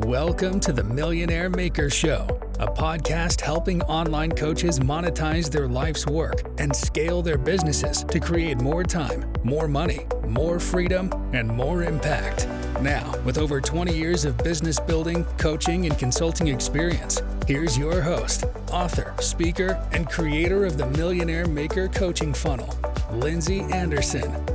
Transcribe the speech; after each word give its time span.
Welcome 0.00 0.60
to 0.60 0.74
the 0.74 0.84
Millionaire 0.84 1.48
Maker 1.48 1.88
Show, 1.88 2.26
a 2.60 2.66
podcast 2.66 3.40
helping 3.40 3.80
online 3.84 4.30
coaches 4.30 4.78
monetize 4.78 5.50
their 5.50 5.66
life's 5.66 6.06
work 6.06 6.42
and 6.58 6.76
scale 6.76 7.22
their 7.22 7.38
businesses 7.38 8.04
to 8.04 8.20
create 8.20 8.60
more 8.60 8.84
time, 8.84 9.24
more 9.42 9.66
money, 9.66 10.06
more 10.28 10.60
freedom, 10.60 11.10
and 11.32 11.48
more 11.48 11.82
impact. 11.82 12.46
Now, 12.82 13.10
with 13.24 13.38
over 13.38 13.58
20 13.58 13.96
years 13.96 14.26
of 14.26 14.36
business 14.36 14.78
building, 14.78 15.24
coaching, 15.38 15.86
and 15.86 15.98
consulting 15.98 16.48
experience, 16.48 17.22
here's 17.46 17.78
your 17.78 18.02
host, 18.02 18.44
author, 18.70 19.14
speaker, 19.20 19.82
and 19.92 20.06
creator 20.06 20.66
of 20.66 20.76
the 20.76 20.86
Millionaire 20.90 21.46
Maker 21.46 21.88
Coaching 21.88 22.34
Funnel, 22.34 22.68
Lindsey 23.12 23.62
Anderson. 23.72 24.45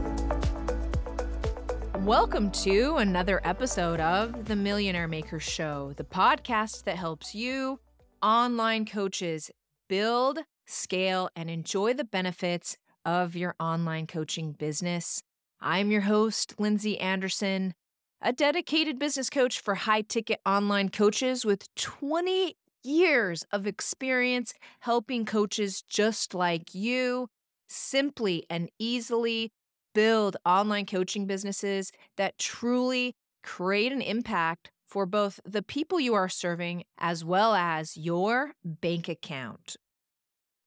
Welcome 2.06 2.50
to 2.64 2.96
another 2.98 3.40
episode 3.44 4.00
of 4.00 4.46
The 4.46 4.56
Millionaire 4.56 5.08
Maker 5.08 5.40
Show, 5.40 5.94
the 5.98 6.04
podcast 6.04 6.86
that 6.86 6.96
helps 6.96 7.36
you, 7.36 7.80
online 8.24 8.88
coaches, 8.88 9.52
build, 9.88 10.40
scale, 10.66 11.30
and 11.36 11.48
enjoy 11.48 11.94
the 11.94 12.04
benefits 12.04 12.76
of 13.06 13.36
your 13.36 13.56
online 13.60 14.08
coaching 14.08 14.54
business. 14.54 15.22
I'm 15.60 15.92
your 15.92 16.02
host, 16.02 16.56
Lindsey 16.58 17.00
Anderson, 17.00 17.76
a 18.20 18.34
dedicated 18.34 18.98
business 18.98 19.30
coach 19.30 19.60
for 19.60 19.76
high 19.76 20.02
ticket 20.02 20.40
online 20.44 20.90
coaches 20.90 21.46
with 21.46 21.68
20 21.76 22.56
years 22.84 23.46
of 23.52 23.68
experience 23.68 24.56
helping 24.80 25.24
coaches 25.24 25.84
just 25.88 26.34
like 26.34 26.74
you 26.74 27.28
simply 27.70 28.44
and 28.50 28.72
easily 28.80 29.52
build 29.94 30.38
online 30.46 30.86
coaching 30.86 31.26
businesses 31.26 31.92
that 32.18 32.38
truly 32.38 33.16
create 33.44 33.92
an 33.92 34.02
impact 34.02 34.72
for 34.88 35.06
both 35.06 35.40
the 35.46 35.64
people 35.64 36.00
you 36.00 36.14
are 36.14 36.30
serving 36.30 36.84
as 36.98 37.24
well 37.24 37.54
as 37.56 37.96
your 37.96 38.52
bank 38.64 39.08
account. 39.08 39.78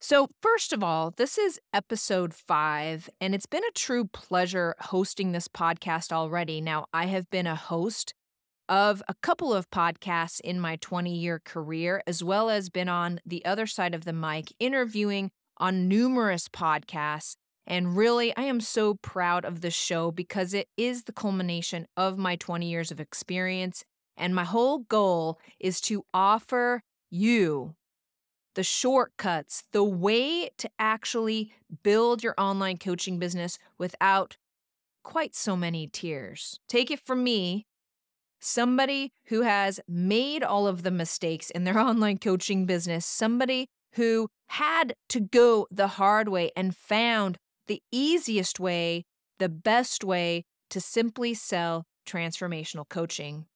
So, 0.01 0.29
first 0.43 0.73
of 0.73 0.83
all, 0.83 1.13
this 1.17 1.39
is 1.39 1.59
episode 1.73 2.35
five, 2.35 3.09
and 3.21 3.35
it's 3.35 3.47
been 3.47 3.65
a 3.65 3.73
true 3.75 4.05
pleasure 4.07 4.75
hosting 4.81 5.33
this 5.33 5.48
podcast 5.48 6.13
already. 6.13 6.61
Now, 6.61 6.87
I 6.93 7.07
have 7.07 7.31
been 7.31 7.47
a 7.47 7.55
host 7.55 8.13
of 8.69 9.03
a 9.09 9.15
couple 9.23 9.53
of 9.53 9.70
podcasts 9.70 10.41
in 10.41 10.61
my 10.61 10.77
20 10.77 11.15
year 11.15 11.41
career, 11.43 12.03
as 12.07 12.23
well 12.23 12.51
as 12.51 12.69
been 12.70 12.89
on 12.89 13.20
the 13.25 13.45
other 13.45 13.67
side 13.67 13.95
of 13.95 14.05
the 14.05 14.13
mic 14.13 14.53
interviewing 14.59 15.31
on 15.59 15.89
numerous 15.89 16.48
podcasts 16.48 17.37
and 17.67 17.97
really, 17.97 18.37
I 18.37 18.43
am 18.43 18.61
so 18.61 18.95
proud 18.95 19.45
of 19.45 19.61
this 19.61 19.75
show 19.75 20.11
because 20.11 20.53
it 20.53 20.69
is 20.77 21.05
the 21.05 21.12
culmination 21.12 21.87
of 21.97 22.19
my 22.19 22.37
20 22.37 22.69
years 22.69 22.91
of 22.91 23.01
experience. 23.01 23.84
And 24.17 24.34
my 24.34 24.45
whole 24.45 24.81
goal 24.81 25.41
is 25.59 25.81
to 25.83 26.05
offer 26.12 26.83
you 27.11 27.75
the 28.55 28.62
shortcuts, 28.62 29.65
the 29.73 29.83
way 29.83 30.51
to 30.59 30.70
actually 30.79 31.53
build 31.83 32.23
your 32.23 32.35
online 32.39 32.79
coaching 32.79 33.19
business 33.19 33.59
without 33.79 34.37
quite 35.03 35.35
so 35.35 35.57
many 35.57 35.87
tears. 35.87 36.61
Take 36.69 36.91
it 36.91 37.01
from 37.01 37.25
me, 37.25 37.67
somebody 38.41 39.12
who 39.27 39.41
has 39.42 39.81
made 39.89 40.45
all 40.45 40.67
of 40.67 40.83
the 40.83 40.91
mistakes 40.91 41.51
in 41.51 41.65
their 41.65 41.79
online 41.89 42.19
coaching 42.19 42.67
business, 42.67 43.07
somebody 43.07 43.69
who 43.95 44.29
had 44.48 44.95
to 45.09 45.20
go 45.20 45.67
the 45.70 45.89
hard 45.89 46.29
way 46.29 46.51
and 46.57 46.77
found 46.77 47.39
the 47.67 47.83
easiest 47.91 48.61
way, 48.61 49.05
the 49.39 49.48
best 49.48 50.05
way 50.05 50.45
to 50.70 50.81
simply 50.81 51.34
sell 51.34 51.84
transformational 52.07 52.89
coaching. 52.89 53.47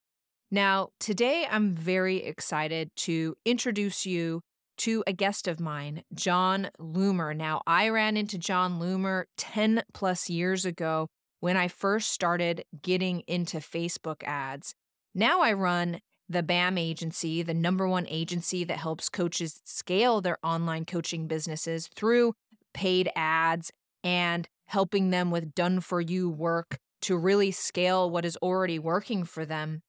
Now, 0.50 0.88
today 0.98 1.46
I'm 1.50 1.74
very 1.74 2.22
excited 2.22 2.90
to 2.96 3.34
introduce 3.44 4.06
you 4.06 4.40
to 4.78 5.02
a 5.06 5.12
guest 5.12 5.48
of 5.48 5.60
mine, 5.60 6.02
Jon 6.14 6.70
Loomer. 6.80 7.36
Now, 7.36 7.62
I 7.66 7.88
ran 7.88 8.16
into 8.16 8.38
Jon 8.38 8.78
Loomer 8.80 9.24
10 9.36 9.82
plus 9.92 10.30
years 10.30 10.64
ago 10.64 11.08
when 11.40 11.56
I 11.56 11.68
first 11.68 12.10
started 12.10 12.64
getting 12.80 13.20
into 13.26 13.58
Facebook 13.58 14.22
ads. 14.24 14.74
Now 15.14 15.40
I 15.40 15.52
run 15.52 16.00
the 16.28 16.42
BAM 16.42 16.78
agency, 16.78 17.42
the 17.42 17.54
number 17.54 17.88
one 17.88 18.06
agency 18.08 18.64
that 18.64 18.78
helps 18.78 19.08
coaches 19.08 19.60
scale 19.64 20.20
their 20.20 20.38
online 20.42 20.84
coaching 20.84 21.26
businesses 21.26 21.88
through 21.94 22.34
paid 22.74 23.10
ads 23.16 23.70
and 24.02 24.48
helping 24.66 25.10
them 25.10 25.30
with 25.30 25.54
done 25.54 25.80
for 25.80 26.00
you 26.00 26.28
work 26.28 26.78
to 27.02 27.16
really 27.16 27.50
scale 27.50 28.10
what 28.10 28.24
is 28.24 28.36
already 28.42 28.78
working 28.78 29.24
for 29.24 29.44
them. 29.46 29.82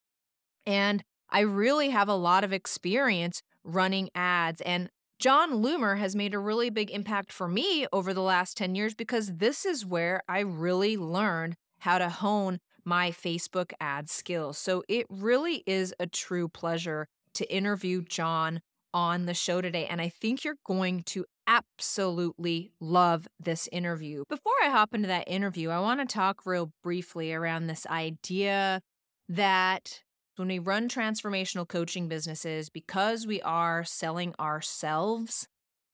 And 0.65 1.03
I 1.29 1.41
really 1.41 1.89
have 1.89 2.07
a 2.07 2.15
lot 2.15 2.43
of 2.43 2.53
experience 2.53 3.41
running 3.63 4.09
ads. 4.15 4.61
And 4.61 4.89
Jon 5.19 5.51
Loomer 5.51 5.97
has 5.99 6.15
made 6.15 6.33
a 6.33 6.39
really 6.39 6.69
big 6.69 6.91
impact 6.91 7.33
for 7.33 7.47
me 7.47 7.85
over 7.91 8.13
the 8.13 8.21
last 8.21 8.55
10 8.57 8.75
years 8.75 8.93
because 8.93 9.35
this 9.35 9.65
is 9.65 9.85
where 9.85 10.21
I 10.29 10.39
really 10.39 10.95
learned 10.97 11.55
how 11.79 11.97
to 11.97 12.09
hone 12.09 12.59
my 12.85 13.11
Facebook 13.11 13.73
ad 13.79 14.09
skills. 14.09 14.57
So 14.57 14.83
it 14.87 15.05
really 15.09 15.63
is 15.67 15.93
a 15.99 16.07
true 16.07 16.47
pleasure 16.47 17.07
to 17.33 17.53
interview 17.53 18.01
Jon 18.01 18.61
on 18.93 19.25
the 19.25 19.33
show 19.33 19.61
today. 19.61 19.85
And 19.85 20.01
I 20.01 20.09
think 20.09 20.43
you're 20.43 20.55
going 20.65 21.03
to 21.03 21.25
absolutely 21.47 22.71
love 22.79 23.27
this 23.39 23.67
interview. 23.71 24.23
Before 24.29 24.53
I 24.63 24.69
hop 24.69 24.93
into 24.93 25.07
that 25.07 25.27
interview, 25.27 25.69
I 25.69 25.79
want 25.79 25.99
to 25.99 26.05
talk 26.05 26.45
real 26.45 26.71
briefly 26.83 27.33
around 27.33 27.67
this 27.67 27.85
idea 27.87 28.81
that 29.27 30.01
when 30.35 30.47
we 30.47 30.59
run 30.59 30.87
transformational 30.87 31.67
coaching 31.67 32.07
businesses, 32.07 32.69
because 32.69 33.27
we 33.27 33.41
are 33.41 33.83
selling 33.83 34.33
ourselves 34.39 35.47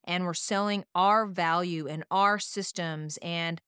and 0.03 0.23
we're 0.23 0.33
selling 0.33 0.83
our 0.94 1.25
value 1.25 1.88
and 1.88 2.03
our 2.12 2.38
systems 2.38 3.17
and 3.22 3.59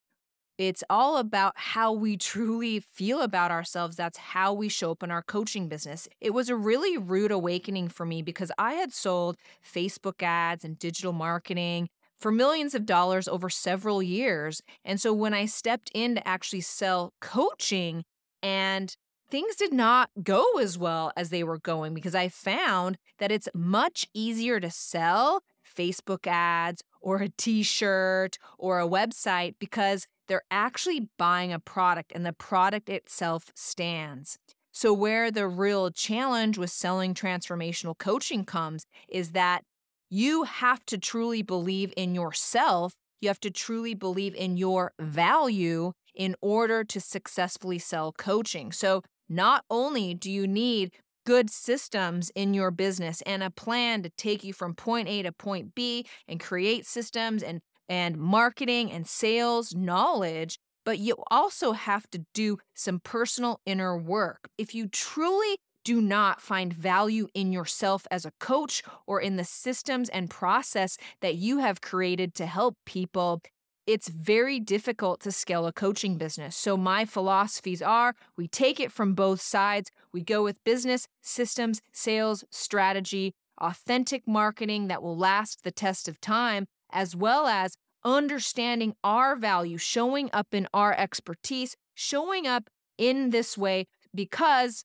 it's 0.58 0.84
all 0.90 1.18
about 1.18 1.54
how 1.56 1.92
we 1.92 2.18
truly 2.18 2.80
feel 2.80 3.22
about 3.22 3.52
ourselves. 3.52 3.96
That's 3.96 4.18
how 4.18 4.54
we 4.54 4.70
show 4.70 4.92
up 4.92 5.04
in 5.04 5.12
our 5.12 5.22
coaching 5.22 5.68
business. 5.68 6.08
It 6.20 6.34
was 6.34 6.50
a 6.50 6.56
really 6.56 6.98
rude 6.98 7.32
awakening 7.32 7.90
for 7.90 8.06
me 8.06 8.22
because 8.22 8.52
I 8.58 8.74
had 8.74 8.92
sold 8.92 9.38
Facebook 9.64 10.24
ads 10.24 10.66
and 10.66 10.80
digital 10.80 11.14
marketing 11.14 11.90
for 12.18 12.32
millions 12.32 12.74
of 12.74 12.86
dollars 12.86 13.28
over 13.28 13.50
several 13.50 14.02
years. 14.02 14.62
And 14.84 15.00
so 15.00 15.14
when 15.14 15.34
I 15.34 15.46
stepped 15.46 15.92
in 15.94 16.16
to 16.16 16.28
actually 16.28 16.62
sell 16.62 17.14
coaching 17.22 18.04
and 18.42 18.96
things 19.30 19.56
did 19.56 19.74
not 19.74 20.10
go 20.24 20.58
as 20.60 20.78
well 20.78 21.12
as 21.16 21.30
they 21.30 21.44
were 21.44 21.60
going 21.60 21.94
because 21.94 22.16
I 22.16 22.30
found 22.30 22.98
that 23.20 23.32
it's 23.32 23.50
much 23.54 24.08
easier 24.14 24.60
to 24.60 24.72
sell 24.72 25.44
Facebook 25.78 26.26
ads 26.26 26.82
or 27.02 27.18
a 27.18 27.30
t 27.30 27.62
shirt 27.62 28.38
or 28.58 28.80
a 28.80 28.88
website 28.88 29.56
because 29.60 30.08
they're 30.28 30.44
actually 30.52 31.10
buying 31.18 31.52
a 31.52 31.60
product 31.60 32.12
and 32.14 32.26
the 32.26 32.34
product 32.34 32.90
itself 32.90 33.52
stands. 33.56 34.38
So, 34.72 34.94
where 34.94 35.32
the 35.32 35.48
real 35.48 35.90
challenge 35.90 36.58
with 36.58 36.70
selling 36.70 37.14
transformational 37.14 37.98
coaching 37.98 38.46
comes 38.46 38.86
is 39.10 39.32
that 39.32 39.64
you 40.10 40.44
have 40.44 40.86
to 40.86 40.98
truly 40.98 41.42
believe 41.42 41.94
in 41.98 42.14
yourself. 42.14 42.94
You 43.20 43.30
have 43.30 43.40
to 43.40 43.52
truly 43.52 43.96
believe 43.96 44.36
in 44.36 44.58
your 44.58 44.94
value 45.00 45.94
in 46.14 46.36
order 46.42 46.84
to 46.84 47.00
successfully 47.00 47.80
sell 47.80 48.12
coaching. 48.12 48.72
So, 48.72 49.02
not 49.28 49.66
only 49.70 50.14
do 50.14 50.32
you 50.32 50.48
need 50.48 50.92
good 51.26 51.50
systems 51.50 52.32
in 52.36 52.54
your 52.54 52.72
business 52.72 53.22
and 53.24 53.44
a 53.44 53.50
plan 53.50 54.02
to 54.04 54.10
take 54.12 54.44
you 54.44 54.54
from 54.54 54.74
point 54.74 55.10
A 55.10 55.24
to 55.24 55.32
point 55.32 55.76
B 55.76 56.06
and 56.28 56.40
create 56.40 56.86
systems 56.86 57.44
and 57.44 57.60
and 57.90 58.18
marketing 58.18 58.92
and 58.92 59.08
sales 59.08 59.76
knowledge, 59.76 60.60
but 60.86 61.00
you 61.00 61.16
also 61.30 61.74
have 61.74 62.10
to 62.12 62.26
do 62.34 62.58
some 62.74 63.00
personal 63.00 63.60
inner 63.66 63.98
work. 63.98 64.50
If 64.58 64.74
you 64.74 64.88
truly 64.88 65.58
do 65.84 66.02
not 66.02 66.42
find 66.42 66.74
value 66.74 67.28
in 67.34 67.54
yourself 67.54 68.06
as 68.12 68.26
a 68.26 68.32
coach 68.40 68.84
or 69.06 69.22
in 69.22 69.38
the 69.38 69.44
systems 69.44 70.10
and 70.10 70.30
process 70.30 70.98
that 71.22 71.36
you 71.36 71.60
have 71.60 71.80
created 71.80 72.36
to 72.36 72.46
help 72.46 72.76
people, 72.86 73.42
it's 73.86 74.10
very 74.10 74.60
difficult 74.60 75.22
to 75.22 75.32
scale 75.32 75.66
a 75.66 75.72
coaching 75.72 76.18
business. 76.18 76.58
So, 76.58 76.76
my 76.76 77.06
philosophies 77.06 77.82
are 77.82 78.16
we 78.36 78.50
take 78.50 78.82
it 78.82 78.92
from 78.92 79.14
both 79.14 79.40
sides. 79.40 79.90
We 80.12 80.24
go 80.24 80.44
with 80.44 80.64
business, 80.66 81.08
systems, 81.22 81.82
sales, 81.94 82.44
strategy, 82.52 83.34
authentic 83.60 84.28
marketing 84.28 84.88
that 84.90 85.02
will 85.02 85.18
last 85.18 85.64
the 85.64 85.72
test 85.72 86.10
of 86.10 86.20
time, 86.20 86.68
as 86.92 87.16
well 87.16 87.48
as 87.48 87.76
understanding 88.04 88.96
our 89.04 89.36
value, 89.36 89.78
showing 89.78 90.30
up 90.34 90.54
in 90.54 90.68
our 90.74 90.94
expertise, 90.94 91.76
showing 91.94 92.48
up 92.48 92.70
in 92.98 93.30
this 93.32 93.58
way 93.58 93.86
because 94.14 94.84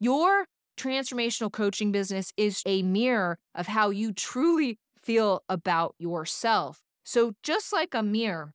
your 0.00 0.46
transformational 0.76 1.52
coaching 1.52 1.92
business 1.92 2.32
is 2.36 2.62
a 2.66 2.82
mirror 2.82 3.38
of 3.54 3.68
how 3.68 3.90
you 3.90 4.12
truly 4.12 4.78
feel 5.00 5.42
about 5.48 5.94
yourself. 5.98 6.80
So, 7.04 7.34
just 7.42 7.72
like 7.72 7.94
a 7.94 8.02
mirror, 8.02 8.54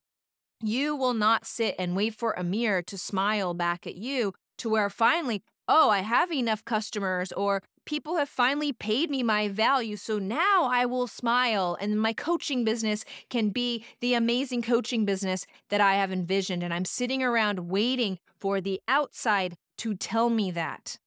you 0.62 0.94
will 0.96 1.14
not 1.14 1.46
sit 1.46 1.74
and 1.78 1.96
wait 1.96 2.14
for 2.14 2.32
a 2.32 2.44
mirror 2.44 2.82
to 2.82 2.98
smile 2.98 3.54
back 3.54 3.86
at 3.86 3.94
you 3.94 4.34
to 4.58 4.68
where 4.68 4.90
finally, 4.90 5.42
oh, 5.68 5.88
I 5.88 6.00
have 6.00 6.32
enough 6.32 6.64
customers 6.64 7.32
or 7.32 7.62
people 7.84 8.16
have 8.16 8.28
finally 8.28 8.72
paid 8.72 9.10
me 9.10 9.22
my 9.22 9.48
value. 9.48 9.96
So 9.96 10.18
now 10.18 10.68
I 10.70 10.86
will 10.86 11.06
smile 11.06 11.76
and 11.80 12.00
my 12.00 12.12
coaching 12.12 12.64
business 12.64 13.04
can 13.28 13.50
be 13.50 13.84
the 14.00 14.14
amazing 14.14 14.62
coaching 14.62 15.04
business 15.04 15.46
that 15.68 15.80
I 15.80 15.94
have 15.94 16.12
envisioned. 16.12 16.62
And 16.62 16.72
I'm 16.72 16.84
sitting 16.84 17.22
around 17.22 17.68
waiting 17.68 18.18
for 18.38 18.60
the 18.60 18.80
outside 18.88 19.56
to 19.78 19.94
tell 19.94 20.30
me 20.30 20.50
that. 20.50 20.98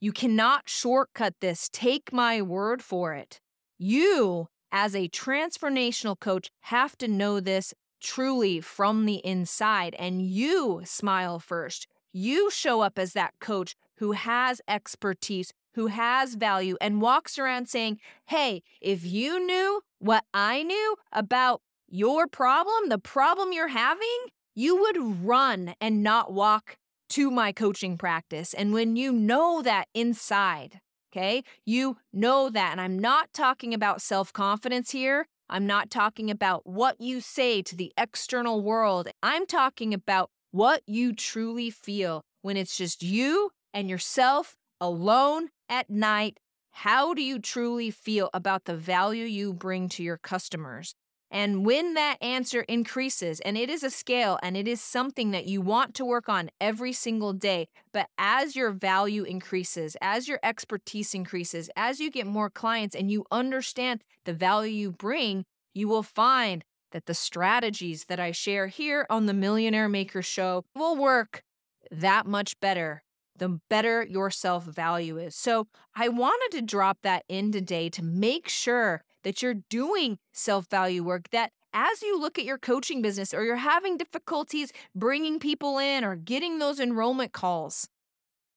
You 0.00 0.12
cannot 0.12 0.68
shortcut 0.68 1.34
this. 1.40 1.68
Take 1.72 2.12
my 2.12 2.40
word 2.40 2.82
for 2.82 3.14
it. 3.14 3.40
You, 3.78 4.48
as 4.70 4.94
a 4.94 5.08
transformational 5.08 6.18
coach, 6.18 6.50
have 6.62 6.96
to 6.98 7.08
know 7.08 7.40
this 7.40 7.74
truly 8.00 8.60
from 8.60 9.06
the 9.06 9.16
inside. 9.26 9.96
And 9.98 10.22
you 10.22 10.82
smile 10.84 11.40
first. 11.40 11.88
You 12.12 12.50
show 12.50 12.80
up 12.80 12.98
as 12.98 13.12
that 13.12 13.34
coach 13.40 13.74
who 13.96 14.12
has 14.12 14.60
expertise, 14.68 15.52
who 15.74 15.88
has 15.88 16.34
value, 16.34 16.76
and 16.80 17.00
walks 17.00 17.38
around 17.38 17.68
saying, 17.68 17.98
Hey, 18.26 18.62
if 18.80 19.04
you 19.04 19.44
knew 19.44 19.82
what 19.98 20.24
I 20.32 20.62
knew 20.62 20.96
about 21.12 21.62
your 21.88 22.26
problem, 22.26 22.88
the 22.88 22.98
problem 22.98 23.52
you're 23.52 23.68
having, 23.68 24.26
you 24.54 24.76
would 24.76 25.24
run 25.24 25.74
and 25.80 26.02
not 26.02 26.32
walk 26.32 26.76
to 27.10 27.30
my 27.30 27.52
coaching 27.52 27.96
practice. 27.96 28.52
And 28.52 28.72
when 28.72 28.96
you 28.96 29.12
know 29.12 29.62
that 29.62 29.86
inside, 29.94 30.80
okay, 31.10 31.42
you 31.64 31.96
know 32.12 32.50
that. 32.50 32.72
And 32.72 32.80
I'm 32.80 32.98
not 32.98 33.32
talking 33.32 33.72
about 33.72 34.02
self 34.02 34.32
confidence 34.32 34.90
here. 34.90 35.26
I'm 35.50 35.66
not 35.66 35.90
talking 35.90 36.30
about 36.30 36.66
what 36.66 37.00
you 37.00 37.20
say 37.20 37.62
to 37.62 37.74
the 37.74 37.92
external 37.96 38.60
world. 38.60 39.08
I'm 39.22 39.46
talking 39.46 39.94
about 39.94 40.30
what 40.50 40.82
you 40.86 41.14
truly 41.14 41.70
feel 41.70 42.22
when 42.42 42.56
it's 42.56 42.76
just 42.76 43.02
you 43.02 43.50
and 43.72 43.88
yourself 43.88 44.56
alone 44.80 45.48
at 45.68 45.90
night. 45.90 46.38
How 46.70 47.14
do 47.14 47.22
you 47.22 47.38
truly 47.38 47.90
feel 47.90 48.30
about 48.32 48.64
the 48.64 48.76
value 48.76 49.24
you 49.24 49.52
bring 49.52 49.88
to 49.90 50.02
your 50.02 50.16
customers? 50.16 50.94
And 51.30 51.66
when 51.66 51.94
that 51.94 52.16
answer 52.22 52.62
increases, 52.62 53.40
and 53.40 53.58
it 53.58 53.68
is 53.68 53.82
a 53.82 53.90
scale 53.90 54.38
and 54.42 54.56
it 54.56 54.66
is 54.66 54.80
something 54.80 55.30
that 55.32 55.46
you 55.46 55.60
want 55.60 55.94
to 55.96 56.04
work 56.04 56.28
on 56.28 56.50
every 56.60 56.92
single 56.92 57.34
day, 57.34 57.68
but 57.92 58.08
as 58.16 58.56
your 58.56 58.70
value 58.70 59.24
increases, 59.24 59.96
as 60.00 60.26
your 60.26 60.40
expertise 60.42 61.14
increases, 61.14 61.68
as 61.76 62.00
you 62.00 62.10
get 62.10 62.26
more 62.26 62.48
clients 62.48 62.94
and 62.94 63.10
you 63.10 63.26
understand 63.30 64.02
the 64.24 64.32
value 64.32 64.72
you 64.72 64.90
bring, 64.90 65.44
you 65.74 65.86
will 65.86 66.02
find 66.02 66.64
that 66.92 67.04
the 67.04 67.14
strategies 67.14 68.06
that 68.06 68.18
I 68.18 68.32
share 68.32 68.68
here 68.68 69.06
on 69.10 69.26
the 69.26 69.34
Millionaire 69.34 69.88
Maker 69.88 70.22
Show 70.22 70.64
will 70.74 70.96
work 70.96 71.42
that 71.90 72.26
much 72.26 72.58
better 72.60 73.02
the 73.38 73.60
better 73.70 74.04
your 74.08 74.30
self 74.30 74.64
value 74.64 75.18
is. 75.18 75.34
So, 75.34 75.68
I 75.94 76.08
wanted 76.08 76.56
to 76.58 76.62
drop 76.62 76.98
that 77.02 77.24
in 77.28 77.52
today 77.52 77.88
to 77.90 78.02
make 78.02 78.48
sure 78.48 79.02
that 79.24 79.42
you're 79.42 79.62
doing 79.68 80.18
self 80.32 80.68
value 80.68 81.04
work, 81.04 81.30
that 81.30 81.52
as 81.72 82.02
you 82.02 82.18
look 82.18 82.38
at 82.38 82.44
your 82.44 82.58
coaching 82.58 83.02
business 83.02 83.34
or 83.34 83.44
you're 83.44 83.56
having 83.56 83.96
difficulties 83.96 84.72
bringing 84.94 85.38
people 85.38 85.78
in 85.78 86.04
or 86.04 86.16
getting 86.16 86.58
those 86.58 86.80
enrollment 86.80 87.32
calls, 87.32 87.88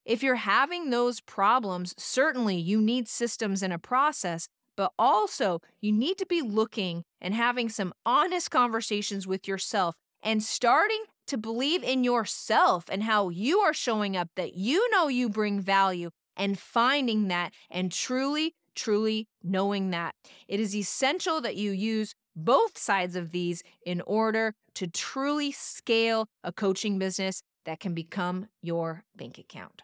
if 0.06 0.24
you're 0.24 0.36
having 0.36 0.89
those 0.89 1.22
problems, 1.22 1.94
certainly 1.98 2.56
you 2.56 2.81
need 2.81 3.07
systems 3.07 3.62
and 3.62 3.74
a 3.74 3.78
process, 3.78 4.48
but 4.75 4.92
also 4.98 5.62
you 5.81 5.92
need 5.92 6.18
to 6.18 6.25
be 6.25 6.42
looking 6.42 7.04
and 7.19 7.33
having 7.36 7.69
some 7.69 7.94
honest 8.06 8.50
conversations 8.50 9.28
with 9.28 9.48
yourself 9.48 9.95
and 10.24 10.42
starting 10.42 11.04
to 11.31 11.38
believe 11.38 11.81
in 11.81 12.04
yourself 12.04 12.86
and 12.92 13.04
how 13.04 13.30
you 13.30 13.60
are 13.60 13.74
showing 13.74 14.18
up, 14.18 14.30
that 14.36 14.54
you 14.54 14.89
know 14.92 15.07
you 15.07 15.30
bring 15.30 15.62
value 15.62 16.10
and 16.36 16.60
finding 16.60 17.30
that 17.30 17.54
and 17.69 17.92
truly 17.92 18.54
truly 18.75 19.28
knowing 19.44 19.92
that. 19.92 20.16
It 20.48 20.60
is 20.60 20.75
essential 20.75 21.42
that 21.42 21.56
you 21.56 21.72
use 21.72 22.13
both 22.36 22.78
sides 22.78 23.16
of 23.16 23.31
these 23.31 23.63
in 23.86 24.01
order 24.01 24.54
to 24.75 24.88
truly 24.88 25.51
scale 25.51 26.28
a 26.44 26.51
coaching 26.51 27.00
business 27.00 27.44
that 27.66 27.80
can 27.80 27.94
become 27.94 28.48
your 28.62 29.04
bank 29.16 29.38
account. 29.38 29.83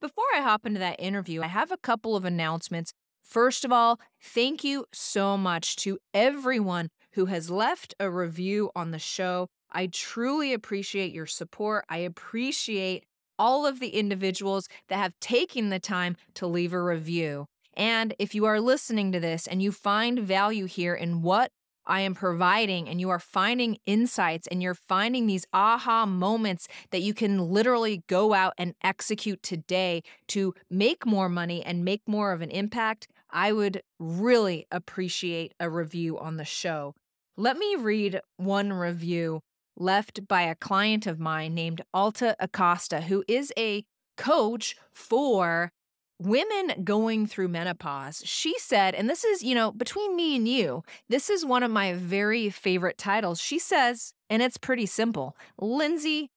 Before 0.00 0.24
I 0.34 0.40
hop 0.40 0.64
into 0.64 0.78
that 0.80 1.00
interview, 1.00 1.42
I 1.42 1.48
have 1.48 1.70
a 1.70 1.76
couple 1.76 2.16
of 2.16 2.24
announcements. 2.24 2.92
First 3.22 3.64
of 3.64 3.72
all, 3.72 4.00
thank 4.20 4.64
you 4.64 4.86
so 4.92 5.36
much 5.36 5.76
to 5.76 5.98
everyone 6.14 6.88
who 7.12 7.26
has 7.26 7.50
left 7.50 7.94
a 8.00 8.10
review 8.10 8.70
on 8.74 8.92
the 8.92 8.98
show. 8.98 9.48
I 9.72 9.86
truly 9.86 10.52
appreciate 10.52 11.12
your 11.12 11.26
support. 11.26 11.84
I 11.88 11.98
appreciate 11.98 13.04
all 13.38 13.66
of 13.66 13.80
the 13.80 13.88
individuals 13.88 14.68
that 14.88 14.98
have 14.98 15.18
taken 15.20 15.70
the 15.70 15.78
time 15.78 16.16
to 16.34 16.46
leave 16.46 16.72
a 16.72 16.82
review. 16.82 17.46
And 17.74 18.14
if 18.18 18.34
you 18.34 18.44
are 18.44 18.60
listening 18.60 19.12
to 19.12 19.20
this 19.20 19.46
and 19.46 19.62
you 19.62 19.72
find 19.72 20.18
value 20.18 20.66
here 20.66 20.94
in 20.94 21.22
what 21.22 21.50
I 21.86 22.00
am 22.00 22.14
providing, 22.14 22.88
and 22.88 23.00
you 23.00 23.08
are 23.10 23.18
finding 23.18 23.78
insights 23.86 24.46
and 24.46 24.62
you're 24.62 24.74
finding 24.74 25.26
these 25.26 25.46
aha 25.52 26.06
moments 26.06 26.68
that 26.90 27.00
you 27.00 27.14
can 27.14 27.50
literally 27.50 28.04
go 28.06 28.34
out 28.34 28.52
and 28.58 28.74
execute 28.84 29.42
today 29.42 30.02
to 30.28 30.54
make 30.70 31.06
more 31.06 31.28
money 31.28 31.64
and 31.64 31.84
make 31.84 32.02
more 32.06 32.32
of 32.32 32.42
an 32.42 32.50
impact, 32.50 33.08
I 33.30 33.52
would 33.52 33.82
really 33.98 34.66
appreciate 34.70 35.54
a 35.58 35.70
review 35.70 36.18
on 36.18 36.36
the 36.36 36.44
show. 36.44 36.94
Let 37.36 37.56
me 37.56 37.74
read 37.76 38.20
one 38.36 38.72
review 38.72 39.40
left 39.80 40.28
by 40.28 40.42
a 40.42 40.54
client 40.54 41.06
of 41.06 41.18
mine 41.18 41.54
named 41.54 41.82
Alta 41.92 42.36
Acosta, 42.38 43.02
who 43.02 43.24
is 43.26 43.52
a 43.56 43.84
coach 44.16 44.76
for 44.92 45.72
women 46.20 46.84
going 46.84 47.26
through 47.26 47.48
menopause. 47.48 48.22
She 48.26 48.58
said, 48.58 48.94
and 48.94 49.08
this 49.08 49.24
is, 49.24 49.42
you 49.42 49.54
know, 49.54 49.72
between 49.72 50.14
me 50.14 50.36
and 50.36 50.46
you, 50.46 50.84
this 51.08 51.30
is 51.30 51.46
one 51.46 51.62
of 51.62 51.70
my 51.70 51.94
very 51.94 52.50
favorite 52.50 52.98
titles. 52.98 53.40
She 53.40 53.58
says, 53.58 54.12
and 54.28 54.42
it's 54.42 54.58
pretty 54.58 54.86
simple 54.86 55.34
Lindsey 55.58 56.30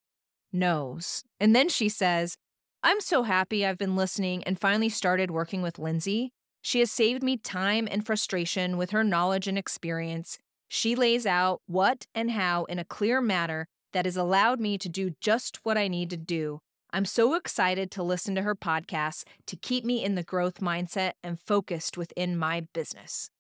knows. 0.54 1.24
And 1.40 1.54
then 1.56 1.68
she 1.68 1.90
says, 1.90 2.38
I'm 2.82 3.02
so 3.02 3.24
happy 3.24 3.66
I've 3.66 3.78
been 3.78 3.96
listening 3.96 4.44
and 4.46 4.60
finally 4.60 4.90
started 4.90 5.32
working 5.32 5.62
with 5.62 5.80
Lindsey. 5.80 6.32
She 6.62 6.80
has 6.80 6.92
saved 6.92 7.22
me 7.22 7.36
time 7.38 7.88
and 7.92 8.06
frustration 8.06 8.78
with 8.78 8.92
her 8.92 9.04
knowledge 9.04 9.48
and 9.48 9.58
experience. 9.58 10.38
She 10.76 10.96
lays 10.96 11.28
out 11.28 11.62
what 11.68 12.08
and 12.16 12.32
how 12.32 12.64
in 12.64 12.80
a 12.80 12.84
clear 12.84 13.22
manner 13.22 13.68
that 13.92 14.06
has 14.06 14.18
allowed 14.18 14.60
me 14.60 14.80
to 14.80 14.90
do 14.90 15.12
just 15.22 15.60
what 15.64 15.78
I 15.78 15.88
need 15.88 16.10
to 16.10 16.18
do 16.18 16.62
I'm 16.92 17.06
so 17.06 17.34
excited 17.34 17.92
to 17.92 18.04
listen 18.04 18.34
to 18.36 18.44
her 18.44 18.56
podcast 18.56 19.24
to 19.48 19.56
keep 19.56 19.84
me 19.84 20.04
in 20.04 20.14
the 20.14 20.24
growth 20.24 20.60
mindset 20.60 21.14
and 21.24 21.40
focused 21.40 21.98
within 21.98 22.38
my 22.38 22.68
business. 22.74 23.32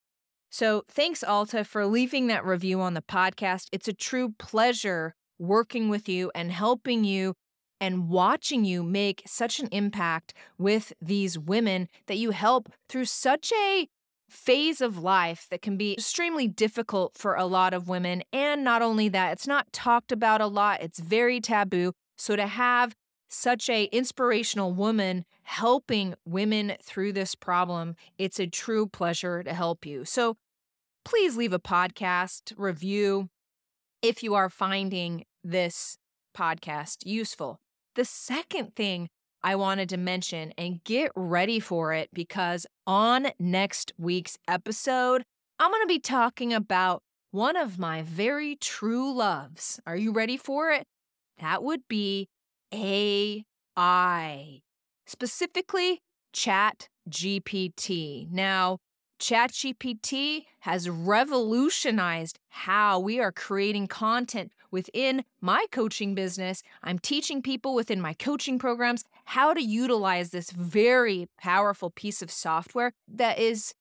So, 0.49 0.83
thanks, 0.87 1.23
Alta, 1.23 1.63
for 1.63 1.85
leaving 1.85 2.27
that 2.27 2.45
review 2.45 2.81
on 2.81 2.95
the 2.95 3.03
podcast. 3.03 3.67
It's 3.71 3.87
a 3.87 3.93
true 3.93 4.33
pleasure 4.39 5.13
working 5.37 5.89
with 5.89 6.09
you 6.09 6.31
and 6.33 6.51
helping 6.51 7.03
you 7.03 7.35
and 7.79 8.09
watching 8.09 8.65
you 8.65 8.81
make 8.83 9.21
such 9.27 9.59
an 9.59 9.69
impact 9.71 10.33
with 10.57 10.93
these 10.99 11.37
women 11.37 11.89
that 12.07 12.17
you 12.17 12.31
help 12.31 12.71
through 12.89 13.05
such 13.05 13.51
a 13.53 13.87
phase 14.33 14.81
of 14.81 14.97
life 14.97 15.47
that 15.49 15.61
can 15.61 15.77
be 15.77 15.93
extremely 15.93 16.47
difficult 16.47 17.17
for 17.17 17.35
a 17.35 17.45
lot 17.45 17.73
of 17.73 17.87
women. 17.87 18.23
And 18.33 18.63
not 18.63 18.81
only 18.81 19.07
that, 19.09 19.33
it's 19.33 19.47
not 19.47 19.71
talked 19.71 20.11
about 20.11 20.41
a 20.41 20.47
lot, 20.47 20.81
it's 20.81 20.99
very 20.99 21.39
taboo. 21.39 21.93
So, 22.17 22.35
to 22.35 22.47
have 22.47 22.95
such 23.33 23.69
a 23.69 23.85
inspirational 23.85 24.71
woman 24.73 25.25
helping 25.43 26.13
women 26.25 26.73
through 26.81 27.13
this 27.13 27.35
problem. 27.35 27.95
It's 28.17 28.39
a 28.39 28.47
true 28.47 28.87
pleasure 28.87 29.43
to 29.43 29.53
help 29.53 29.85
you. 29.85 30.05
So 30.05 30.37
please 31.03 31.35
leave 31.35 31.53
a 31.53 31.59
podcast 31.59 32.53
review 32.55 33.29
if 34.01 34.23
you 34.23 34.35
are 34.35 34.49
finding 34.49 35.25
this 35.43 35.97
podcast 36.37 37.05
useful. 37.05 37.59
The 37.95 38.05
second 38.05 38.75
thing 38.75 39.09
I 39.43 39.55
wanted 39.55 39.89
to 39.89 39.97
mention 39.97 40.53
and 40.57 40.83
get 40.83 41.11
ready 41.15 41.59
for 41.59 41.93
it 41.93 42.09
because 42.13 42.65
on 42.87 43.27
next 43.39 43.91
week's 43.97 44.37
episode, 44.47 45.23
I'm 45.59 45.69
going 45.69 45.83
to 45.83 45.87
be 45.87 45.99
talking 45.99 46.53
about 46.53 47.03
one 47.31 47.57
of 47.57 47.77
my 47.77 48.03
very 48.03 48.55
true 48.55 49.13
loves. 49.13 49.79
Are 49.85 49.97
you 49.97 50.13
ready 50.13 50.37
for 50.37 50.71
it? 50.71 50.85
That 51.39 51.61
would 51.63 51.81
be 51.89 52.29
AI, 52.73 54.61
specifically 55.05 56.01
Chat 56.31 56.87
GPT. 57.09 58.31
Now, 58.31 58.77
ChatGPT 59.19 60.45
has 60.61 60.89
revolutionized 60.89 62.39
how 62.49 62.99
we 62.99 63.19
are 63.19 63.31
creating 63.31 63.87
content 63.87 64.51
within 64.73 65.23
my 65.39 65.65
coaching 65.71 66.15
business. 66.15 66.63
I'm 66.83 66.99
teaching 66.99 67.41
people 67.41 67.75
within 67.75 68.01
my 68.01 68.13
coaching 68.13 68.59
programs 68.59 69.05
how 69.25 69.53
to 69.53 69.63
utilize 69.63 70.31
this 70.31 70.51
very 70.51 71.29
powerful 71.37 71.91
piece 71.91 72.21
of 72.21 72.29
software 72.29 72.91
that 73.07 73.39
is 73.39 73.73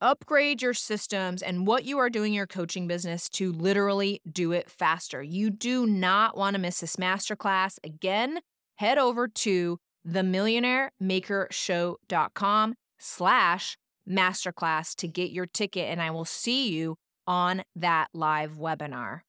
upgrade 0.00 0.62
your 0.62 0.74
systems 0.74 1.42
and 1.42 1.66
what 1.66 1.84
you 1.84 1.98
are 1.98 2.10
doing 2.10 2.32
your 2.32 2.46
coaching 2.46 2.86
business 2.86 3.28
to 3.30 3.50
literally 3.52 4.20
do 4.30 4.52
it 4.52 4.70
faster. 4.70 5.20
You 5.22 5.50
do 5.50 5.86
not 5.86 6.36
want 6.36 6.54
to 6.54 6.60
miss 6.60 6.78
this 6.80 6.96
masterclass. 6.96 7.78
Again, 7.84 8.40
head 8.76 8.98
over 8.98 9.28
to 9.28 9.78
themillionairemakershow.com 10.06 12.74
slash 12.98 13.76
masterclass 14.08 14.94
to 14.96 15.06
get 15.06 15.30
your 15.30 15.46
ticket 15.46 15.88
and 15.88 16.02
I 16.02 16.10
will 16.10 16.24
see 16.24 16.70
you 16.70 16.96
on 17.26 17.62
that 17.76 18.08
live 18.12 18.52
webinar. 18.52 19.20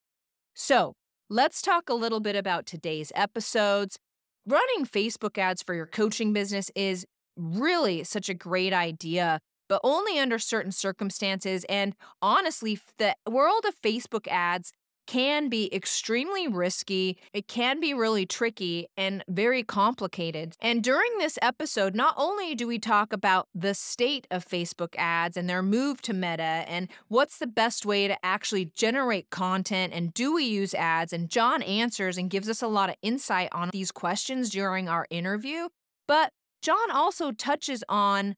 So 0.54 0.94
let's 1.30 1.62
talk 1.62 1.90
a 1.90 1.94
little 1.94 2.20
bit 2.20 2.36
about 2.36 2.66
today's 2.66 3.12
episodes. 3.16 3.98
Running 4.46 4.86
Facebook 4.86 5.38
ads 5.38 5.62
for 5.62 5.75
your 5.75 5.86
coaching 5.86 6.34
business 6.34 6.72
is 6.75 7.06
really 7.38 8.04
such 8.04 8.28
a 8.28 8.34
great 8.34 8.74
idea, 8.74 9.40
but 9.72 9.80
only 9.86 10.20
under 10.20 10.38
certain 10.38 10.74
circumstances. 10.74 11.63
And 11.70 11.96
honestly, 12.22 12.78
the 12.98 13.16
world 13.25 13.63
of 13.66 13.82
Facebook 13.82 14.28
ads 14.28 14.74
can 15.08 15.48
be 15.48 15.74
extremely 15.74 16.46
risky. 16.46 17.18
It 17.34 17.48
can 17.48 17.80
be 17.80 17.94
really 17.94 18.25
tricky 18.25 18.88
and 18.98 19.24
very 19.30 19.63
complicated. 19.63 20.58
And 20.60 20.84
during 20.84 21.18
this 21.20 21.40
episode, 21.42 21.96
not 21.96 22.16
only 22.18 22.54
do 22.54 22.68
we 22.68 22.80
talk 22.80 23.13
about 23.13 23.48
the 23.56 23.74
state 23.74 24.28
of 24.30 24.46
Facebook 24.46 24.94
ads 24.98 25.38
and 25.38 25.50
their 25.50 25.63
move 25.63 26.01
to 26.01 26.13
Meta 26.13 26.66
and 26.68 26.90
what's 27.08 27.38
the 27.38 27.48
best 27.48 27.86
way 27.86 28.10
to 28.10 28.25
actually 28.25 28.66
generate 28.75 29.30
content 29.30 29.94
and 29.94 30.13
do 30.13 30.34
we 30.34 30.44
use 30.44 30.74
ads, 30.74 31.13
and 31.13 31.30
Jon 31.30 31.62
answers 31.62 32.18
and 32.18 32.30
gives 32.30 32.50
us 32.50 32.62
a 32.62 32.68
lot 32.68 32.90
of 32.90 32.98
insight 33.01 33.48
on 33.54 33.70
these 33.72 33.94
questions 33.94 34.50
during 34.50 34.90
our 34.90 35.08
interview, 35.10 35.70
but 36.10 36.34
Jon 36.62 36.92
also 36.92 37.32
touches 37.32 37.86
on 37.88 38.36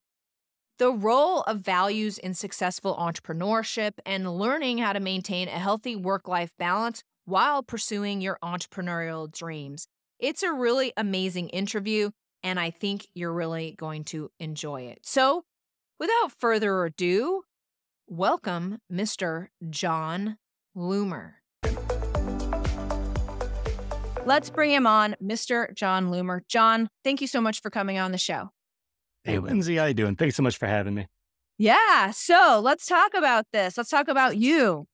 the 0.79 0.91
role 0.91 1.41
of 1.41 1.59
values 1.59 2.17
in 2.17 2.33
successful 2.33 2.95
entrepreneurship 2.95 3.93
and 4.05 4.37
learning 4.37 4.79
how 4.79 4.93
to 4.93 4.99
maintain 4.99 5.47
a 5.47 5.51
healthy 5.51 5.95
work 5.95 6.27
life 6.27 6.51
balance 6.57 7.03
while 7.25 7.63
pursuing 7.63 8.21
your 8.21 8.37
entrepreneurial 8.43 9.31
dreams. 9.31 9.87
It's 10.19 10.43
a 10.43 10.51
really 10.51 10.93
amazing 10.97 11.49
interview, 11.49 12.11
and 12.41 12.59
I 12.59 12.71
think 12.71 13.07
you're 13.13 13.33
really 13.33 13.75
going 13.77 14.03
to 14.05 14.31
enjoy 14.39 14.83
it. 14.83 14.99
So, 15.03 15.43
without 15.99 16.31
further 16.39 16.85
ado, 16.85 17.43
welcome 18.07 18.79
Mr. 18.91 19.47
Jon 19.69 20.37
Loomer. 20.75 21.33
Let's 24.25 24.49
bring 24.49 24.71
him 24.71 24.87
on, 24.87 25.17
Mr. 25.21 25.73
Jon 25.75 26.07
Loomer. 26.07 26.47
Jon, 26.47 26.87
thank 27.03 27.19
you 27.19 27.27
so 27.27 27.41
much 27.41 27.61
for 27.61 27.69
coming 27.69 27.99
on 27.99 28.11
the 28.13 28.17
show. 28.17 28.52
Hey, 29.23 29.39
Lindsey, 29.39 29.77
how 29.77 29.85
you 29.85 29.93
doing? 29.93 30.15
Thanks 30.15 30.35
so 30.35 30.43
much 30.43 30.57
for 30.57 30.67
having 30.67 30.93
me. 30.93 31.07
Yeah. 31.57 32.11
So 32.11 32.59
let's 32.63 32.85
talk 32.85 33.13
about 33.13 33.45
this. 33.53 33.77
Let's 33.77 33.89
talk 33.89 34.07
about 34.07 34.37
you. 34.37 34.85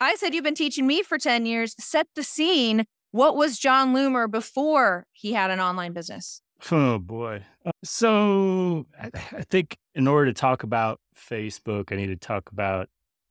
I 0.00 0.14
said 0.16 0.34
you've 0.34 0.44
been 0.44 0.54
teaching 0.54 0.86
me 0.86 1.02
for 1.02 1.18
10 1.18 1.46
years. 1.46 1.74
Set 1.78 2.06
the 2.14 2.22
scene. 2.22 2.84
What 3.10 3.36
was 3.36 3.58
Jon 3.58 3.94
Loomer 3.94 4.30
before 4.30 5.06
he 5.12 5.32
had 5.32 5.50
an 5.50 5.60
online 5.60 5.92
business? 5.92 6.42
Oh, 6.70 6.98
boy. 6.98 7.44
Uh, 7.64 7.70
so 7.82 8.86
I, 9.00 9.10
I 9.14 9.42
think 9.42 9.76
in 9.94 10.06
order 10.06 10.26
to 10.26 10.34
talk 10.34 10.64
about 10.64 11.00
Facebook, 11.16 11.92
I 11.92 11.96
need 11.96 12.08
to 12.08 12.16
talk 12.16 12.50
about 12.52 12.88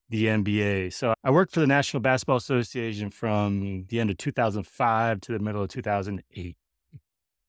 the 0.09 0.25
NBA. 0.25 0.93
So 0.93 1.13
I 1.23 1.31
worked 1.31 1.53
for 1.53 1.59
the 1.59 1.67
National 1.67 2.01
Basketball 2.01 2.37
Association 2.37 3.11
from 3.11 3.85
the 3.89 3.99
end 3.99 4.09
of 4.09 4.17
2005 4.17 5.21
to 5.21 5.31
the 5.31 5.39
middle 5.39 5.61
of 5.61 5.69
2008. 5.69 6.57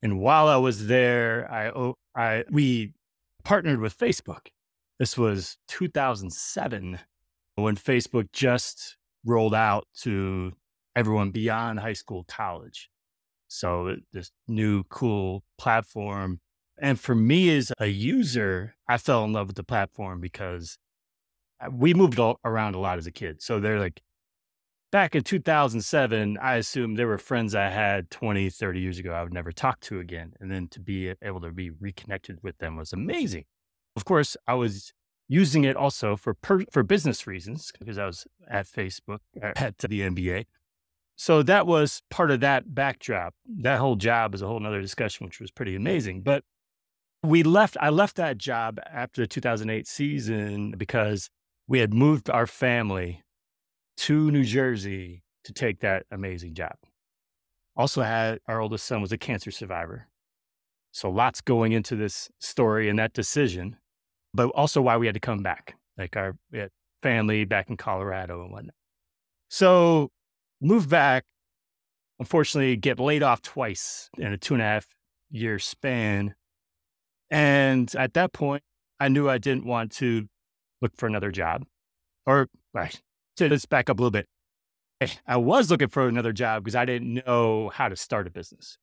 And 0.02 0.20
while 0.20 0.48
I 0.48 0.56
was 0.56 0.86
there, 0.86 1.50
I, 1.50 1.92
I 2.14 2.44
we 2.50 2.92
partnered 3.48 3.80
with 3.80 3.96
Facebook. 3.96 4.48
This 4.98 5.16
was 5.16 5.56
2007 5.68 6.98
when 7.54 7.76
Facebook 7.76 8.30
just 8.30 8.98
rolled 9.24 9.54
out 9.54 9.86
to 10.02 10.52
everyone 10.94 11.30
beyond 11.30 11.80
high 11.80 11.94
school, 11.94 12.26
college. 12.28 12.90
So 13.48 13.96
this 14.12 14.30
new 14.48 14.84
cool 14.90 15.44
platform. 15.56 16.40
And 16.78 17.00
for 17.00 17.14
me 17.14 17.56
as 17.56 17.72
a 17.78 17.86
user, 17.86 18.74
I 18.86 18.98
fell 18.98 19.24
in 19.24 19.32
love 19.32 19.46
with 19.46 19.56
the 19.56 19.64
platform 19.64 20.20
because 20.20 20.76
uh, 21.58 21.70
we 21.72 21.94
moved 21.94 22.20
around 22.44 22.74
a 22.74 22.78
lot 22.78 22.98
as 22.98 23.06
a 23.06 23.10
kid. 23.10 23.40
So 23.40 23.60
they're 23.60 23.80
like, 23.80 24.02
back 24.90 25.14
in 25.14 25.22
2007, 25.22 26.38
I 26.40 26.56
assumed 26.56 26.98
there 26.98 27.06
were 27.06 27.18
friends 27.18 27.54
I 27.54 27.68
had 27.68 28.10
20, 28.10 28.50
30 28.50 28.80
years 28.80 28.98
ago 28.98 29.12
I 29.12 29.22
would 29.22 29.34
never 29.34 29.52
talk 29.52 29.80
to 29.80 30.00
again. 30.00 30.32
And 30.40 30.50
then 30.50 30.68
to 30.68 30.80
be 30.80 31.14
able 31.22 31.40
to 31.40 31.50
be 31.50 31.70
reconnected 31.70 32.38
with 32.42 32.58
them 32.58 32.76
was 32.76 32.92
amazing. 32.92 33.44
Of 33.96 34.04
course, 34.04 34.36
I 34.46 34.54
was 34.54 34.92
using 35.28 35.64
it 35.64 35.76
also 35.76 36.16
for 36.16 36.34
per, 36.34 36.64
for 36.72 36.82
business 36.82 37.26
reasons 37.26 37.70
because 37.78 37.98
I 37.98 38.06
was 38.06 38.26
at 38.48 38.66
Facebook 38.66 39.18
uh, 39.42 39.52
at 39.56 39.78
the 39.78 40.00
NBA. 40.00 40.46
So 41.16 41.42
that 41.42 41.66
was 41.66 42.02
part 42.10 42.30
of 42.30 42.40
that 42.40 42.74
backdrop. 42.74 43.34
That 43.44 43.80
whole 43.80 43.96
job 43.96 44.34
is 44.34 44.42
a 44.42 44.46
whole 44.46 44.60
nother 44.60 44.80
discussion, 44.80 45.26
which 45.26 45.40
was 45.40 45.50
pretty 45.50 45.74
amazing. 45.74 46.22
But 46.22 46.44
we 47.24 47.42
left, 47.42 47.76
I 47.80 47.88
left 47.88 48.16
that 48.16 48.38
job 48.38 48.78
after 48.88 49.22
the 49.22 49.26
2008 49.26 49.88
season 49.88 50.74
because 50.78 51.28
we 51.66 51.80
had 51.80 51.92
moved 51.92 52.30
our 52.30 52.46
family 52.46 53.24
to 53.98 54.30
New 54.30 54.44
Jersey 54.44 55.22
to 55.44 55.52
take 55.52 55.80
that 55.80 56.06
amazing 56.10 56.54
job. 56.54 56.74
Also 57.76 58.02
had 58.02 58.40
our 58.48 58.60
oldest 58.60 58.86
son 58.86 59.00
was 59.00 59.12
a 59.12 59.18
cancer 59.18 59.50
survivor. 59.50 60.08
So 60.92 61.10
lots 61.10 61.40
going 61.40 61.72
into 61.72 61.94
this 61.94 62.28
story 62.40 62.88
and 62.88 62.98
that 62.98 63.12
decision 63.12 63.76
but 64.34 64.50
also 64.50 64.80
why 64.80 64.96
we 64.96 65.06
had 65.06 65.14
to 65.14 65.20
come 65.20 65.42
back, 65.42 65.76
like 65.96 66.16
our 66.16 66.36
family 67.02 67.44
back 67.44 67.70
in 67.70 67.76
Colorado 67.76 68.42
and 68.42 68.52
whatnot. 68.52 68.74
So 69.48 70.10
move 70.60 70.88
back, 70.88 71.24
unfortunately, 72.18 72.76
get 72.76 72.98
laid 73.00 73.22
off 73.22 73.42
twice 73.42 74.10
in 74.18 74.32
a 74.32 74.38
two 74.38 74.54
and 74.54 74.62
a 74.62 74.66
half 74.66 74.86
year 75.30 75.58
span. 75.58 76.34
And 77.30 77.92
at 77.96 78.14
that 78.14 78.32
point, 78.32 78.62
I 79.00 79.08
knew 79.08 79.28
I 79.28 79.38
didn't 79.38 79.64
want 79.64 79.92
to 79.96 80.26
look 80.82 80.96
for 80.96 81.06
another 81.06 81.30
job. 81.30 81.64
Or 82.26 82.48
right, 82.74 83.00
to 83.38 83.48
let's 83.48 83.66
back 83.66 83.88
up 83.90 83.98
a 83.98 84.02
little 84.02 84.10
bit. 84.10 84.26
I 85.26 85.36
was 85.36 85.70
looking 85.70 85.88
for 85.88 86.08
another 86.08 86.32
job 86.32 86.64
because 86.64 86.74
I 86.74 86.84
didn't 86.84 87.26
know 87.26 87.70
how 87.70 87.88
to 87.88 87.96
start 87.96 88.26
a 88.26 88.30
business. 88.30 88.78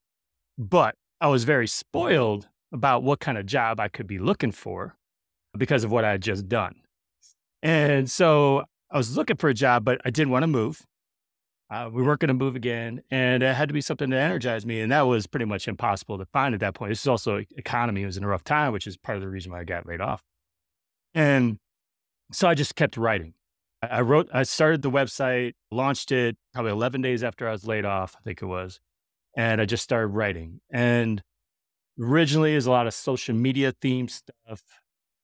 But 0.58 0.96
I 1.20 1.28
was 1.28 1.44
very 1.44 1.68
spoiled 1.68 2.48
about 2.72 3.04
what 3.04 3.20
kind 3.20 3.38
of 3.38 3.46
job 3.46 3.80
I 3.80 3.88
could 3.88 4.08
be 4.08 4.20
looking 4.20 4.52
for 4.52 4.96
because 5.58 5.84
of 5.84 5.92
what 5.92 6.06
I 6.06 6.12
had 6.12 6.22
just 6.22 6.48
done. 6.48 6.76
And 7.62 8.10
so 8.10 8.64
I 8.92 8.98
was 8.98 9.18
looking 9.18 9.38
for 9.38 9.50
a 9.50 9.54
job, 9.54 9.84
but 9.84 10.00
I 10.06 10.10
didn't 10.10 10.32
want 10.32 10.44
to 10.44 10.48
move. 10.48 10.86
Uh, 11.70 11.90
we 11.92 12.04
weren't 12.04 12.20
going 12.20 12.28
to 12.28 12.34
move 12.34 12.56
again, 12.56 13.02
and 13.10 13.42
it 13.42 13.56
had 13.56 13.70
to 13.70 13.74
be 13.74 13.82
something 13.82 14.12
to 14.12 14.16
energize 14.16 14.68
me, 14.68 14.82
and 14.82 14.92
that 14.92 15.02
was 15.02 15.26
pretty 15.26 15.46
much 15.46 15.68
impossible 15.68 16.18
to 16.20 16.26
find 16.26 16.54
at 16.54 16.60
that 16.60 16.76
point. 16.76 16.92
This 16.92 17.02
is 17.02 17.08
also 17.08 17.44
economy 17.58 18.04
it 18.04 18.06
was 18.06 18.18
in 18.18 18.24
a 18.24 18.28
rough 18.28 18.44
time, 18.44 18.72
which 18.72 18.86
is 18.86 18.98
part 18.98 19.16
of 19.16 19.24
the 19.24 19.28
reason 19.28 19.52
why 19.52 19.62
I 19.62 19.64
got 19.64 19.88
laid 19.88 20.00
off. 20.00 20.22
And 21.16 21.58
so 22.32 22.48
I 22.48 22.54
just 22.54 22.76
kept 22.76 22.98
writing. 22.98 23.34
I 23.92 24.01
wrote, 24.01 24.30
I 24.34 24.44
started 24.44 24.82
the 24.82 24.92
website, 24.92 25.54
launched 25.72 26.12
it 26.12 26.38
probably 26.54 26.72
11 26.72 27.01
days 27.01 27.24
after 27.24 27.48
I 27.48 27.51
was 27.51 27.65
laid 27.65 27.86
off, 27.86 28.15
I 28.18 28.22
think 28.24 28.42
it 28.42 28.46
was. 28.46 28.80
And 29.36 29.60
I 29.60 29.65
just 29.65 29.84
started 29.84 30.08
writing. 30.08 30.62
And 30.70 31.22
originally 32.00 32.54
is 32.54 32.65
a 32.65 32.72
lot 32.72 32.88
of 32.88 32.94
social 32.94 33.36
media 33.36 33.74
themed 33.74 34.12
stuff, 34.12 34.62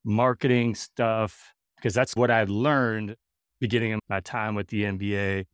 marketing 0.03 0.75
stuff, 0.75 1.53
because 1.77 1.93
that's 1.93 2.15
what 2.15 2.31
I 2.31 2.43
learned 2.45 3.15
beginning 3.59 3.93
of 3.93 3.99
my 4.09 4.19
time 4.19 4.55
with 4.55 4.67
the 4.67 4.83
NBA. 4.83 5.45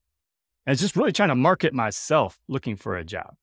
And 0.65 0.77
just 0.77 0.95
really 0.95 1.11
trying 1.11 1.29
to 1.29 1.35
market 1.35 1.73
myself 1.73 2.37
looking 2.47 2.75
for 2.75 2.97
a 2.97 3.03
job. 3.03 3.35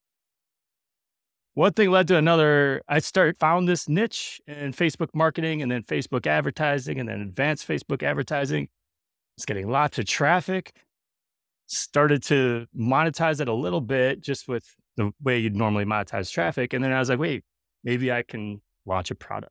One 1.54 1.72
thing 1.72 1.90
led 1.90 2.08
to 2.08 2.16
another. 2.16 2.82
I 2.88 2.98
started 2.98 3.38
found 3.38 3.68
this 3.68 3.88
niche 3.88 4.40
in 4.46 4.72
Facebook 4.72 5.10
marketing 5.14 5.62
and 5.62 5.70
then 5.70 5.84
Facebook 5.84 6.26
advertising 6.26 6.98
and 6.98 7.08
then 7.08 7.20
advanced 7.20 7.66
Facebook 7.68 8.02
advertising. 8.02 8.68
It's 9.36 9.46
getting 9.46 9.68
lots 9.68 9.98
of 9.98 10.06
traffic. 10.06 10.72
Started 11.66 12.22
to 12.24 12.66
monetize 12.78 13.40
it 13.40 13.48
a 13.48 13.54
little 13.54 13.80
bit 13.80 14.20
just 14.20 14.48
with 14.48 14.64
the 14.96 15.12
way 15.22 15.38
you'd 15.38 15.56
normally 15.56 15.84
monetize 15.84 16.30
traffic. 16.30 16.72
And 16.72 16.84
then 16.84 16.92
I 16.92 16.98
was 16.98 17.08
like, 17.08 17.18
wait, 17.18 17.44
maybe 17.82 18.12
I 18.12 18.22
can 18.22 18.60
launch 18.86 19.10
a 19.10 19.14
product. 19.14 19.50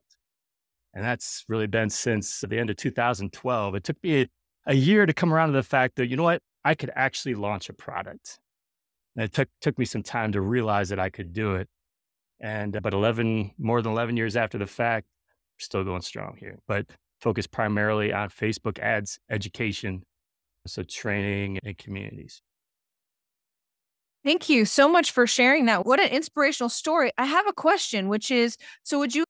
And 0.93 1.03
that's 1.03 1.43
really 1.47 1.67
been 1.67 1.89
since 1.89 2.43
the 2.47 2.57
end 2.57 2.69
of 2.69 2.77
2012. 2.77 3.75
It 3.75 3.83
took 3.83 3.97
me 4.03 4.21
a, 4.21 4.27
a 4.67 4.75
year 4.75 5.05
to 5.05 5.13
come 5.13 5.33
around 5.33 5.49
to 5.49 5.53
the 5.53 5.63
fact 5.63 5.95
that, 5.95 6.07
you 6.07 6.15
know 6.15 6.23
what, 6.23 6.41
I 6.63 6.75
could 6.75 6.91
actually 6.95 7.35
launch 7.35 7.67
a 7.69 7.73
product. 7.73 8.39
And 9.15 9.25
it 9.25 9.33
took, 9.33 9.49
took 9.59 9.77
me 9.77 9.85
some 9.85 10.03
time 10.03 10.31
to 10.33 10.41
realize 10.41 10.89
that 10.89 10.99
I 10.99 11.09
could 11.09 11.33
do 11.33 11.55
it. 11.55 11.67
And, 12.39 12.75
uh, 12.75 12.79
but 12.81 12.93
11, 12.93 13.51
more 13.57 13.81
than 13.81 13.91
11 13.91 14.17
years 14.17 14.35
after 14.35 14.57
the 14.57 14.67
fact, 14.67 15.07
still 15.59 15.83
going 15.83 16.01
strong 16.01 16.35
here, 16.37 16.59
but 16.67 16.85
focus 17.23 17.47
primarily 17.47 18.11
on 18.11 18.29
Facebook 18.29 18.77
ads, 18.79 19.19
education, 19.29 20.03
so 20.67 20.83
training 20.83 21.59
and 21.63 21.77
communities. 21.77 22.41
Thank 24.23 24.47
you 24.47 24.65
so 24.65 24.87
much 24.87 25.11
for 25.11 25.27
sharing 25.27 25.65
that. 25.65 25.85
What 25.85 25.99
an 25.99 26.09
inspirational 26.09 26.69
story. 26.69 27.11
I 27.17 27.25
have 27.25 27.47
a 27.47 27.53
question, 27.53 28.07
which 28.07 28.31
is 28.31 28.57
so 28.83 28.99
would 28.99 29.15
you 29.15 29.25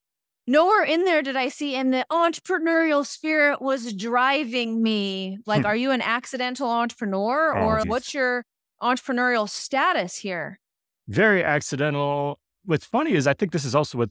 nowhere 0.46 0.84
in 0.84 1.06
there 1.06 1.22
did 1.22 1.36
I 1.36 1.48
see 1.48 1.76
and 1.76 1.94
the 1.94 2.06
entrepreneurial 2.12 3.06
spirit 3.06 3.62
was 3.62 3.94
driving 3.94 4.84
me. 4.84 5.36
Hmm. 5.36 5.42
Like, 5.50 5.66
are 5.66 5.76
you 5.76 5.92
an 5.92 6.02
accidental 6.02 6.70
entrepreneur 6.70 7.58
oh, 7.58 7.66
or 7.66 7.80
oh, 7.80 7.84
what's 7.86 8.14
your 8.14 8.46
entrepreneurial 8.82 9.50
status 9.50 10.18
here? 10.18 10.60
Very 11.08 11.44
accidental. 11.44 12.40
What's 12.66 12.86
funny 12.86 13.14
is 13.14 13.28
I 13.28 13.34
think 13.34 13.52
this 13.52 13.66
is 13.66 13.76
also 13.76 13.98
what 13.98 14.10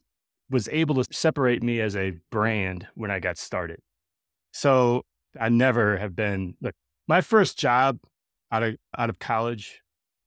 was 0.51 0.69
able 0.69 1.03
to 1.03 1.05
separate 1.13 1.63
me 1.63 1.81
as 1.81 1.97
a 1.97 2.13
brand 2.31 2.87
when 2.95 3.11
I 3.11 3.21
got 3.21 3.39
started. 3.39 3.81
So 4.53 5.03
I 5.41 5.49
never 5.49 5.97
have 5.97 6.15
been 6.15 6.55
look, 6.61 6.75
my 7.09 7.21
first 7.21 7.59
job 7.59 7.99
out 8.51 8.63
of 8.63 8.77
out 8.97 9.09
of 9.09 9.19
college 9.19 9.81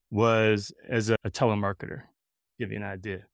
was 0.10 0.74
as 0.90 1.10
a, 1.10 1.18
a 1.24 1.30
telemarketer. 1.30 2.04
Give 2.60 2.72
you 2.72 2.78
an 2.78 2.84
idea. 2.84 3.26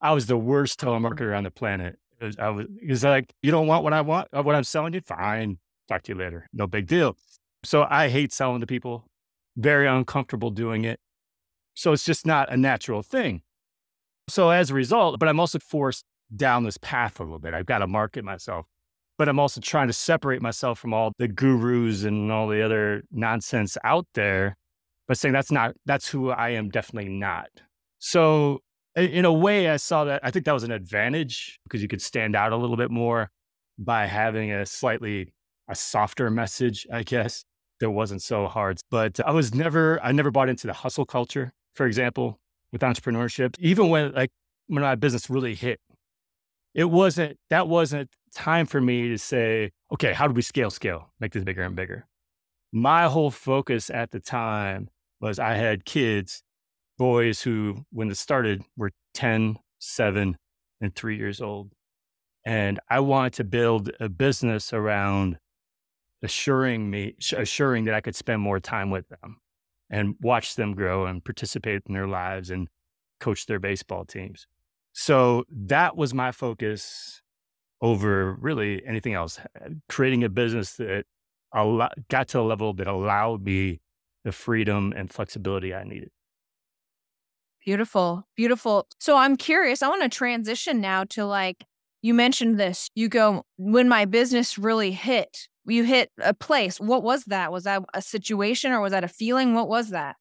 I 0.00 0.12
was 0.12 0.26
the 0.26 0.36
worst 0.36 0.78
telemarketer 0.78 1.36
on 1.36 1.44
the 1.44 1.50
planet. 1.50 1.98
Was, 2.20 2.36
I 2.38 2.50
was 2.50 3.04
like, 3.04 3.32
you 3.42 3.50
don't 3.50 3.66
want 3.66 3.84
what 3.84 3.92
I 3.92 4.00
want, 4.00 4.28
uh, 4.32 4.42
what 4.42 4.54
I'm 4.54 4.64
selling 4.64 4.94
you? 4.94 5.00
Fine. 5.00 5.58
Talk 5.88 6.02
to 6.02 6.12
you 6.12 6.18
later. 6.18 6.48
No 6.52 6.66
big 6.66 6.86
deal. 6.86 7.16
So 7.64 7.86
I 7.88 8.08
hate 8.08 8.32
selling 8.32 8.60
to 8.60 8.66
people, 8.66 9.06
very 9.56 9.86
uncomfortable 9.86 10.50
doing 10.50 10.84
it. 10.84 11.00
So 11.74 11.92
it's 11.92 12.04
just 12.04 12.26
not 12.26 12.52
a 12.52 12.56
natural 12.56 13.02
thing. 13.02 13.42
So 14.28 14.50
as 14.50 14.70
a 14.70 14.74
result, 14.74 15.18
but 15.18 15.28
I'm 15.28 15.38
also 15.38 15.58
forced 15.58 16.04
down 16.34 16.64
this 16.64 16.78
path 16.78 17.20
a 17.20 17.22
little 17.22 17.38
bit. 17.38 17.54
I've 17.54 17.66
got 17.66 17.78
to 17.78 17.86
market 17.86 18.24
myself, 18.24 18.66
but 19.18 19.28
I'm 19.28 19.38
also 19.38 19.60
trying 19.60 19.86
to 19.86 19.92
separate 19.92 20.42
myself 20.42 20.78
from 20.78 20.92
all 20.92 21.12
the 21.18 21.28
gurus 21.28 22.04
and 22.04 22.32
all 22.32 22.48
the 22.48 22.62
other 22.62 23.02
nonsense 23.10 23.76
out 23.84 24.06
there 24.14 24.56
but 25.06 25.18
saying 25.18 25.32
that's 25.32 25.50
not 25.50 25.74
that's 25.84 26.08
who 26.08 26.30
I 26.30 26.50
am 26.50 26.68
definitely 26.68 27.10
not. 27.10 27.48
So 27.98 28.60
in 28.94 29.24
a 29.24 29.32
way 29.32 29.68
I 29.68 29.76
saw 29.76 30.04
that 30.04 30.20
I 30.24 30.30
think 30.30 30.44
that 30.46 30.52
was 30.52 30.64
an 30.64 30.72
advantage 30.72 31.58
because 31.64 31.82
you 31.82 31.88
could 31.88 32.02
stand 32.02 32.34
out 32.34 32.52
a 32.52 32.56
little 32.56 32.76
bit 32.76 32.90
more 32.90 33.30
by 33.78 34.06
having 34.06 34.52
a 34.52 34.66
slightly 34.66 35.32
a 35.68 35.74
softer 35.74 36.30
message, 36.30 36.86
I 36.92 37.02
guess. 37.02 37.44
That 37.78 37.90
wasn't 37.90 38.22
so 38.22 38.46
hard. 38.46 38.80
But 38.90 39.20
I 39.26 39.32
was 39.32 39.54
never 39.54 40.02
I 40.02 40.12
never 40.12 40.30
bought 40.30 40.48
into 40.48 40.66
the 40.66 40.72
hustle 40.72 41.04
culture, 41.04 41.52
for 41.74 41.86
example, 41.86 42.38
with 42.72 42.80
entrepreneurship. 42.80 43.54
Even 43.58 43.90
when 43.90 44.12
like 44.12 44.30
when 44.66 44.82
my 44.82 44.94
business 44.94 45.28
really 45.28 45.54
hit, 45.54 45.78
it 46.76 46.90
wasn't 46.90 47.38
that 47.48 47.68
wasn't 47.68 48.10
time 48.34 48.66
for 48.66 48.82
me 48.82 49.08
to 49.08 49.18
say, 49.18 49.72
okay, 49.92 50.12
how 50.12 50.28
do 50.28 50.34
we 50.34 50.42
scale, 50.42 50.70
scale, 50.70 51.10
make 51.18 51.32
this 51.32 51.42
bigger 51.42 51.62
and 51.62 51.74
bigger? 51.74 52.06
My 52.70 53.08
whole 53.08 53.30
focus 53.30 53.88
at 53.88 54.10
the 54.10 54.20
time 54.20 54.90
was 55.18 55.38
I 55.38 55.54
had 55.54 55.86
kids, 55.86 56.42
boys 56.98 57.40
who, 57.40 57.86
when 57.90 58.10
it 58.10 58.18
started, 58.18 58.62
were 58.76 58.90
10, 59.14 59.56
7, 59.78 60.36
and 60.82 60.94
three 60.94 61.16
years 61.16 61.40
old. 61.40 61.72
And 62.44 62.78
I 62.90 63.00
wanted 63.00 63.32
to 63.34 63.44
build 63.44 63.90
a 63.98 64.10
business 64.10 64.74
around 64.74 65.38
assuring 66.22 66.90
me, 66.90 67.14
assuring 67.34 67.84
that 67.84 67.94
I 67.94 68.02
could 68.02 68.14
spend 68.14 68.42
more 68.42 68.60
time 68.60 68.90
with 68.90 69.08
them 69.08 69.38
and 69.88 70.16
watch 70.20 70.56
them 70.56 70.74
grow 70.74 71.06
and 71.06 71.24
participate 71.24 71.84
in 71.86 71.94
their 71.94 72.06
lives 72.06 72.50
and 72.50 72.68
coach 73.18 73.46
their 73.46 73.58
baseball 73.58 74.04
teams. 74.04 74.46
So 74.98 75.44
that 75.50 75.94
was 75.94 76.14
my 76.14 76.32
focus 76.32 77.20
over 77.82 78.32
really 78.40 78.82
anything 78.86 79.12
else, 79.12 79.38
uh, 79.38 79.68
creating 79.90 80.24
a 80.24 80.30
business 80.30 80.76
that 80.76 81.04
got 82.08 82.28
to 82.28 82.40
a 82.40 82.42
level 82.42 82.72
that 82.72 82.86
allowed 82.86 83.44
me 83.44 83.82
the 84.24 84.32
freedom 84.32 84.94
and 84.96 85.12
flexibility 85.12 85.74
I 85.74 85.84
needed. 85.84 86.08
Beautiful. 87.62 88.26
Beautiful. 88.36 88.86
So 88.98 89.18
I'm 89.18 89.36
curious, 89.36 89.82
I 89.82 89.88
want 89.88 90.02
to 90.02 90.08
transition 90.08 90.80
now 90.80 91.04
to 91.10 91.26
like, 91.26 91.66
you 92.00 92.14
mentioned 92.14 92.58
this. 92.58 92.88
You 92.94 93.10
go, 93.10 93.44
when 93.58 93.90
my 93.90 94.06
business 94.06 94.56
really 94.56 94.92
hit, 94.92 95.46
you 95.66 95.84
hit 95.84 96.10
a 96.22 96.32
place. 96.32 96.80
What 96.80 97.02
was 97.02 97.24
that? 97.24 97.52
Was 97.52 97.64
that 97.64 97.82
a 97.92 98.00
situation 98.00 98.72
or 98.72 98.80
was 98.80 98.92
that 98.92 99.04
a 99.04 99.08
feeling? 99.08 99.52
What 99.52 99.68
was 99.68 99.90
that? 99.90 100.16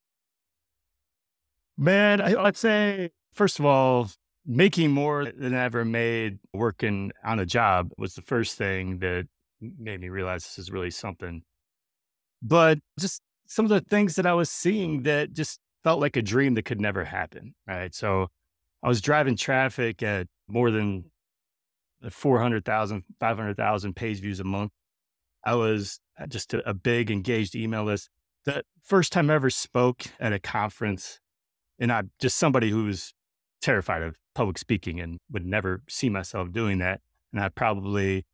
Man, 1.78 2.20
I, 2.20 2.36
I'd 2.36 2.58
say, 2.58 3.12
first 3.32 3.58
of 3.58 3.66
all, 3.66 4.10
making 4.46 4.92
more 4.92 5.26
than 5.26 5.56
I 5.56 5.64
ever 5.64 5.84
made 5.84 6.40
working 6.54 7.12
on 7.24 7.40
a 7.40 7.46
job 7.46 7.90
was 7.98 8.14
the 8.14 8.22
first 8.22 8.58
thing 8.58 9.00
that 9.00 9.28
made 9.60 10.00
me 10.00 10.10
realize 10.10 10.44
this 10.44 10.60
is 10.60 10.72
really 10.72 10.92
something. 10.92 11.42
But 12.42 12.80
just 13.00 13.22
some 13.48 13.66
of 13.66 13.70
the 13.70 13.82
things 13.82 14.16
that 14.16 14.26
I 14.26 14.34
was 14.34 14.50
seeing 14.50 15.04
that 15.04 15.34
just 15.34 15.60
felt 15.84 16.00
like 16.00 16.16
a 16.16 16.22
dream 16.22 16.54
that 16.56 16.66
could 16.66 16.82
never 16.82 17.04
happen. 17.04 17.56
Right. 17.68 17.94
So 17.94 18.28
I 18.84 18.88
was 18.88 19.02
driving 19.02 19.36
traffic 19.36 20.04
at 20.04 20.28
more 20.48 20.70
than 20.70 21.06
uh, 22.04 22.10
400,000, 22.10 23.04
500,000 23.20 23.96
page 23.96 24.20
views 24.20 24.40
a 24.40 24.44
month. 24.44 24.72
I 25.44 25.56
was 25.56 26.00
uh, 26.20 26.28
just 26.28 26.54
a, 26.54 26.74
big 26.74 27.12
engaged 27.12 27.56
email 27.56 27.84
list. 27.84 28.10
The 28.46 28.64
first 28.84 29.12
time 29.12 29.30
I 29.30 29.36
ever 29.36 29.50
spoke 29.50 30.04
at 30.20 30.34
a 30.34 30.40
conference, 30.40 31.20
and 31.80 31.92
I'm 31.92 32.12
just 32.20 32.38
somebody 32.38 32.70
who 32.70 32.86
was 32.86 33.14
terrified 33.62 34.04
of 34.04 34.16
public 34.36 34.58
speaking 34.58 35.00
and 35.00 35.20
would 35.32 35.46
never 35.46 35.82
see 35.90 36.10
myself 36.10 36.52
doing 36.52 36.78
that. 36.80 37.02
And 37.34 37.42
I 37.42 37.50
probably 37.50 38.26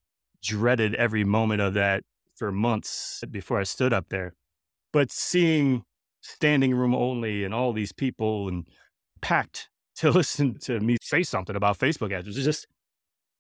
dreaded 0.44 0.96
every 0.96 1.24
moment 1.24 1.62
of 1.62 1.76
that 1.76 2.04
for 2.36 2.52
months 2.52 3.24
before 3.32 3.60
I 3.60 3.64
stood 3.64 3.94
up 3.94 4.10
there. 4.10 4.34
But 4.92 5.12
seeing 5.12 5.84
standing 6.22 6.76
room 6.76 6.94
only 6.94 7.44
and 7.44 7.54
all 7.54 7.72
these 7.72 7.92
people 7.92 8.48
and 8.48 8.68
packed 9.22 9.70
to 9.96 10.10
listen 10.10 10.58
to 10.60 10.80
me 10.80 10.98
say 11.02 11.22
something 11.24 11.56
about 11.56 11.78
Facebook 11.78 12.12
ads 12.12 12.28
was 12.28 12.36
just 12.36 12.66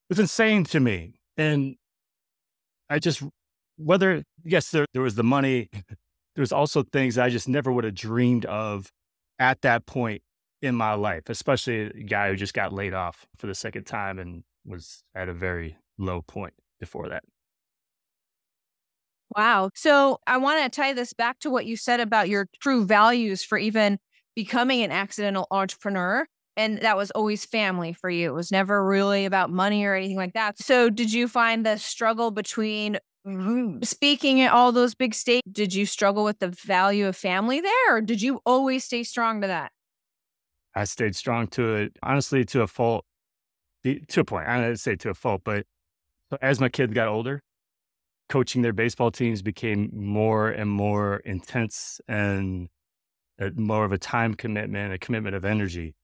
it's 0.09 0.19
insane 0.19 0.63
to 0.65 0.79
me. 0.79 1.13
And 1.37 1.75
I 2.89 2.99
just 2.99 3.23
whether 3.77 4.23
yes, 4.43 4.69
there 4.69 4.85
there 4.93 5.01
was 5.01 5.15
the 5.15 5.23
money, 5.23 5.69
there 5.73 6.41
was 6.41 6.51
also 6.51 6.83
things 6.83 7.17
I 7.17 7.29
just 7.29 7.47
never 7.47 7.71
would 7.71 7.83
have 7.83 7.95
dreamed 7.95 8.45
of 8.45 8.91
at 9.39 9.61
that 9.61 9.85
point 9.85 10.21
in 10.61 10.75
my 10.75 10.93
life, 10.93 11.23
especially 11.27 11.81
a 11.81 12.03
guy 12.03 12.29
who 12.29 12.35
just 12.35 12.53
got 12.53 12.73
laid 12.73 12.93
off 12.93 13.25
for 13.37 13.47
the 13.47 13.55
second 13.55 13.85
time 13.85 14.19
and 14.19 14.43
was 14.65 15.03
at 15.15 15.29
a 15.29 15.33
very 15.33 15.75
low 15.97 16.21
point 16.21 16.53
before 16.79 17.09
that. 17.09 17.23
Wow. 19.35 19.69
So 19.73 20.19
I 20.27 20.37
want 20.37 20.61
to 20.61 20.75
tie 20.75 20.93
this 20.93 21.13
back 21.13 21.39
to 21.39 21.49
what 21.49 21.65
you 21.65 21.77
said 21.77 21.99
about 21.99 22.27
your 22.27 22.47
true 22.61 22.85
values 22.85 23.43
for 23.43 23.57
even 23.57 23.97
becoming 24.35 24.81
an 24.83 24.91
accidental 24.91 25.47
entrepreneur. 25.51 26.27
And 26.57 26.79
that 26.81 26.97
was 26.97 27.11
always 27.11 27.45
family 27.45 27.93
for 27.93 28.09
you. 28.09 28.29
It 28.29 28.33
was 28.33 28.51
never 28.51 28.85
really 28.85 29.25
about 29.25 29.49
money 29.49 29.85
or 29.85 29.95
anything 29.95 30.17
like 30.17 30.33
that. 30.33 30.59
So, 30.59 30.89
did 30.89 31.13
you 31.13 31.29
find 31.29 31.65
the 31.65 31.77
struggle 31.77 32.29
between 32.29 32.97
speaking 33.83 34.41
at 34.41 34.51
all 34.51 34.71
those 34.71 34.95
big 34.95 35.13
states, 35.13 35.47
did 35.51 35.73
you 35.73 35.85
struggle 35.85 36.23
with 36.23 36.39
the 36.39 36.49
value 36.49 37.07
of 37.07 37.15
family 37.15 37.61
there 37.61 37.95
or 37.95 38.01
did 38.01 38.21
you 38.21 38.41
always 38.45 38.83
stay 38.83 39.03
strong 39.03 39.41
to 39.41 39.47
that? 39.47 39.71
I 40.75 40.85
stayed 40.85 41.15
strong 41.15 41.47
to 41.47 41.75
it, 41.75 41.97
honestly, 42.01 42.45
to 42.45 42.61
a 42.61 42.67
fault, 42.67 43.05
to 43.83 44.19
a 44.19 44.23
point. 44.23 44.47
I 44.47 44.61
don't 44.61 44.77
say 44.77 44.95
to 44.97 45.09
a 45.09 45.13
fault, 45.13 45.41
but 45.43 45.65
as 46.41 46.59
my 46.59 46.69
kids 46.69 46.93
got 46.93 47.07
older, 47.07 47.41
coaching 48.29 48.61
their 48.61 48.73
baseball 48.73 49.11
teams 49.11 49.41
became 49.41 49.89
more 49.93 50.49
and 50.49 50.69
more 50.69 51.17
intense 51.17 51.99
and 52.07 52.69
uh, 53.41 53.49
more 53.55 53.83
of 53.83 53.91
a 53.91 53.97
time 53.97 54.33
commitment, 54.33 54.93
a 54.93 54.97
commitment 54.97 55.35
of 55.35 55.43
energy. 55.43 55.95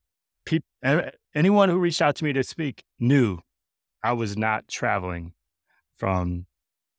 People, 0.46 0.68
anyone 1.34 1.70
who 1.70 1.78
reached 1.78 2.02
out 2.02 2.16
to 2.18 2.24
me 2.24 2.34
to 2.34 2.44
speak 2.44 2.84
knew 3.00 3.40
I 4.04 4.14
was 4.14 4.38
not 4.38 4.68
traveling 4.68 5.34
from 5.98 6.46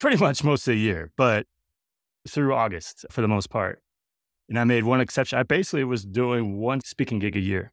pretty 0.01 0.17
much 0.17 0.43
most 0.45 0.67
of 0.67 0.73
the 0.73 0.79
year, 0.79 1.13
but 1.17 1.47
through 2.27 2.55
August 2.55 3.05
for 3.11 3.21
the 3.21 3.29
most 3.29 3.51
part. 3.51 3.83
And 4.49 4.59
I 4.59 4.65
made 4.65 4.85
one 4.85 5.01
exception. 5.01 5.39
I 5.39 5.43
basically 5.43 5.85
was 5.85 6.05
doing 6.05 6.59
one 6.59 6.81
speaking 6.81 7.19
gig 7.19 7.37
a 7.37 7.41
year, 7.41 7.73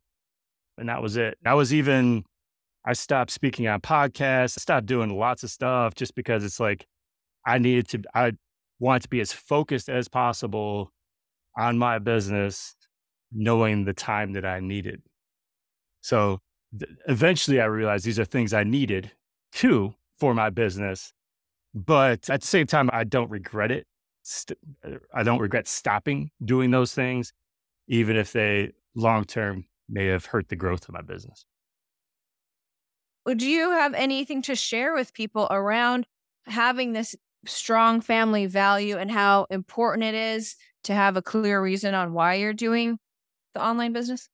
and 0.78 0.90
that 0.90 1.02
was 1.02 1.16
it. 1.16 1.38
I 1.46 1.54
was 1.54 1.74
even, 1.74 2.26
I 2.86 2.94
stopped 2.94 3.32
speaking 3.32 3.68
on 3.68 3.80
podcasts, 3.82 4.58
I 4.58 4.62
stopped 4.62 4.86
doing 4.86 5.18
lots 5.18 5.44
of 5.44 5.50
stuff 5.50 5.96
just 5.96 6.16
because 6.16 6.44
it's 6.44 6.60
like 6.60 6.86
I 7.46 7.60
needed 7.60 7.88
to, 7.90 8.02
I 8.14 8.34
wanted 8.80 9.04
to 9.04 9.10
be 9.10 9.22
as 9.22 9.32
focused 9.32 9.88
as 9.88 10.10
possible 10.10 10.92
on 11.58 11.78
my 11.78 12.00
business, 12.00 12.76
knowing 13.32 13.86
the 13.86 13.94
time 13.94 14.34
that 14.34 14.46
I 14.46 14.60
needed. 14.60 15.02
So 16.02 16.40
th- 16.78 16.92
eventually 17.08 17.62
I 17.62 17.66
realized 17.66 18.06
these 18.06 18.20
are 18.20 18.26
things 18.26 18.54
I 18.54 18.64
needed 18.64 19.12
too 19.54 19.96
for 20.20 20.34
my 20.34 20.50
business. 20.50 21.14
But 21.74 22.30
at 22.30 22.42
the 22.42 22.48
same 22.48 22.68
time, 22.68 22.90
I 22.94 23.06
don't 23.06 23.30
regret 23.30 23.72
it 23.72 23.86
st- 24.26 24.60
er, 24.86 25.02
I 25.14 25.24
don't 25.24 25.40
regret 25.40 25.68
stopping 25.68 26.32
doing 26.44 26.72
those 26.72 26.94
things, 26.94 27.34
even 27.88 28.16
if 28.16 28.34
they 28.34 28.72
long 28.96 29.26
term 29.26 29.66
may 29.88 30.08
have 30.08 30.26
hurt 30.26 30.50
the 30.50 30.56
growth 30.56 30.88
of 30.88 30.94
my 30.94 31.02
business. 31.02 31.46
Would 33.26 33.42
you 33.42 33.72
have 33.72 33.94
anything 33.94 34.42
to 34.44 34.56
share 34.56 34.94
with 34.94 35.14
people 35.14 35.48
around 35.50 36.06
having 36.46 36.94
this 36.94 37.16
strong 37.48 38.02
family 38.02 38.46
value 38.46 38.98
and 38.98 39.10
how 39.12 39.48
important 39.50 40.04
it 40.04 40.16
is 40.16 40.56
to 40.84 40.94
have 40.94 41.18
a 41.18 41.22
clear 41.22 41.62
reason 41.62 41.94
on 41.94 42.14
why 42.14 42.36
you're 42.36 42.54
doing 42.54 42.98
the 43.54 43.64
online 43.64 43.94
business? 43.94 44.30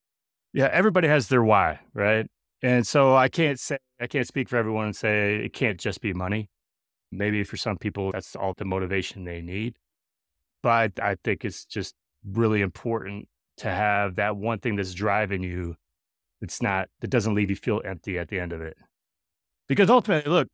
Yeah, 0.54 0.70
everybody 0.72 1.08
has 1.08 1.30
their 1.30 1.44
why, 1.44 1.80
right? 1.94 2.28
And 2.62 2.86
so 2.86 3.16
I 3.16 3.30
can't 3.30 3.60
say 3.60 3.78
I 4.00 4.08
can't 4.08 4.28
speak 4.28 4.50
for 4.50 4.58
everyone 4.58 4.86
and 4.86 4.96
say 4.96 5.38
it 5.46 5.54
can't 5.54 5.80
just 5.80 6.02
be 6.02 6.14
money. 6.14 6.50
Maybe 7.12 7.44
for 7.44 7.58
some 7.58 7.78
people 7.78 8.12
that's 8.12 8.36
all 8.36 8.54
the 8.58 8.66
motivation 8.66 9.24
they 9.24 9.42
need. 9.42 9.76
But 10.64 11.00
I 11.00 11.18
think 11.24 11.44
it's 11.44 11.66
just 11.66 11.96
really 12.26 12.62
important 12.62 13.28
to 13.58 13.70
have 13.70 14.16
that 14.16 14.38
one 14.38 14.60
thing 14.60 14.76
that's 14.76 14.94
driving 14.94 15.44
you. 15.44 15.76
It's 16.42 16.62
not, 16.62 16.90
that 17.02 17.10
doesn't 17.10 17.36
leave 17.36 17.50
you 17.50 17.56
feel 17.56 17.82
empty 17.86 18.18
at 18.18 18.30
the 18.30 18.40
end 18.40 18.54
of 18.54 18.62
it. 18.62 18.78
Because 19.68 19.90
ultimately, 19.90 20.32
look, 20.32 20.50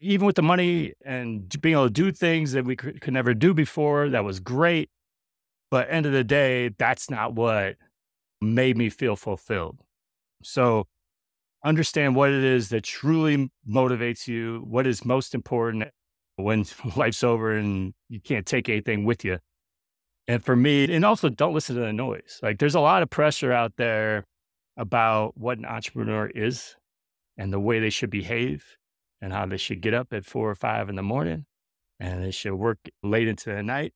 even 0.00 0.26
with 0.26 0.36
the 0.36 0.42
money 0.42 0.92
and 1.04 1.48
being 1.60 1.74
able 1.74 1.86
to 1.86 1.90
do 1.90 2.12
things 2.12 2.52
that 2.52 2.64
we 2.64 2.76
could, 2.76 3.00
never 3.12 3.34
do 3.34 3.54
before, 3.54 4.08
that 4.10 4.24
was 4.24 4.40
great. 4.40 4.88
But 5.70 5.88
end 5.90 6.06
of 6.06 6.12
the 6.12 6.24
day, 6.24 6.70
that's 6.78 7.10
not 7.10 7.34
what 7.34 7.76
made 8.40 8.76
me 8.76 8.88
feel 8.88 9.16
fulfilled. 9.16 9.80
So 10.42 10.86
understand 11.64 12.14
what 12.14 12.30
it 12.30 12.44
is 12.44 12.68
that 12.68 12.84
truly 12.84 13.50
motivates 13.68 14.28
you, 14.28 14.64
what 14.68 14.86
is 14.86 15.04
most 15.04 15.34
important, 15.34 15.88
when 16.36 16.64
life's 16.96 17.24
over 17.24 17.52
and 17.52 17.94
you 18.08 18.20
can't 18.20 18.46
take 18.46 18.68
anything 18.68 19.04
with 19.04 19.24
you. 19.24 19.38
And 20.28 20.44
for 20.44 20.56
me, 20.56 20.92
and 20.92 21.04
also 21.04 21.28
don't 21.28 21.54
listen 21.54 21.76
to 21.76 21.82
the 21.82 21.92
noise. 21.92 22.40
Like 22.42 22.58
there's 22.58 22.74
a 22.74 22.80
lot 22.80 23.02
of 23.02 23.10
pressure 23.10 23.52
out 23.52 23.72
there 23.76 24.24
about 24.76 25.36
what 25.36 25.58
an 25.58 25.64
entrepreneur 25.64 26.26
is 26.26 26.76
and 27.38 27.52
the 27.52 27.60
way 27.60 27.80
they 27.80 27.90
should 27.90 28.10
behave 28.10 28.76
and 29.20 29.32
how 29.32 29.46
they 29.46 29.56
should 29.56 29.80
get 29.80 29.94
up 29.94 30.12
at 30.12 30.24
four 30.24 30.50
or 30.50 30.54
five 30.54 30.88
in 30.88 30.96
the 30.96 31.02
morning 31.02 31.46
and 31.98 32.22
they 32.22 32.30
should 32.30 32.54
work 32.54 32.78
late 33.02 33.28
into 33.28 33.50
the 33.50 33.62
night 33.62 33.92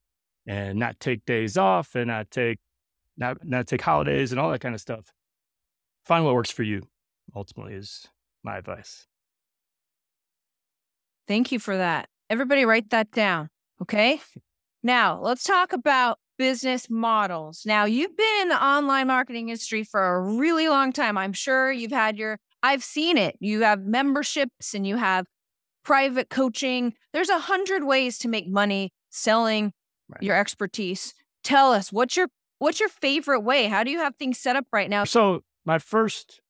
and 0.46 0.78
not 0.78 0.98
take 1.00 1.24
days 1.26 1.56
off 1.56 1.94
and 1.94 2.08
not 2.08 2.30
take 2.30 2.58
not 3.16 3.36
not 3.44 3.66
take 3.66 3.82
holidays 3.82 4.32
and 4.32 4.40
all 4.40 4.50
that 4.50 4.60
kind 4.60 4.74
of 4.74 4.80
stuff. 4.80 5.12
Find 6.06 6.24
what 6.24 6.34
works 6.34 6.50
for 6.50 6.62
you, 6.62 6.82
ultimately, 7.36 7.74
is 7.74 8.08
my 8.42 8.56
advice. 8.56 9.06
Thank 11.28 11.52
you 11.52 11.58
for 11.58 11.76
that. 11.76 12.08
Everybody 12.30 12.64
write 12.64 12.90
that 12.90 13.10
down. 13.10 13.50
Okay. 13.82 14.20
Now 14.82 15.20
let's 15.20 15.44
talk 15.44 15.72
about 15.72 16.18
business 16.38 16.88
models. 16.88 17.64
Now 17.66 17.84
you've 17.84 18.16
been 18.16 18.42
in 18.42 18.48
the 18.48 18.64
online 18.64 19.08
marketing 19.08 19.50
industry 19.50 19.84
for 19.84 20.14
a 20.14 20.20
really 20.20 20.68
long 20.68 20.92
time. 20.92 21.18
I'm 21.18 21.34
sure 21.34 21.70
you've 21.70 21.92
had 21.92 22.16
your, 22.16 22.38
I've 22.62 22.82
seen 22.82 23.18
it. 23.18 23.36
You 23.40 23.62
have 23.62 23.80
memberships 23.84 24.72
and 24.72 24.86
you 24.86 24.96
have 24.96 25.26
private 25.84 26.30
coaching. 26.30 26.94
There's 27.12 27.28
a 27.28 27.38
hundred 27.38 27.84
ways 27.84 28.16
to 28.18 28.28
make 28.28 28.48
money 28.48 28.92
selling 29.10 29.72
right. 30.08 30.22
your 30.22 30.36
expertise. 30.36 31.12
Tell 31.42 31.72
us 31.72 31.92
what's 31.92 32.16
your 32.16 32.28
what's 32.58 32.80
your 32.80 32.88
favorite 32.88 33.40
way? 33.40 33.66
How 33.66 33.82
do 33.82 33.90
you 33.90 33.98
have 33.98 34.14
things 34.16 34.38
set 34.38 34.56
up 34.56 34.66
right 34.72 34.88
now? 34.88 35.04
So 35.04 35.42
my 35.64 35.78
first 35.78 36.40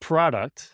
product 0.00 0.72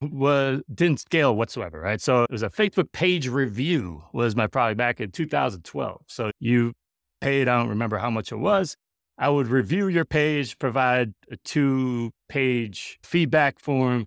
was 0.00 0.62
didn't 0.72 1.00
scale 1.00 1.34
whatsoever, 1.34 1.80
right? 1.80 2.00
So 2.00 2.24
it 2.24 2.30
was 2.30 2.42
a 2.42 2.50
Facebook 2.50 2.92
page 2.92 3.28
review 3.28 4.04
was 4.12 4.36
my 4.36 4.46
product 4.46 4.78
back 4.78 5.00
in 5.00 5.10
2012. 5.10 6.02
So 6.06 6.30
you 6.38 6.72
paid, 7.20 7.48
I 7.48 7.58
don't 7.58 7.68
remember 7.68 7.98
how 7.98 8.10
much 8.10 8.32
it 8.32 8.36
was. 8.36 8.76
I 9.18 9.30
would 9.30 9.48
review 9.48 9.88
your 9.88 10.04
page, 10.04 10.58
provide 10.58 11.14
a 11.30 11.36
two 11.38 12.10
page 12.28 12.98
feedback 13.02 13.58
form 13.58 14.06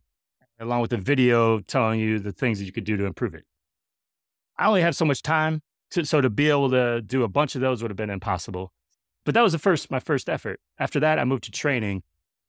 along 0.60 0.82
with 0.82 0.94
a 0.94 0.98
video 0.98 1.60
telling 1.62 2.00
you 2.00 2.20
the 2.20 2.34
things 2.34 2.60
that 2.60 2.66
you 2.66 2.72
could 2.72 2.84
do 2.84 2.98
to 2.98 3.06
improve 3.06 3.34
it. 3.34 3.46
I 4.58 4.68
only 4.68 4.82
have 4.82 4.96
so 4.96 5.06
much 5.06 5.22
time 5.22 5.62
to, 5.92 6.06
so 6.06 6.22
to 6.22 6.30
be 6.30 6.50
able 6.50 6.70
to 6.72 7.02
do 7.02 7.24
a 7.24 7.30
bunch 7.30 7.56
of 7.56 7.62
those 7.62 7.82
would 7.82 7.90
have 7.90 7.98
been 7.98 8.10
impossible. 8.10 8.74
But 9.26 9.34
that 9.36 9.42
was 9.42 9.54
the 9.54 9.60
first, 9.60 9.90
my 9.90 10.00
first 10.00 10.30
effort. 10.30 10.60
After 10.78 11.00
that, 11.00 11.18
I 11.18 11.24
moved 11.24 11.46
to 11.46 11.52
training 11.52 12.04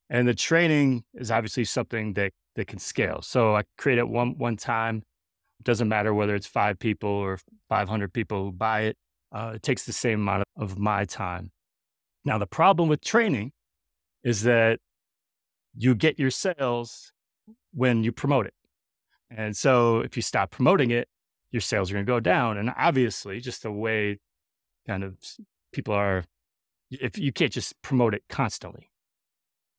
and 0.09 0.27
the 0.27 0.35
training 0.35 1.05
is 1.13 1.31
obviously 1.31 1.63
something 1.63 2.13
that 2.13 2.33
that 2.55 2.67
can 2.67 2.79
scale. 2.79 3.21
So 3.21 3.55
I 3.55 3.63
create 3.77 3.97
it 3.97 4.07
one 4.07 4.37
one 4.37 4.57
time. 4.57 5.03
It 5.59 5.65
doesn't 5.65 5.87
matter 5.87 6.13
whether 6.13 6.35
it's 6.35 6.47
five 6.47 6.79
people 6.79 7.09
or 7.09 7.39
500 7.69 8.11
people 8.11 8.45
who 8.45 8.51
buy 8.51 8.81
it. 8.81 8.97
Uh, 9.31 9.53
it 9.55 9.63
takes 9.63 9.85
the 9.85 9.93
same 9.93 10.21
amount 10.21 10.43
of 10.57 10.77
my 10.77 11.05
time. 11.05 11.51
Now 12.25 12.37
the 12.37 12.47
problem 12.47 12.89
with 12.89 13.01
training 13.01 13.51
is 14.23 14.43
that 14.43 14.79
you 15.75 15.95
get 15.95 16.19
your 16.19 16.31
sales 16.31 17.13
when 17.73 18.03
you 18.03 18.11
promote 18.11 18.45
it. 18.45 18.53
And 19.29 19.55
so 19.55 19.99
if 19.99 20.15
you 20.15 20.21
stop 20.21 20.51
promoting 20.51 20.91
it, 20.91 21.07
your 21.51 21.61
sales 21.61 21.89
are 21.89 21.93
going 21.93 22.05
to 22.05 22.11
go 22.11 22.19
down. 22.19 22.57
And 22.57 22.71
obviously, 22.77 23.39
just 23.39 23.63
the 23.63 23.71
way 23.71 24.19
kind 24.87 25.03
of 25.03 25.17
people 25.71 25.93
are, 25.93 26.23
if 26.89 27.17
you 27.17 27.31
can't 27.31 27.51
just 27.51 27.81
promote 27.81 28.13
it 28.13 28.23
constantly. 28.29 28.89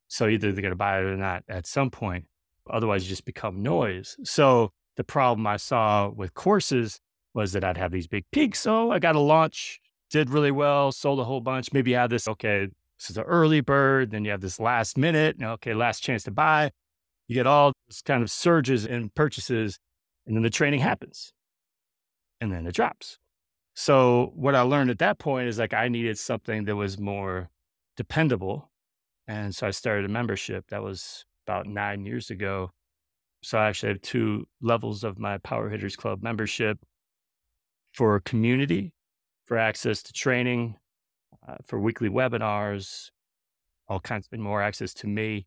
So 0.08 0.28
either 0.28 0.52
they're 0.52 0.62
going 0.62 0.72
to 0.72 0.76
buy 0.76 0.98
it 0.98 1.04
or 1.04 1.16
not 1.16 1.44
at 1.48 1.66
some 1.66 1.90
point. 1.90 2.26
Otherwise, 2.70 3.04
you 3.04 3.08
just 3.08 3.24
become 3.24 3.62
noise. 3.62 4.16
So 4.24 4.72
the 4.96 5.04
problem 5.04 5.46
I 5.46 5.56
saw 5.56 6.08
with 6.08 6.34
courses 6.34 7.00
was 7.34 7.52
that 7.52 7.64
I'd 7.64 7.76
have 7.76 7.92
these 7.92 8.06
big 8.06 8.24
peaks. 8.30 8.60
So 8.60 8.90
I 8.90 8.98
got 8.98 9.16
a 9.16 9.20
launch, 9.20 9.80
did 10.10 10.30
really 10.30 10.50
well, 10.50 10.92
sold 10.92 11.18
a 11.18 11.24
whole 11.24 11.40
bunch. 11.40 11.72
Maybe 11.72 11.92
you 11.92 11.96
have 11.96 12.10
this, 12.10 12.28
okay, 12.28 12.68
this 12.98 13.10
is 13.10 13.16
an 13.16 13.24
early 13.24 13.60
bird. 13.60 14.10
Then 14.10 14.24
you 14.24 14.30
have 14.30 14.40
this 14.40 14.60
last 14.60 14.96
minute, 14.96 15.36
okay, 15.42 15.74
last 15.74 16.00
chance 16.00 16.22
to 16.24 16.30
buy. 16.30 16.70
You 17.28 17.34
get 17.34 17.46
all 17.46 17.72
this 17.88 18.02
kind 18.02 18.22
of 18.22 18.30
surges 18.30 18.84
in 18.84 19.10
purchases, 19.10 19.78
and 20.26 20.36
then 20.36 20.42
the 20.42 20.50
training 20.50 20.80
happens. 20.80 21.32
And 22.40 22.52
then 22.52 22.66
it 22.66 22.74
drops. 22.74 23.18
So 23.74 24.32
what 24.34 24.54
I 24.54 24.60
learned 24.60 24.90
at 24.90 24.98
that 24.98 25.18
point 25.18 25.48
is 25.48 25.58
like 25.58 25.72
I 25.72 25.88
needed 25.88 26.18
something 26.18 26.64
that 26.64 26.76
was 26.76 26.98
more 26.98 27.48
dependable. 27.96 28.70
And 29.26 29.54
so 29.54 29.66
I 29.66 29.70
started 29.70 30.04
a 30.04 30.08
membership 30.08 30.66
that 30.68 30.82
was 30.82 31.24
about 31.46 31.66
nine 31.66 32.04
years 32.04 32.30
ago. 32.30 32.70
So 33.42 33.58
I 33.58 33.68
actually 33.68 33.90
have 33.90 34.02
two 34.02 34.46
levels 34.60 35.04
of 35.04 35.18
my 35.18 35.38
Power 35.38 35.68
Hitters 35.68 35.96
Club 35.96 36.22
membership 36.22 36.78
for 37.92 38.20
community, 38.20 38.92
for 39.44 39.58
access 39.58 40.02
to 40.04 40.12
training, 40.12 40.76
uh, 41.46 41.56
for 41.66 41.78
weekly 41.80 42.08
webinars, 42.08 43.10
all 43.88 44.00
kinds 44.00 44.28
of 44.32 44.38
more 44.38 44.62
access 44.62 44.94
to 44.94 45.06
me. 45.06 45.46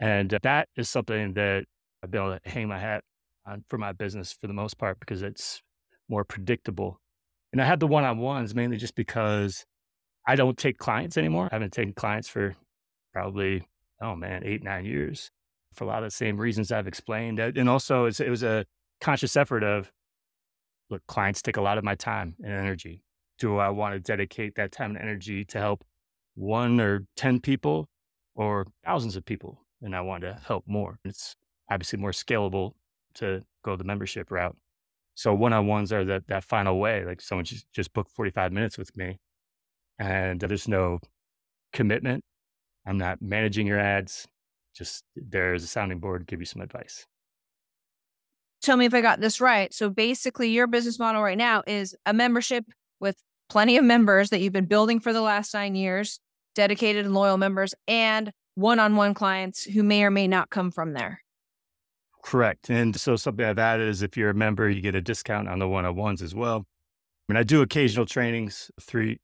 And 0.00 0.32
uh, 0.32 0.38
that 0.42 0.68
is 0.76 0.88
something 0.88 1.34
that 1.34 1.64
I've 2.02 2.10
been 2.10 2.20
able 2.20 2.38
to 2.38 2.48
hang 2.48 2.68
my 2.68 2.78
hat 2.78 3.02
on 3.46 3.64
for 3.68 3.78
my 3.78 3.92
business 3.92 4.32
for 4.32 4.46
the 4.46 4.52
most 4.52 4.78
part 4.78 5.00
because 5.00 5.22
it's 5.22 5.62
more 6.08 6.24
predictable. 6.24 7.00
And 7.52 7.60
I 7.60 7.64
had 7.64 7.80
the 7.80 7.86
one 7.86 8.04
on 8.04 8.18
ones 8.18 8.54
mainly 8.54 8.76
just 8.76 8.94
because 8.94 9.64
I 10.26 10.36
don't 10.36 10.58
take 10.58 10.78
clients 10.78 11.16
anymore. 11.16 11.48
I 11.50 11.54
haven't 11.54 11.72
taken 11.72 11.94
clients 11.94 12.28
for 12.28 12.56
probably 13.12 13.66
oh 14.00 14.14
man, 14.14 14.42
eight, 14.44 14.62
nine 14.62 14.84
years 14.84 15.30
for 15.74 15.84
a 15.84 15.86
lot 15.86 15.98
of 15.98 16.04
the 16.04 16.10
same 16.10 16.38
reasons 16.38 16.72
I've 16.72 16.86
explained. 16.86 17.38
Uh, 17.38 17.52
and 17.54 17.68
also, 17.68 18.06
it 18.06 18.30
was 18.30 18.42
a 18.42 18.64
conscious 19.00 19.36
effort 19.36 19.62
of 19.62 19.92
look, 20.90 21.02
clients 21.06 21.42
take 21.42 21.56
a 21.56 21.62
lot 21.62 21.78
of 21.78 21.84
my 21.84 21.94
time 21.94 22.34
and 22.42 22.52
energy. 22.52 23.02
Do 23.38 23.58
I 23.58 23.68
want 23.68 23.94
to 23.94 24.00
dedicate 24.00 24.54
that 24.56 24.72
time 24.72 24.90
and 24.90 24.98
energy 24.98 25.44
to 25.46 25.58
help 25.58 25.84
one 26.34 26.80
or 26.80 27.06
10 27.16 27.40
people 27.40 27.88
or 28.34 28.66
thousands 28.84 29.16
of 29.16 29.24
people? 29.24 29.60
And 29.82 29.94
I 29.94 30.00
want 30.00 30.22
to 30.22 30.38
help 30.46 30.64
more. 30.66 30.98
It's 31.04 31.36
obviously 31.70 31.98
more 31.98 32.12
scalable 32.12 32.72
to 33.14 33.42
go 33.62 33.76
the 33.76 33.84
membership 33.84 34.30
route. 34.30 34.56
So 35.14 35.34
one 35.34 35.52
on 35.52 35.66
ones 35.66 35.92
are 35.92 36.04
that, 36.04 36.26
that 36.28 36.44
final 36.44 36.78
way. 36.78 37.04
Like 37.04 37.20
someone 37.20 37.44
just, 37.44 37.70
just 37.72 37.92
booked 37.92 38.12
45 38.12 38.52
minutes 38.52 38.78
with 38.78 38.96
me 38.96 39.18
and 39.98 40.40
there's 40.40 40.68
no 40.68 41.00
commitment. 41.72 42.22
I'm 42.86 42.98
not 42.98 43.20
managing 43.20 43.66
your 43.66 43.78
ads. 43.78 44.26
Just 44.74 45.04
there's 45.16 45.64
a 45.64 45.66
sounding 45.66 45.98
board 45.98 46.26
give 46.26 46.40
you 46.40 46.46
some 46.46 46.62
advice 46.62 47.06
tell 48.66 48.76
me 48.76 48.84
if 48.84 48.92
I 48.92 49.00
got 49.00 49.20
this 49.20 49.40
right. 49.40 49.72
So 49.72 49.88
basically, 49.88 50.50
your 50.50 50.66
business 50.66 50.98
model 50.98 51.22
right 51.22 51.38
now 51.38 51.62
is 51.66 51.94
a 52.04 52.12
membership 52.12 52.64
with 53.00 53.16
plenty 53.48 53.76
of 53.76 53.84
members 53.84 54.30
that 54.30 54.40
you've 54.40 54.52
been 54.52 54.66
building 54.66 55.00
for 55.00 55.12
the 55.12 55.20
last 55.20 55.54
nine 55.54 55.76
years, 55.76 56.20
dedicated 56.54 57.06
and 57.06 57.14
loyal 57.14 57.38
members, 57.38 57.74
and 57.86 58.32
one 58.56 58.80
on 58.80 58.96
one 58.96 59.14
clients 59.14 59.64
who 59.64 59.82
may 59.82 60.02
or 60.02 60.10
may 60.10 60.26
not 60.26 60.50
come 60.50 60.70
from 60.70 60.92
there. 60.92 61.22
Correct. 62.24 62.68
And 62.68 62.98
so 62.98 63.14
something 63.14 63.44
I've 63.44 63.58
added 63.58 63.88
is 63.88 64.02
if 64.02 64.16
you're 64.16 64.30
a 64.30 64.34
member, 64.34 64.68
you 64.68 64.80
get 64.80 64.96
a 64.96 65.00
discount 65.00 65.48
on 65.48 65.60
the 65.60 65.68
one 65.68 65.84
on 65.84 65.94
ones 65.94 66.20
as 66.20 66.34
well. 66.34 66.66
I 67.28 67.32
mean, 67.32 67.36
I 67.36 67.44
do 67.44 67.62
occasional 67.62 68.04
trainings, 68.04 68.70
three, 68.80 69.18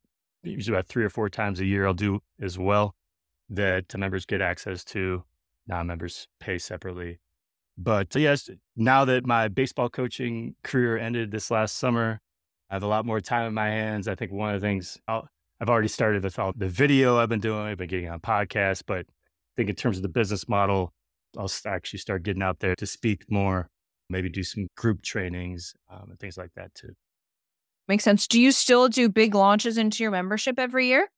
usually 0.44 0.76
about 0.76 0.86
three 0.86 1.02
or 1.02 1.10
four 1.10 1.28
times 1.28 1.58
a 1.58 1.64
year, 1.64 1.84
I'll 1.84 1.94
do 1.94 2.20
as 2.40 2.58
well 2.58 2.94
that 3.52 3.88
the 3.88 3.98
members 3.98 4.26
get 4.26 4.40
access 4.40 4.84
to. 4.84 5.24
Non 5.66 5.86
members 5.86 6.26
pay 6.40 6.58
separately. 6.58 7.20
But 7.78 8.14
yes, 8.14 8.50
now 8.76 9.04
that 9.04 9.24
my 9.24 9.48
baseball 9.48 9.88
coaching 9.88 10.56
career 10.62 10.98
ended 10.98 11.30
this 11.30 11.50
last 11.50 11.76
summer, 11.76 12.20
I 12.70 12.74
have 12.74 12.82
a 12.82 12.88
lot 12.88 13.06
more 13.06 13.20
time 13.20 13.46
in 13.46 13.54
my 13.54 13.68
hands. 13.68 14.08
I 14.08 14.14
think 14.14 14.32
one 14.32 14.54
of 14.54 14.60
the 14.60 14.66
things 14.66 14.98
i 15.06 15.20
have 15.60 15.70
already 15.70 15.88
started 15.88 16.24
with 16.24 16.38
all 16.38 16.52
the 16.56 16.68
video 16.68 17.18
I've 17.18 17.28
been 17.28 17.40
doing, 17.40 17.60
I've 17.60 17.78
been 17.78 17.88
getting 17.88 18.08
on 18.08 18.18
podcasts, 18.18 18.82
but 18.84 19.00
I 19.00 19.52
think 19.56 19.70
in 19.70 19.76
terms 19.76 19.96
of 19.96 20.02
the 20.02 20.08
business 20.08 20.48
model, 20.48 20.92
I'll 21.38 21.50
actually 21.66 22.00
start 22.00 22.24
getting 22.24 22.42
out 22.42 22.58
there 22.58 22.74
to 22.74 22.86
speak 22.86 23.30
more, 23.30 23.70
maybe 24.10 24.28
do 24.28 24.42
some 24.42 24.66
group 24.76 25.02
trainings 25.02 25.74
um, 25.90 26.08
and 26.10 26.18
things 26.18 26.36
like 26.36 26.50
that 26.56 26.74
too. 26.74 26.94
Makes 27.88 28.04
sense. 28.04 28.26
Do 28.26 28.40
you 28.40 28.52
still 28.52 28.88
do 28.88 29.08
big 29.08 29.34
launches 29.34 29.78
into 29.78 30.02
your 30.02 30.10
membership 30.10 30.58
every 30.58 30.88
year? 30.88 31.08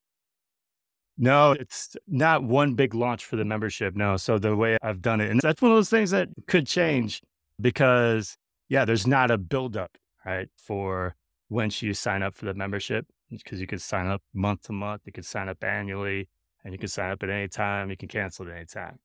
No, 1.17 1.51
it's 1.53 1.95
not 2.07 2.43
one 2.43 2.73
big 2.73 2.93
launch 2.93 3.25
for 3.25 3.35
the 3.35 3.45
membership. 3.45 3.95
No. 3.95 4.17
So 4.17 4.37
the 4.37 4.55
way 4.55 4.77
I've 4.81 5.01
done 5.01 5.21
it, 5.21 5.31
and 5.31 5.39
that's 5.39 5.61
one 5.61 5.71
of 5.71 5.77
those 5.77 5.89
things 5.89 6.11
that 6.11 6.29
could 6.47 6.67
change 6.67 7.21
because, 7.61 8.37
yeah, 8.67 8.83
there's 8.85 9.07
not 9.07 9.31
a 9.31 9.37
buildup, 9.37 9.97
right, 10.25 10.49
for 10.57 11.15
once 11.49 11.81
you 11.81 11.93
sign 11.93 12.21
up 12.21 12.35
for 12.35 12.45
the 12.45 12.53
membership 12.53 13.05
because 13.31 13.61
you 13.61 13.67
could 13.67 13.81
sign 13.81 14.07
up 14.07 14.21
month 14.33 14.63
to 14.63 14.73
month, 14.73 15.03
you 15.05 15.11
could 15.11 15.25
sign 15.25 15.49
up 15.49 15.63
annually, 15.63 16.27
and 16.63 16.73
you 16.73 16.77
can 16.77 16.89
sign 16.89 17.11
up 17.11 17.23
at 17.23 17.29
any 17.29 17.47
time, 17.47 17.89
you 17.89 17.97
can 17.97 18.07
cancel 18.07 18.47
at 18.47 18.55
any 18.55 18.65
time. 18.65 18.99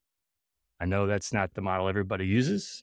I 0.80 0.86
know 0.86 1.06
that's 1.06 1.32
not 1.32 1.54
the 1.54 1.60
model 1.60 1.88
everybody 1.88 2.26
uses, 2.26 2.82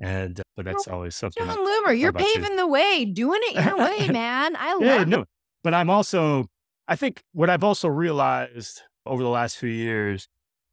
and 0.00 0.38
uh, 0.38 0.42
but 0.54 0.66
that's 0.66 0.86
well, 0.86 0.96
always 0.96 1.16
something. 1.16 1.44
Jon 1.44 1.56
Loomer, 1.56 1.98
you're 1.98 2.12
paving 2.12 2.52
you. 2.52 2.56
the 2.56 2.66
way, 2.66 3.06
doing 3.06 3.40
it 3.44 3.64
your 3.64 3.78
way, 3.78 4.08
man. 4.12 4.54
I 4.56 4.74
love 4.74 4.82
yeah, 4.82 5.04
no, 5.04 5.24
but 5.64 5.72
I'm 5.72 5.88
also 5.88 6.46
I 6.92 6.94
think 6.94 7.22
what 7.32 7.48
I've 7.48 7.64
also 7.64 7.88
realized 7.88 8.82
over 9.06 9.22
the 9.22 9.30
last 9.30 9.56
few 9.56 9.70
years, 9.70 10.28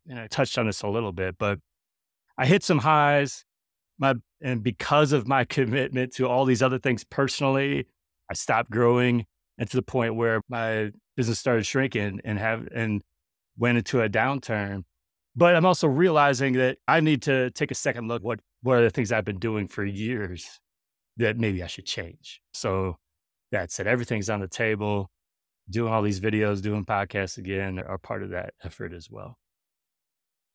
and 0.05 0.19
I 0.19 0.27
touched 0.27 0.57
on 0.57 0.65
this 0.65 0.81
a 0.81 0.89
little 0.89 1.13
bit, 1.13 1.37
but 1.37 1.59
I 2.37 2.45
hit 2.45 2.61
some 2.61 2.79
highs. 2.79 3.45
My 3.97 4.15
and 4.41 4.61
because 4.61 5.13
of 5.13 5.29
my 5.29 5.45
commitment 5.57 6.13
to 6.15 6.27
all 6.27 6.43
these 6.43 6.61
other 6.61 6.77
things 6.77 7.05
personally, 7.05 7.87
I 8.29 8.33
stopped 8.33 8.69
growing 8.69 9.27
and 9.57 9.69
to 9.69 9.77
the 9.77 9.81
point 9.81 10.15
where 10.15 10.41
my 10.49 10.91
business 11.15 11.39
started 11.39 11.65
shrinking 11.65 12.19
and 12.25 12.37
have 12.37 12.67
and 12.75 13.01
went 13.57 13.77
into 13.77 14.01
a 14.01 14.09
downturn. 14.09 14.83
But 15.37 15.55
I'm 15.55 15.65
also 15.65 15.87
realizing 15.87 16.51
that 16.55 16.79
I 16.85 16.99
need 16.99 17.21
to 17.21 17.49
take 17.51 17.71
a 17.71 17.75
second 17.75 18.09
look 18.09 18.25
what 18.25 18.41
what 18.61 18.77
are 18.77 18.83
the 18.83 18.89
things 18.89 19.13
I've 19.13 19.23
been 19.23 19.39
doing 19.39 19.69
for 19.69 19.85
years 19.85 20.59
that 21.15 21.37
maybe 21.37 21.63
I 21.63 21.67
should 21.67 21.85
change. 21.85 22.41
So 22.53 22.97
that 23.53 23.71
said, 23.71 23.87
everything's 23.87 24.29
on 24.29 24.41
the 24.41 24.49
table 24.49 25.09
doing 25.69 25.91
all 25.91 26.01
these 26.01 26.19
videos, 26.19 26.61
doing 26.61 26.85
podcasts 26.85 27.37
again 27.37 27.79
are 27.79 27.97
part 27.97 28.23
of 28.23 28.31
that 28.31 28.53
effort 28.63 28.93
as 28.93 29.09
well. 29.09 29.37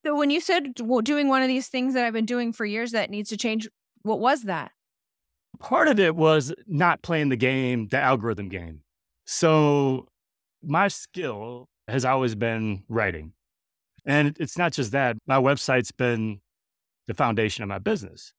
So 0.05 0.17
when 0.17 0.31
you 0.31 0.41
said 0.41 0.75
doing 0.75 1.29
one 1.29 1.43
of 1.43 1.49
these 1.49 1.69
things 1.69 1.95
that 1.95 2.05
I've 2.05 2.13
been 2.13 2.27
doing 2.27 2.53
for 2.53 2.67
years 2.67 2.93
that 2.93 3.11
needs 3.11 3.31
to 3.31 3.37
change, 3.37 3.69
what 4.03 4.21
was 4.21 4.43
that? 4.43 4.73
Part 5.61 5.89
of 5.89 5.99
it 5.99 6.15
was 6.15 6.53
not 6.67 7.03
playing 7.03 7.31
the 7.31 7.37
game, 7.37 7.89
the 7.89 7.99
algorithm 7.99 8.49
game. 8.49 8.81
So 9.27 10.09
my 10.63 10.89
skill 10.89 11.69
has 11.89 12.05
always 12.05 12.35
been 12.35 12.83
writing. 12.89 13.33
And 14.05 14.37
it's 14.39 14.59
not 14.59 14.73
just 14.73 14.93
that. 14.93 15.17
My 15.27 15.37
website's 15.37 15.93
been 15.93 16.41
the 17.07 17.15
foundation 17.15 17.63
of 17.63 17.69
my 17.69 17.79
business. 17.79 18.33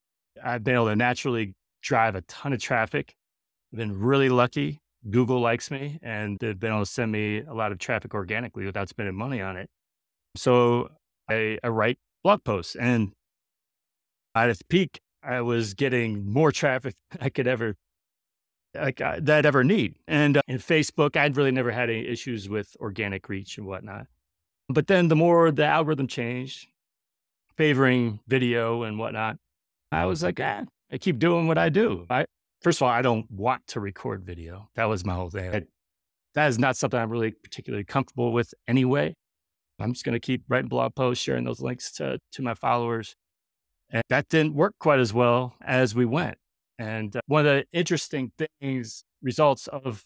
I've 0.44 0.64
been 0.64 0.76
able 0.76 0.88
to 0.88 0.96
naturally 0.96 1.56
drive 1.82 2.16
a 2.16 2.22
ton 2.22 2.54
of 2.54 2.62
traffic. 2.62 3.16
I've 3.74 3.80
been 3.80 4.00
really 4.00 4.30
lucky 4.30 4.82
Google 5.10 5.40
likes 5.40 5.70
me 5.70 6.00
and 6.02 6.38
they've 6.40 6.60
been 6.60 6.72
able 6.72 6.82
to 6.82 6.86
send 6.86 7.12
me 7.12 7.42
a 7.42 7.54
lot 7.54 7.72
of 7.72 7.80
traffic 7.80 8.14
organically 8.14 8.66
without 8.66 8.90
spending 8.90 9.16
money 9.16 9.42
on 9.42 9.58
it. 9.58 9.70
So 10.36 10.90
I, 11.30 11.58
I 11.64 11.68
write 11.68 11.98
blog 12.24 12.44
posts 12.44 12.76
and 12.76 13.12
at 14.34 14.50
its 14.50 14.62
peak, 14.62 15.00
I 15.24 15.42
was 15.42 15.74
getting 15.74 16.32
more 16.32 16.52
traffic 16.52 16.96
I 17.20 17.30
could 17.30 17.48
ever 17.48 17.76
like 18.76 19.00
uh, 19.00 19.20
that 19.22 19.46
ever 19.46 19.64
need. 19.64 19.96
And 20.08 20.38
uh, 20.38 20.42
in 20.48 20.58
Facebook, 20.58 21.16
I'd 21.16 21.38
really 21.38 21.52
never 21.52 21.72
had 21.72 21.90
any 21.90 22.06
issues 22.06 22.50
with 22.50 22.76
organic 22.80 23.30
reach 23.30 23.58
and 23.58 23.66
whatnot. 23.66 24.08
But 24.68 24.88
then 24.88 25.08
the 25.08 25.16
more 25.16 25.52
the 25.52 25.66
algorithm 25.66 26.08
changed, 26.08 26.68
favoring 27.56 28.20
video 28.28 28.84
and 28.84 29.00
whatnot, 29.00 29.38
I 29.92 30.06
was 30.06 30.24
like, 30.24 30.40
ah, 30.42 30.64
I 30.92 30.98
keep 30.98 31.20
doing 31.20 31.48
what 31.48 31.58
I 31.58 31.70
do. 31.70 32.06
I, 32.10 32.26
First 32.66 32.80
of 32.80 32.88
all, 32.88 32.90
I 32.90 33.04
don't 33.04 33.30
want 33.30 33.68
to 33.68 33.80
record 33.80 34.24
video. 34.24 34.70
That 34.74 34.86
was 34.86 35.06
my 35.06 35.14
whole 35.14 35.30
thing. 35.30 35.54
I, 35.54 35.62
that 36.34 36.48
is 36.48 36.58
not 36.58 36.76
something 36.76 37.00
I'm 37.00 37.12
really 37.12 37.30
particularly 37.30 37.84
comfortable 37.84 38.34
with 38.34 38.56
anyway. 38.68 39.14
I'm 39.80 39.94
just 39.94 40.04
going 40.04 40.14
to 40.14 40.20
keep 40.20 40.46
writing 40.50 40.68
blog 40.68 40.96
posts, 40.96 41.24
sharing 41.24 41.44
those 41.44 41.62
links 41.62 41.92
to, 41.98 42.18
to 42.32 42.42
my 42.42 42.56
followers. 42.56 43.16
And 43.92 44.02
that 44.10 44.30
didn't 44.30 44.56
work 44.56 44.74
quite 44.80 45.00
as 45.00 45.14
well 45.14 45.54
as 45.64 45.94
we 45.94 46.06
went. 46.06 46.40
And 46.80 47.16
uh, 47.16 47.22
one 47.28 47.46
of 47.46 47.54
the 47.54 47.66
interesting 47.72 48.32
things, 48.60 49.04
results 49.22 49.68
of 49.68 50.04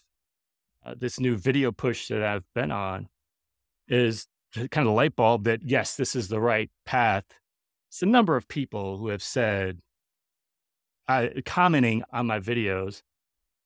uh, 0.84 0.94
this 0.98 1.18
new 1.18 1.38
video 1.38 1.72
push 1.72 2.08
that 2.08 2.22
I've 2.22 2.44
been 2.54 2.70
on 2.70 3.08
is 3.88 4.26
kind 4.54 4.68
of 4.74 4.84
the 4.84 4.90
light 4.90 5.16
bulb 5.16 5.44
that 5.44 5.60
yes, 5.64 5.96
this 5.96 6.14
is 6.14 6.28
the 6.28 6.40
right 6.40 6.70
path. 6.84 7.24
It's 7.88 8.02
a 8.02 8.06
number 8.06 8.36
of 8.36 8.48
people 8.48 8.98
who 8.98 9.08
have 9.08 9.22
said, 9.22 9.78
commenting 11.44 12.02
on 12.12 12.26
my 12.26 12.40
videos. 12.40 13.02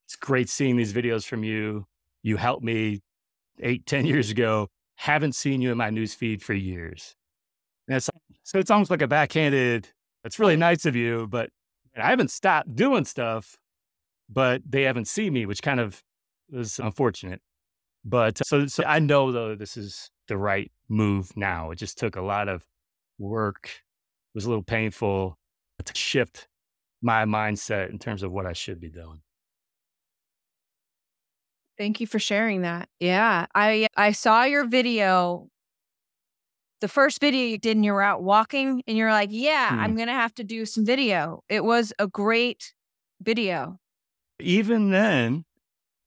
It's 0.07 0.17
great 0.17 0.49
seeing 0.49 0.77
these 0.77 0.93
videos 0.93 1.27
from 1.27 1.45
you. 1.45 1.87
You 2.23 2.37
helped 2.37 2.65
me 2.65 3.01
eight, 3.61 3.87
ten 3.87 4.07
years 4.07 4.31
ago. 4.31 4.69
Haven't 4.97 5.35
seen 5.35 5.61
you 5.61 5.73
in 5.73 5.79
my 5.79 5.91
news 5.91 6.15
feed 6.15 6.43
for 6.43 6.55
years. 6.55 7.15
It's, 7.89 8.09
so 8.45 8.59
it's 8.59 8.71
almost 8.71 8.91
like 8.91 9.03
a 9.03 9.09
backhanded, 9.09 9.89
it's 10.25 10.39
really 10.39 10.57
nice 10.57 10.87
of 10.87 10.97
you, 10.97 11.27
but 11.29 11.51
I 11.97 12.09
haven't 12.09 12.31
stopped 12.31 12.75
doing 12.75 13.05
stuff, 13.05 13.57
but 14.29 14.63
they 14.69 14.83
haven't 14.83 15.07
seen 15.07 15.33
me, 15.33 15.47
which 15.47 15.63
kind 15.63 15.81
of 15.81 16.03
is 16.53 16.79
unfortunate. 16.79 17.41
But 18.05 18.45
so, 18.47 18.67
so 18.67 18.85
I 18.85 18.99
know 18.99 19.33
though 19.33 19.55
this 19.55 19.77
is 19.77 20.11
the 20.29 20.37
right 20.37 20.73
move 20.89 21.37
now. 21.37 21.71
It 21.71 21.77
just 21.77 21.99
took 21.99 22.17
a 22.17 22.23
lot 22.23 22.49
of 22.49 22.65
work. 23.19 23.67
It 23.67 24.35
was 24.35 24.47
a 24.47 24.49
little 24.49 24.65
painful 24.65 25.39
to 25.85 25.95
shift 25.95 26.49
my 27.05 27.27
mindset 27.27 27.91
in 27.91 27.99
terms 27.99 28.23
of 28.23 28.33
what 28.33 28.47
I 28.47 28.55
should 28.55 28.81
be 28.81 28.89
doing. 28.89 29.21
Thank 31.77 32.01
you 32.01 32.07
for 32.07 32.19
sharing 32.19 32.63
that. 32.63 32.89
Yeah, 32.99 33.47
I 33.55 33.89
I 33.97 34.13
saw 34.13 34.45
your 34.45 34.67
video. 34.67 35.49
The 36.81 36.89
first 36.89 37.21
video 37.21 37.47
you 37.47 37.59
did 37.59 37.77
and 37.77 37.85
you 37.85 37.93
were 37.93 38.03
out 38.03 38.23
walking 38.23 38.83
and 38.87 38.97
you're 38.97 39.11
like, 39.11 39.29
"Yeah, 39.33 39.71
hmm. 39.71 39.81
I'm 39.81 39.97
going 39.97 40.09
to 40.09 40.15
have 40.15 40.35
to 40.35 40.45
do 40.45 40.65
some 40.67 40.85
video." 40.85 41.43
It 41.49 41.65
was 41.65 41.93
a 41.99 42.07
great 42.07 42.75
video. 43.21 43.79
Even 44.41 44.91
then, 44.91 45.45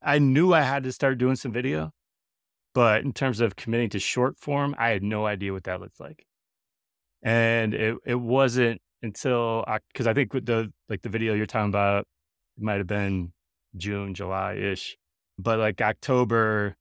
I 0.01 0.19
knew 0.19 0.53
I 0.53 0.61
had 0.61 0.83
to 0.83 0.91
start 0.91 1.17
doing 1.17 1.35
some 1.35 1.51
video, 1.51 1.91
but 2.73 3.03
in 3.03 3.13
terms 3.13 3.39
of 3.39 3.55
committing 3.55 3.89
to 3.89 3.99
short 3.99 4.37
form, 4.37 4.75
I 4.77 4.89
had 4.89 5.03
no 5.03 5.25
idea 5.25 5.53
what 5.53 5.65
that 5.65 5.81
looked 5.81 5.99
like. 5.99 6.25
And 7.21 7.73
it 7.73 7.97
it 8.05 8.15
wasn't 8.15 8.81
until 9.01 9.65
because 9.91 10.07
I 10.07 10.13
think 10.13 10.31
the 10.31 10.71
like 10.89 11.01
the 11.01 11.09
video 11.09 11.33
you're 11.33 11.45
talking 11.45 11.69
about, 11.69 12.05
might 12.57 12.77
have 12.77 12.87
been 12.87 13.33
June, 13.75 14.13
July 14.13 14.55
ish, 14.55 14.97
but 15.37 15.59
like 15.59 15.81
October 15.81 16.75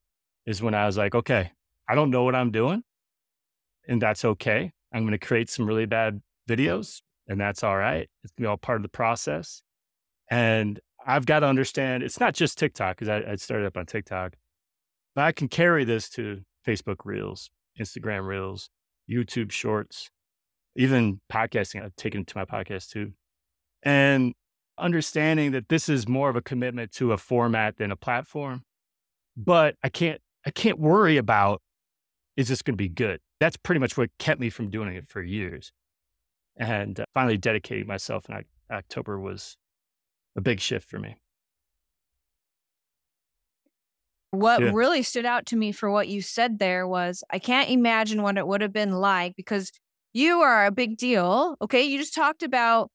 is 0.47 0.63
when 0.63 0.75
I 0.75 0.87
was 0.87 0.97
like, 0.97 1.15
okay, 1.15 1.53
I 1.89 1.95
don't 1.95 2.11
know 2.11 2.25
what 2.25 2.35
I'm 2.35 2.51
doing, 2.51 2.83
and 3.89 4.01
that's 4.01 4.25
okay. 4.25 4.73
I'm 4.93 5.03
going 5.03 5.19
to 5.19 5.27
create 5.27 5.51
some 5.51 5.67
really 5.67 5.87
bad 5.87 6.23
videos, 6.49 7.01
and 7.29 7.41
that's 7.41 7.63
all 7.63 7.77
right. 7.77 8.09
It's 8.25 8.33
gonna 8.37 8.47
be 8.47 8.51
all 8.51 8.57
part 8.57 8.77
of 8.77 8.83
the 8.83 8.89
process. 8.89 9.63
And 10.31 10.81
I've 11.07 11.27
got 11.27 11.41
to 11.41 11.47
understand 11.47 12.03
it's 12.03 12.19
not 12.19 12.35
just 12.35 12.59
TikTok 12.59 12.97
because 12.97 13.09
I, 13.09 13.33
I 13.33 13.37
started 13.37 13.67
up 13.67 13.77
on 13.77 13.87
TikTok, 13.87 14.35
but 15.15 15.25
I 15.25 15.33
can 15.33 15.49
carry 15.49 15.85
this 15.85 16.09
to 16.11 16.41
Facebook 16.67 17.05
Reels, 17.05 17.51
Instagram 17.81 18.27
Reels, 18.27 18.71
YouTube 19.09 19.53
Shorts, 19.53 20.11
even 20.77 21.21
podcasting. 21.33 21.83
I've 21.83 21.97
taken 21.97 22.25
to 22.25 22.37
my 22.37 22.45
podcast 22.45 22.91
too. 22.91 23.13
And 23.83 24.35
understanding 24.79 25.53
that 25.53 25.69
this 25.69 25.89
is 25.89 26.07
more 26.07 26.29
of 26.29 26.37
a 26.37 26.43
commitment 26.43 26.93
to 26.93 27.13
a 27.13 27.19
format 27.19 27.79
than 27.79 27.91
a 27.91 27.97
platform. 27.97 28.63
But 29.37 29.77
I 29.83 29.89
can't 29.89 30.21
I 30.45 30.51
can't 30.51 30.79
worry 30.79 31.17
about 31.17 31.61
is 32.37 32.49
this 32.49 32.63
going 32.63 32.75
to 32.75 32.83
be 32.83 32.89
good? 32.89 33.21
That's 33.41 33.57
pretty 33.57 33.79
much 33.79 33.97
what 33.97 34.11
kept 34.19 34.41
me 34.41 34.51
from 34.51 34.71
doing 34.71 34.95
it 34.95 35.09
for 35.09 35.23
years. 35.23 35.73
And 36.57 37.01
uh, 37.01 37.05
finally 37.15 37.39
dedicating 37.39 37.87
myself 37.87 38.27
in 38.29 38.45
October 38.71 39.19
was 39.19 39.57
a 40.37 40.41
big 40.41 40.61
shift 40.61 40.89
for 40.89 40.99
me. 40.99 41.17
What 44.31 44.61
yeah. 44.61 44.71
really 44.75 45.03
stood 45.03 45.25
out 45.25 45.47
to 45.47 45.57
me 45.57 45.73
for 45.73 45.91
what 45.91 46.09
you 46.09 46.21
said 46.21 46.59
there 46.59 46.87
was 46.87 47.25
I 47.31 47.39
can't 47.39 47.71
imagine 47.71 48.23
what 48.23 48.37
it 48.37 48.47
would 48.47 48.61
have 48.61 48.73
been 48.73 48.93
like 48.93 49.35
because 49.37 49.73
you 50.17 50.41
are 50.41 50.67
a 50.67 50.71
big 50.71 50.97
deal. 50.97 51.57
Okay. 51.61 51.83
You 51.83 51.99
just 51.99 52.15
talked 52.15 52.43
about 52.43 52.91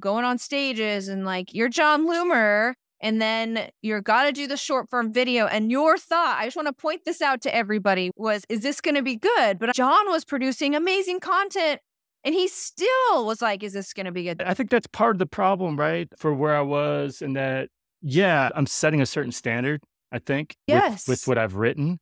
going 0.00 0.24
on 0.24 0.38
stages 0.38 1.08
and 1.08 1.24
like 1.24 1.52
you're 1.52 1.68
Jon 1.68 2.06
Loomer 2.08 2.74
and 3.02 3.20
then 3.20 3.68
you're 3.82 4.00
got 4.00 4.24
to 4.24 4.32
do 4.32 4.46
the 4.46 4.56
short 4.56 4.88
form 4.88 5.12
video 5.12 5.46
and 5.46 5.70
your 5.70 5.98
thought 5.98 6.38
i 6.38 6.44
just 6.44 6.56
want 6.56 6.66
to 6.66 6.72
point 6.72 7.02
this 7.04 7.20
out 7.20 7.42
to 7.42 7.54
everybody 7.54 8.10
was 8.16 8.44
is 8.48 8.60
this 8.60 8.80
going 8.80 8.94
to 8.94 9.02
be 9.02 9.16
good 9.16 9.58
but 9.58 9.74
jon 9.74 10.08
was 10.08 10.24
producing 10.24 10.74
amazing 10.74 11.20
content 11.20 11.80
and 12.24 12.34
he 12.34 12.48
still 12.48 13.26
was 13.26 13.42
like 13.42 13.62
is 13.62 13.72
this 13.72 13.92
going 13.92 14.06
to 14.06 14.12
be 14.12 14.24
good 14.24 14.40
i 14.42 14.54
think 14.54 14.70
that's 14.70 14.86
part 14.86 15.14
of 15.14 15.18
the 15.18 15.26
problem 15.26 15.76
right 15.76 16.08
for 16.16 16.32
where 16.32 16.56
i 16.56 16.62
was 16.62 17.20
and 17.20 17.36
that 17.36 17.68
yeah 18.00 18.48
i'm 18.54 18.66
setting 18.66 19.00
a 19.00 19.06
certain 19.06 19.32
standard 19.32 19.82
i 20.12 20.18
think 20.18 20.56
yes. 20.66 21.06
with, 21.06 21.18
with 21.18 21.28
what 21.28 21.38
i've 21.38 21.56
written 21.56 21.98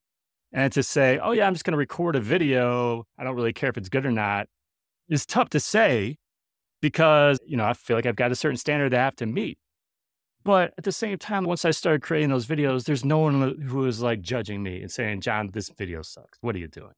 and 0.52 0.72
to 0.72 0.83
say 0.83 1.18
oh 1.22 1.33
yeah 1.33 1.46
i'm 1.46 1.54
just 1.54 1.64
going 1.64 1.72
to 1.72 1.78
record 1.78 2.14
a 2.14 2.20
video 2.20 3.04
i 3.18 3.24
don't 3.24 3.35
really 3.35 3.52
care 3.52 3.70
if 3.70 3.76
it's 3.76 3.88
good 3.88 4.06
or 4.06 4.12
not 4.12 4.46
is 5.11 5.27
tough 5.27 5.51
to 5.51 5.61
say 5.61 6.16
because 6.81 7.38
you 7.44 7.57
know 7.57 7.64
i 7.64 7.75
feel 7.75 7.96
like 7.96 8.07
i've 8.07 8.16
got 8.16 8.33
a 8.33 8.37
certain 8.37 8.57
standard 8.57 8.90
that 8.92 9.01
i 9.01 9.05
have 9.05 9.16
to 9.16 9.27
meet 9.27 9.59
but 10.42 10.73
at 10.79 10.85
the 10.85 10.92
same 10.92 11.18
time, 11.18 11.44
once 11.44 11.64
I 11.64 11.70
started 11.70 12.03
creating 12.03 12.31
those 12.31 12.46
videos, 12.46 12.85
there's 12.85 13.05
no 13.05 13.18
one 13.18 13.61
who 13.61 13.79
was 13.79 14.01
like 14.01 14.23
judging 14.23 14.62
me 14.62 14.81
and 14.81 14.90
saying, 14.90 15.20
Jon, 15.20 15.51
this 15.53 15.68
video 15.68 16.03
sucks. 16.03 16.38
What 16.40 16.55
are 16.55 16.59
you 16.59 16.68
doing? 16.68 16.92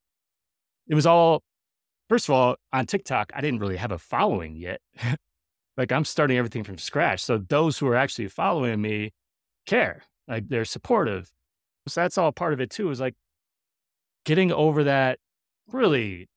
It 0.86 0.94
was 0.94 1.06
all, 1.06 1.42
first 2.08 2.28
of 2.28 2.34
all, 2.34 2.56
on 2.72 2.86
TikTok, 2.86 3.32
I 3.34 3.40
didn't 3.40 3.60
really 3.60 3.76
have 3.76 3.90
a 3.90 3.98
following 3.98 4.54
yet. 4.54 4.80
like 5.76 5.90
I'm 5.90 6.04
starting 6.04 6.36
everything 6.36 6.62
from 6.62 6.78
scratch. 6.78 7.22
So 7.22 7.38
those 7.38 7.78
who 7.78 7.88
are 7.88 7.96
actually 7.96 8.28
following 8.28 8.80
me 8.80 9.12
care, 9.66 10.02
like 10.28 10.48
they're 10.48 10.64
supportive. 10.64 11.32
So 11.88 12.00
that's 12.00 12.18
all 12.18 12.30
part 12.30 12.52
of 12.52 12.60
it 12.60 12.70
too, 12.70 12.90
is 12.90 13.00
like 13.00 13.14
getting 14.24 14.52
over 14.52 14.84
that 14.84 15.18
really, 15.66 16.28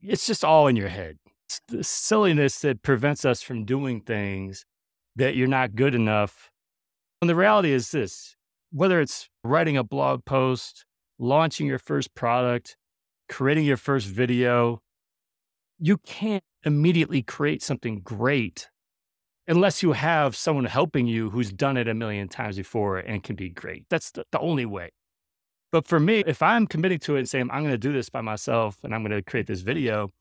it's 0.00 0.26
just 0.26 0.44
all 0.44 0.66
in 0.66 0.76
your 0.76 0.88
head. 0.88 1.18
It's 1.48 1.60
the 1.68 1.84
silliness 1.84 2.60
that 2.60 2.82
prevents 2.82 3.24
us 3.24 3.42
from 3.42 3.64
doing 3.64 4.00
things 4.00 4.64
that 5.16 5.34
you're 5.34 5.48
not 5.48 5.74
good 5.74 5.94
enough. 5.94 6.50
And 7.20 7.28
the 7.28 7.34
reality 7.34 7.72
is 7.72 7.90
this 7.90 8.36
whether 8.72 9.00
it's 9.00 9.28
writing 9.42 9.76
a 9.76 9.84
blog 9.84 10.24
post, 10.24 10.84
launching 11.18 11.66
your 11.66 11.78
first 11.78 12.14
product, 12.14 12.76
creating 13.28 13.64
your 13.64 13.76
first 13.76 14.06
video, 14.06 14.80
you 15.78 15.96
can't 15.98 16.44
immediately 16.64 17.22
create 17.22 17.62
something 17.62 18.00
great 18.00 18.68
unless 19.48 19.82
you 19.82 19.92
have 19.92 20.36
someone 20.36 20.66
helping 20.66 21.06
you 21.06 21.30
who's 21.30 21.52
done 21.52 21.76
it 21.76 21.88
a 21.88 21.94
million 21.94 22.28
times 22.28 22.56
before 22.56 22.98
and 22.98 23.24
can 23.24 23.34
be 23.34 23.48
great. 23.48 23.84
That's 23.90 24.12
the, 24.12 24.24
the 24.30 24.38
only 24.38 24.66
way. 24.66 24.90
But 25.72 25.86
for 25.86 26.00
me, 26.00 26.24
if 26.26 26.42
I'm 26.42 26.66
committing 26.66 26.98
to 27.00 27.16
it 27.16 27.20
and 27.20 27.28
saying, 27.28 27.48
I'm 27.50 27.62
going 27.62 27.74
to 27.74 27.78
do 27.78 27.92
this 27.92 28.08
by 28.08 28.20
myself 28.20 28.78
and 28.82 28.94
I'm 28.94 29.02
going 29.02 29.12
to 29.12 29.22
create 29.22 29.46
this 29.46 29.60
video, 29.60 30.12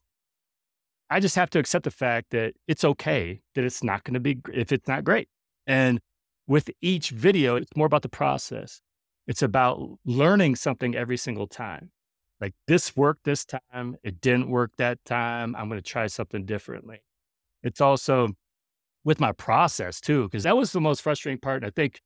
I 1.09 1.19
just 1.19 1.35
have 1.35 1.49
to 1.51 1.59
accept 1.59 1.85
the 1.85 1.91
fact 1.91 2.29
that 2.31 2.53
it's 2.67 2.83
okay 2.83 3.41
that 3.55 3.63
it's 3.63 3.83
not 3.83 4.03
going 4.03 4.13
to 4.13 4.19
be, 4.19 4.39
if 4.53 4.71
it's 4.71 4.87
not 4.87 5.03
great. 5.03 5.27
And 5.65 5.99
with 6.45 6.69
each 6.81 7.09
video, 7.09 7.55
it's 7.55 7.75
more 7.75 7.87
about 7.87 8.03
the 8.03 8.09
process. 8.09 8.81
It's 9.25 9.41
about 9.41 9.99
learning 10.05 10.55
something 10.55 10.95
every 10.95 11.17
single 11.17 11.47
time. 11.47 11.91
Like 12.39 12.53
this 12.67 12.95
worked 12.95 13.25
this 13.25 13.45
time, 13.45 13.97
it 14.03 14.21
didn't 14.21 14.49
work 14.49 14.71
that 14.77 15.03
time. 15.03 15.55
I'm 15.55 15.67
going 15.67 15.81
to 15.81 15.87
try 15.87 16.07
something 16.07 16.45
differently. 16.45 17.01
It's 17.63 17.81
also 17.81 18.29
with 19.03 19.19
my 19.19 19.31
process 19.31 19.99
too, 19.99 20.23
because 20.23 20.43
that 20.43 20.55
was 20.55 20.71
the 20.71 20.81
most 20.81 21.01
frustrating 21.01 21.39
part. 21.39 21.63
And 21.63 21.65
I 21.65 21.71
think 21.71 22.01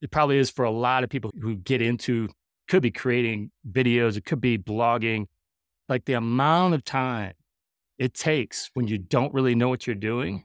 it, 0.00 0.10
probably 0.10 0.38
is 0.38 0.50
for 0.50 0.64
a 0.64 0.70
lot 0.70 1.04
of 1.04 1.10
people 1.10 1.30
who 1.40 1.56
get 1.56 1.82
into, 1.82 2.28
could 2.68 2.82
be 2.82 2.90
creating 2.90 3.50
videos, 3.70 4.16
it 4.16 4.24
could 4.24 4.40
be 4.40 4.58
blogging, 4.58 5.26
like 5.88 6.04
the 6.04 6.14
amount 6.14 6.74
of 6.74 6.84
time 6.84 7.32
it 7.98 8.14
takes 8.14 8.70
when 8.74 8.86
you 8.86 8.98
don't 8.98 9.34
really 9.34 9.54
know 9.54 9.68
what 9.68 9.86
you're 9.86 9.96
doing 9.96 10.44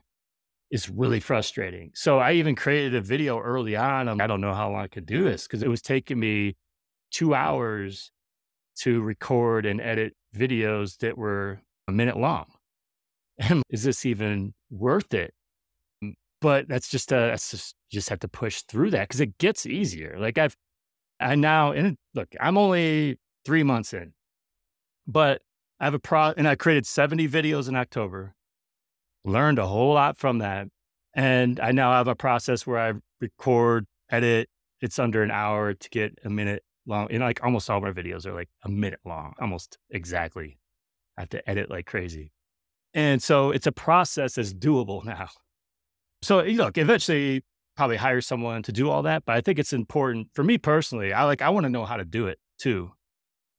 is 0.70 0.90
really 0.90 1.20
frustrating. 1.20 1.92
So 1.94 2.18
I 2.18 2.32
even 2.32 2.56
created 2.56 2.94
a 2.94 3.00
video 3.00 3.38
early 3.38 3.76
on. 3.76 4.08
Um, 4.08 4.20
I 4.20 4.26
don't 4.26 4.40
know 4.40 4.54
how 4.54 4.70
long 4.70 4.80
I 4.80 4.88
could 4.88 5.06
do 5.06 5.22
this 5.22 5.46
because 5.46 5.62
it 5.62 5.68
was 5.68 5.80
taking 5.80 6.18
me 6.18 6.56
two 7.12 7.34
hours 7.34 8.10
to 8.80 9.00
record 9.02 9.66
and 9.66 9.80
edit 9.80 10.14
videos 10.36 10.98
that 10.98 11.16
were 11.16 11.60
a 11.88 11.92
minute 11.92 12.16
long. 12.16 12.46
And 13.36 13.64
is 13.68 13.82
this 13.82 14.06
even 14.06 14.54
worth 14.70 15.12
it? 15.12 15.34
But 16.44 16.68
that's 16.68 16.90
just 16.90 17.10
a, 17.10 17.14
that's 17.14 17.52
just, 17.52 17.74
just 17.90 18.10
have 18.10 18.20
to 18.20 18.28
push 18.28 18.60
through 18.68 18.90
that 18.90 19.08
because 19.08 19.22
it 19.22 19.38
gets 19.38 19.64
easier. 19.64 20.18
Like 20.18 20.36
I've, 20.36 20.54
I 21.18 21.36
now, 21.36 21.72
and 21.72 21.96
look, 22.14 22.28
I'm 22.38 22.58
only 22.58 23.18
three 23.46 23.62
months 23.62 23.94
in, 23.94 24.12
but 25.06 25.40
I 25.80 25.84
have 25.84 25.94
a 25.94 25.98
pro, 25.98 26.34
and 26.36 26.46
I 26.46 26.54
created 26.54 26.84
70 26.84 27.30
videos 27.30 27.66
in 27.66 27.76
October, 27.76 28.34
learned 29.24 29.58
a 29.58 29.66
whole 29.66 29.94
lot 29.94 30.18
from 30.18 30.40
that. 30.40 30.68
And 31.14 31.58
I 31.60 31.72
now 31.72 31.92
have 31.92 32.08
a 32.08 32.14
process 32.14 32.66
where 32.66 32.78
I 32.78 32.92
record, 33.22 33.86
edit. 34.10 34.50
It's 34.82 34.98
under 34.98 35.22
an 35.22 35.30
hour 35.30 35.72
to 35.72 35.88
get 35.88 36.18
a 36.26 36.28
minute 36.28 36.62
long. 36.84 37.08
And 37.10 37.20
like 37.20 37.42
almost 37.42 37.70
all 37.70 37.80
my 37.80 37.92
videos 37.92 38.26
are 38.26 38.34
like 38.34 38.50
a 38.66 38.68
minute 38.68 39.00
long, 39.06 39.32
almost 39.40 39.78
exactly. 39.88 40.58
I 41.16 41.22
have 41.22 41.30
to 41.30 41.48
edit 41.48 41.70
like 41.70 41.86
crazy. 41.86 42.32
And 42.92 43.22
so 43.22 43.50
it's 43.50 43.66
a 43.66 43.72
process 43.72 44.34
that's 44.34 44.52
doable 44.52 45.02
now. 45.06 45.30
So, 46.24 46.42
you 46.42 46.56
know, 46.56 46.70
eventually 46.74 47.42
probably 47.76 47.96
hire 47.96 48.20
someone 48.20 48.62
to 48.62 48.72
do 48.72 48.88
all 48.90 49.02
that. 49.02 49.24
But 49.24 49.36
I 49.36 49.40
think 49.40 49.58
it's 49.58 49.72
important 49.72 50.28
for 50.34 50.44
me 50.44 50.58
personally. 50.58 51.12
I 51.12 51.24
like, 51.24 51.42
I 51.42 51.50
want 51.50 51.64
to 51.64 51.70
know 51.70 51.84
how 51.84 51.96
to 51.96 52.04
do 52.04 52.26
it 52.26 52.38
too. 52.58 52.92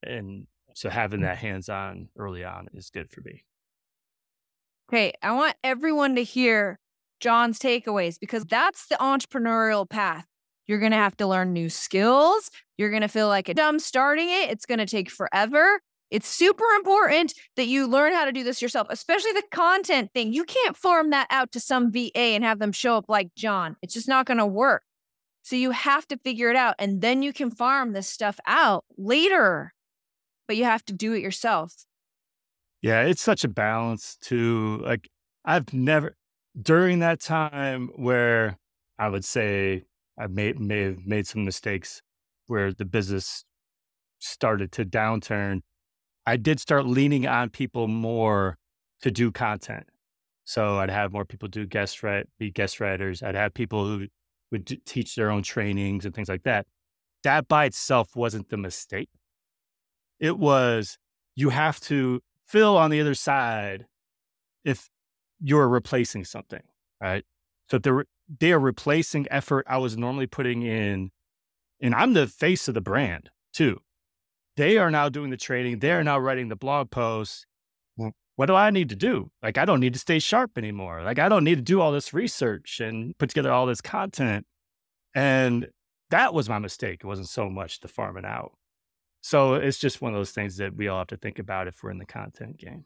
And 0.03 0.47
so 0.73 0.89
having 0.89 1.21
mm. 1.21 1.23
that 1.23 1.37
hands 1.37 1.69
on 1.69 2.09
early 2.17 2.43
on 2.43 2.67
is 2.73 2.89
good 2.89 3.09
for 3.09 3.21
me. 3.21 3.43
Okay. 4.89 5.13
I 5.21 5.31
want 5.33 5.55
everyone 5.63 6.15
to 6.15 6.23
hear 6.23 6.79
Jon's 7.19 7.59
takeaways 7.59 8.19
because 8.19 8.45
that's 8.45 8.87
the 8.87 8.95
entrepreneurial 8.95 9.89
path. 9.89 10.25
You're 10.67 10.79
going 10.79 10.91
to 10.91 10.97
have 10.97 11.17
to 11.17 11.27
learn 11.27 11.53
new 11.53 11.69
skills. 11.69 12.49
You're 12.77 12.89
going 12.89 13.01
to 13.01 13.07
feel 13.07 13.27
like 13.27 13.49
a 13.49 13.53
dumb 13.53 13.79
starting 13.79 14.29
it. 14.29 14.49
It's 14.49 14.65
going 14.65 14.79
to 14.79 14.85
take 14.85 15.09
forever. 15.11 15.79
It's 16.11 16.27
super 16.27 16.65
important 16.75 17.33
that 17.55 17.67
you 17.67 17.87
learn 17.87 18.13
how 18.13 18.25
to 18.25 18.31
do 18.31 18.43
this 18.43 18.61
yourself, 18.61 18.87
especially 18.89 19.31
the 19.33 19.43
content 19.51 20.11
thing. 20.13 20.33
You 20.33 20.43
can't 20.43 20.77
farm 20.77 21.09
that 21.09 21.27
out 21.29 21.51
to 21.53 21.59
some 21.59 21.91
VA 21.91 22.11
and 22.15 22.43
have 22.43 22.59
them 22.59 22.71
show 22.71 22.97
up 22.97 23.05
like 23.07 23.33
Jon. 23.35 23.75
It's 23.81 23.93
just 23.93 24.07
not 24.07 24.25
going 24.25 24.37
to 24.37 24.45
work. 24.45 24.83
So 25.41 25.55
you 25.55 25.71
have 25.71 26.07
to 26.07 26.17
figure 26.17 26.49
it 26.49 26.55
out. 26.55 26.75
And 26.79 27.01
then 27.01 27.21
you 27.21 27.33
can 27.33 27.51
farm 27.51 27.93
this 27.93 28.07
stuff 28.07 28.39
out 28.45 28.85
later 28.97 29.73
but 30.47 30.57
you 30.57 30.63
have 30.63 30.83
to 30.85 30.93
do 30.93 31.13
it 31.13 31.21
yourself. 31.21 31.73
Yeah, 32.81 33.01
it's 33.01 33.21
such 33.21 33.43
a 33.43 33.47
balance 33.47 34.17
to 34.23 34.81
like 34.83 35.09
I've 35.43 35.73
never 35.73 36.15
during 36.59 36.99
that 36.99 37.19
time 37.19 37.89
where 37.95 38.57
I 38.99 39.09
would 39.09 39.25
say 39.25 39.83
I 40.19 40.27
may 40.27 40.53
may 40.53 40.81
have 40.81 41.05
made 41.05 41.27
some 41.27 41.45
mistakes 41.45 42.01
where 42.47 42.71
the 42.71 42.85
business 42.85 43.43
started 44.19 44.71
to 44.73 44.85
downturn. 44.85 45.61
I 46.25 46.37
did 46.37 46.59
start 46.59 46.85
leaning 46.85 47.27
on 47.27 47.49
people 47.49 47.87
more 47.87 48.57
to 49.01 49.11
do 49.11 49.31
content. 49.31 49.85
So 50.45 50.77
I'd 50.77 50.89
have 50.89 51.11
more 51.11 51.25
people 51.25 51.47
do 51.47 51.65
guest 51.65 52.03
write, 52.03 52.27
be 52.39 52.51
guest 52.51 52.79
writers. 52.79 53.23
I'd 53.23 53.35
have 53.35 53.53
people 53.53 53.85
who 53.85 54.07
would 54.51 54.85
teach 54.85 55.15
their 55.15 55.31
own 55.31 55.43
trainings 55.43 56.05
and 56.05 56.13
things 56.13 56.29
like 56.29 56.43
that. 56.43 56.65
That 57.23 57.47
by 57.47 57.65
itself 57.65 58.15
wasn't 58.15 58.49
the 58.49 58.57
mistake. 58.57 59.09
It 60.19 60.37
was 60.37 60.97
you 61.35 61.49
have 61.49 61.79
to 61.81 62.21
fill 62.47 62.77
on 62.77 62.91
the 62.91 63.01
other 63.01 63.15
side 63.15 63.85
if 64.63 64.89
you're 65.39 65.67
replacing 65.67 66.25
something, 66.25 66.61
right? 67.01 67.25
So 67.69 67.79
they're 67.79 68.05
they 68.39 68.51
are 68.51 68.59
replacing 68.59 69.27
effort 69.29 69.65
I 69.69 69.77
was 69.77 69.97
normally 69.97 70.27
putting 70.27 70.63
in, 70.63 71.11
and 71.81 71.93
I'm 71.93 72.13
the 72.13 72.27
face 72.27 72.67
of 72.67 72.73
the 72.73 72.81
brand 72.81 73.29
too. 73.53 73.79
They 74.57 74.77
are 74.77 74.89
now 74.89 75.09
doing 75.09 75.29
the 75.29 75.37
trading. 75.37 75.79
They 75.79 75.91
are 75.91 76.03
now 76.03 76.17
writing 76.17 76.49
the 76.49 76.55
blog 76.55 76.91
posts. 76.91 77.45
Mm. 77.99 78.11
what 78.35 78.47
do 78.47 78.55
I 78.55 78.69
need 78.69 78.89
to 78.89 78.95
do? 78.95 79.31
Like, 79.41 79.57
I 79.57 79.65
don't 79.65 79.79
need 79.79 79.93
to 79.93 79.99
stay 79.99 80.19
sharp 80.19 80.57
anymore. 80.57 81.03
Like, 81.03 81.19
I 81.19 81.29
don't 81.29 81.43
need 81.43 81.55
to 81.55 81.61
do 81.61 81.81
all 81.81 81.91
this 81.91 82.13
research 82.13 82.79
and 82.79 83.17
put 83.17 83.29
together 83.29 83.51
all 83.51 83.65
this 83.65 83.81
content. 83.81 84.45
And 85.13 85.67
that 86.09 86.33
was 86.33 86.49
my 86.49 86.59
mistake. 86.59 87.01
It 87.03 87.07
wasn't 87.07 87.29
so 87.29 87.49
much 87.49 87.79
the 87.79 87.87
farming 87.87 88.25
out. 88.25 88.51
So 89.21 89.55
it's 89.55 89.79
just 89.79 90.01
one 90.01 90.13
of 90.13 90.19
those 90.19 90.31
things 90.31 90.57
that 90.57 90.75
we 90.75 90.87
all 90.87 90.99
have 90.99 91.07
to 91.07 91.17
think 91.17 91.39
about 91.39 91.67
if 91.67 91.81
we're 91.81 91.91
in 91.91 91.97
the 91.97 92.05
content 92.05 92.57
game. 92.57 92.85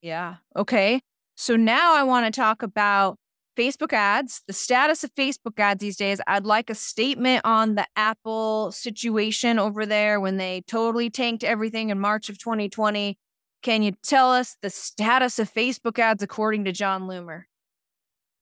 Yeah. 0.00 0.36
Okay. 0.54 1.00
So 1.36 1.56
now 1.56 1.94
I 1.96 2.02
want 2.04 2.32
to 2.32 2.40
talk 2.40 2.62
about 2.62 3.18
Facebook 3.60 3.92
ads, 3.92 4.40
the 4.46 4.54
status 4.54 5.04
of 5.04 5.14
Facebook 5.14 5.58
ads 5.58 5.82
these 5.82 5.98
days. 5.98 6.18
I'd 6.26 6.46
like 6.46 6.70
a 6.70 6.74
statement 6.74 7.42
on 7.44 7.74
the 7.74 7.86
Apple 7.94 8.72
situation 8.72 9.58
over 9.58 9.84
there 9.84 10.18
when 10.18 10.38
they 10.38 10.62
totally 10.66 11.10
tanked 11.10 11.44
everything 11.44 11.90
in 11.90 12.00
March 12.00 12.30
of 12.30 12.38
2020. 12.38 13.18
Can 13.62 13.82
you 13.82 13.92
tell 14.02 14.32
us 14.32 14.56
the 14.62 14.70
status 14.70 15.38
of 15.38 15.52
Facebook 15.52 15.98
ads 15.98 16.22
according 16.22 16.64
to 16.64 16.72
Jon 16.72 17.02
Loomer? 17.02 17.42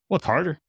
Well, 0.09 0.19
it's 0.19 0.25
harder. 0.25 0.61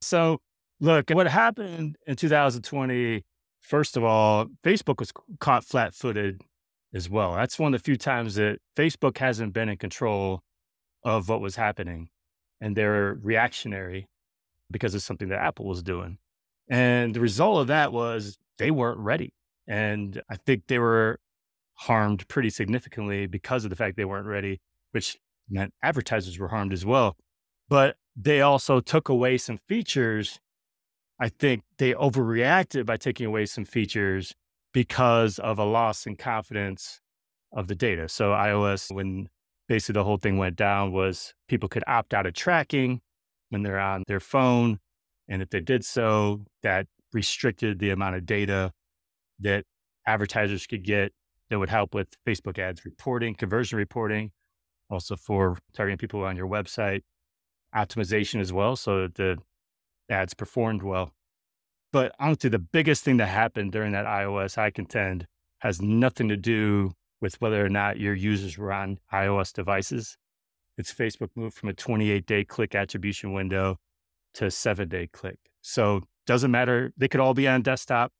So, 0.00 0.40
look, 0.80 1.10
what 1.10 1.28
happened 1.28 1.96
in 2.04 2.16
2020, 2.16 3.24
first 3.60 3.96
of 3.96 4.02
all, 4.02 4.46
Facebook 4.64 4.98
was 4.98 5.12
caught 5.38 5.64
flat 5.64 5.94
footed 5.94 6.40
as 6.92 7.08
well. 7.08 7.34
That's 7.34 7.56
one 7.56 7.72
of 7.72 7.80
the 7.80 7.84
few 7.84 7.96
times 7.96 8.34
that 8.34 8.58
Facebook 8.76 9.18
hasn't 9.18 9.52
been 9.52 9.68
in 9.68 9.76
control 9.76 10.42
of 11.04 11.28
what 11.28 11.40
was 11.40 11.54
happening 11.54 12.08
and 12.62 12.76
they're 12.76 13.18
reactionary 13.20 14.06
because 14.70 14.94
of 14.94 15.02
something 15.02 15.28
that 15.28 15.40
Apple 15.40 15.66
was 15.66 15.82
doing. 15.82 16.16
And 16.70 17.12
the 17.12 17.20
result 17.20 17.60
of 17.60 17.66
that 17.66 17.92
was 17.92 18.38
they 18.56 18.70
weren't 18.70 19.00
ready. 19.00 19.34
And 19.66 20.22
I 20.30 20.36
think 20.36 20.68
they 20.68 20.78
were 20.78 21.18
harmed 21.74 22.26
pretty 22.28 22.50
significantly 22.50 23.26
because 23.26 23.64
of 23.64 23.70
the 23.70 23.76
fact 23.76 23.96
they 23.96 24.04
weren't 24.04 24.28
ready, 24.28 24.60
which 24.92 25.18
meant 25.50 25.74
advertisers 25.82 26.38
were 26.38 26.48
harmed 26.48 26.72
as 26.72 26.86
well. 26.86 27.16
But 27.68 27.96
they 28.16 28.40
also 28.40 28.78
took 28.78 29.08
away 29.08 29.38
some 29.38 29.58
features. 29.58 30.38
I 31.18 31.30
think 31.30 31.64
they 31.78 31.94
overreacted 31.94 32.86
by 32.86 32.96
taking 32.96 33.26
away 33.26 33.46
some 33.46 33.64
features 33.64 34.34
because 34.72 35.40
of 35.40 35.58
a 35.58 35.64
loss 35.64 36.06
in 36.06 36.14
confidence 36.14 37.00
of 37.52 37.66
the 37.66 37.74
data. 37.74 38.08
So 38.08 38.30
iOS, 38.30 38.94
when 38.94 39.28
basically 39.72 39.94
the 39.94 40.04
whole 40.04 40.18
thing 40.18 40.36
went 40.36 40.54
down 40.54 40.92
was 40.92 41.32
people 41.48 41.66
could 41.66 41.82
opt 41.86 42.12
out 42.12 42.26
of 42.26 42.34
tracking 42.34 43.00
when 43.48 43.62
they're 43.62 43.80
on 43.80 44.02
their 44.06 44.20
phone. 44.20 44.78
And 45.28 45.40
if 45.40 45.48
they 45.48 45.60
did 45.60 45.82
so, 45.82 46.44
that 46.62 46.88
restricted 47.14 47.78
the 47.78 47.88
amount 47.88 48.16
of 48.16 48.26
data 48.26 48.72
that 49.40 49.64
advertisers 50.06 50.66
could 50.66 50.84
get 50.84 51.14
that 51.48 51.58
would 51.58 51.70
help 51.70 51.94
with 51.94 52.08
Facebook 52.28 52.58
ads 52.58 52.84
reporting, 52.84 53.34
conversion 53.34 53.78
reporting, 53.78 54.32
also 54.90 55.16
for 55.16 55.56
targeting 55.72 55.96
people 55.96 56.22
on 56.22 56.36
your 56.36 56.46
website, 56.46 57.00
optimization 57.74 58.42
as 58.42 58.52
well, 58.52 58.76
so 58.76 59.04
that 59.04 59.14
the 59.14 59.38
ads 60.10 60.34
performed 60.34 60.82
well. 60.82 61.12
But 61.94 62.14
honestly, 62.20 62.50
the 62.50 62.58
biggest 62.58 63.04
thing 63.04 63.16
that 63.16 63.28
happened 63.28 63.72
during 63.72 63.92
that 63.92 64.04
iOS, 64.04 64.58
I 64.58 64.68
contend, 64.68 65.26
has 65.60 65.80
nothing 65.80 66.28
to 66.28 66.36
do 66.36 66.92
with 67.22 67.40
whether 67.40 67.64
or 67.64 67.68
not 67.70 67.98
your 67.98 68.14
users 68.14 68.58
were 68.58 68.72
on 68.72 68.98
iOS 69.12 69.52
devices. 69.52 70.18
It's 70.76 70.92
Facebook 70.92 71.30
moved 71.36 71.56
from 71.56 71.68
a 71.70 71.72
28 71.72 72.26
day 72.26 72.44
click 72.44 72.74
attribution 72.74 73.32
window 73.32 73.78
to 74.34 74.46
a 74.46 74.50
seven 74.50 74.88
day 74.88 75.06
click. 75.06 75.38
So 75.62 76.02
doesn't 76.26 76.50
matter. 76.50 76.92
They 76.96 77.08
could 77.08 77.20
all 77.20 77.32
be 77.32 77.48
on 77.48 77.62
desktop. 77.62 78.12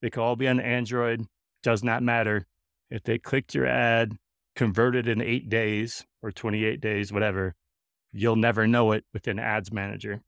They 0.00 0.10
could 0.10 0.22
all 0.22 0.36
be 0.36 0.48
on 0.48 0.58
Android. 0.58 1.26
Does 1.62 1.84
not 1.84 2.02
matter. 2.02 2.46
If 2.90 3.02
they 3.02 3.18
clicked 3.18 3.54
your 3.54 3.66
ad, 3.66 4.16
converted 4.54 5.06
in 5.06 5.20
eight 5.20 5.48
days 5.48 6.06
or 6.22 6.32
28 6.32 6.80
days, 6.80 7.12
whatever, 7.12 7.54
you'll 8.12 8.36
never 8.36 8.66
know 8.66 8.92
it 8.92 9.04
within 9.12 9.38
Ads 9.38 9.70
Manager. 9.72 10.22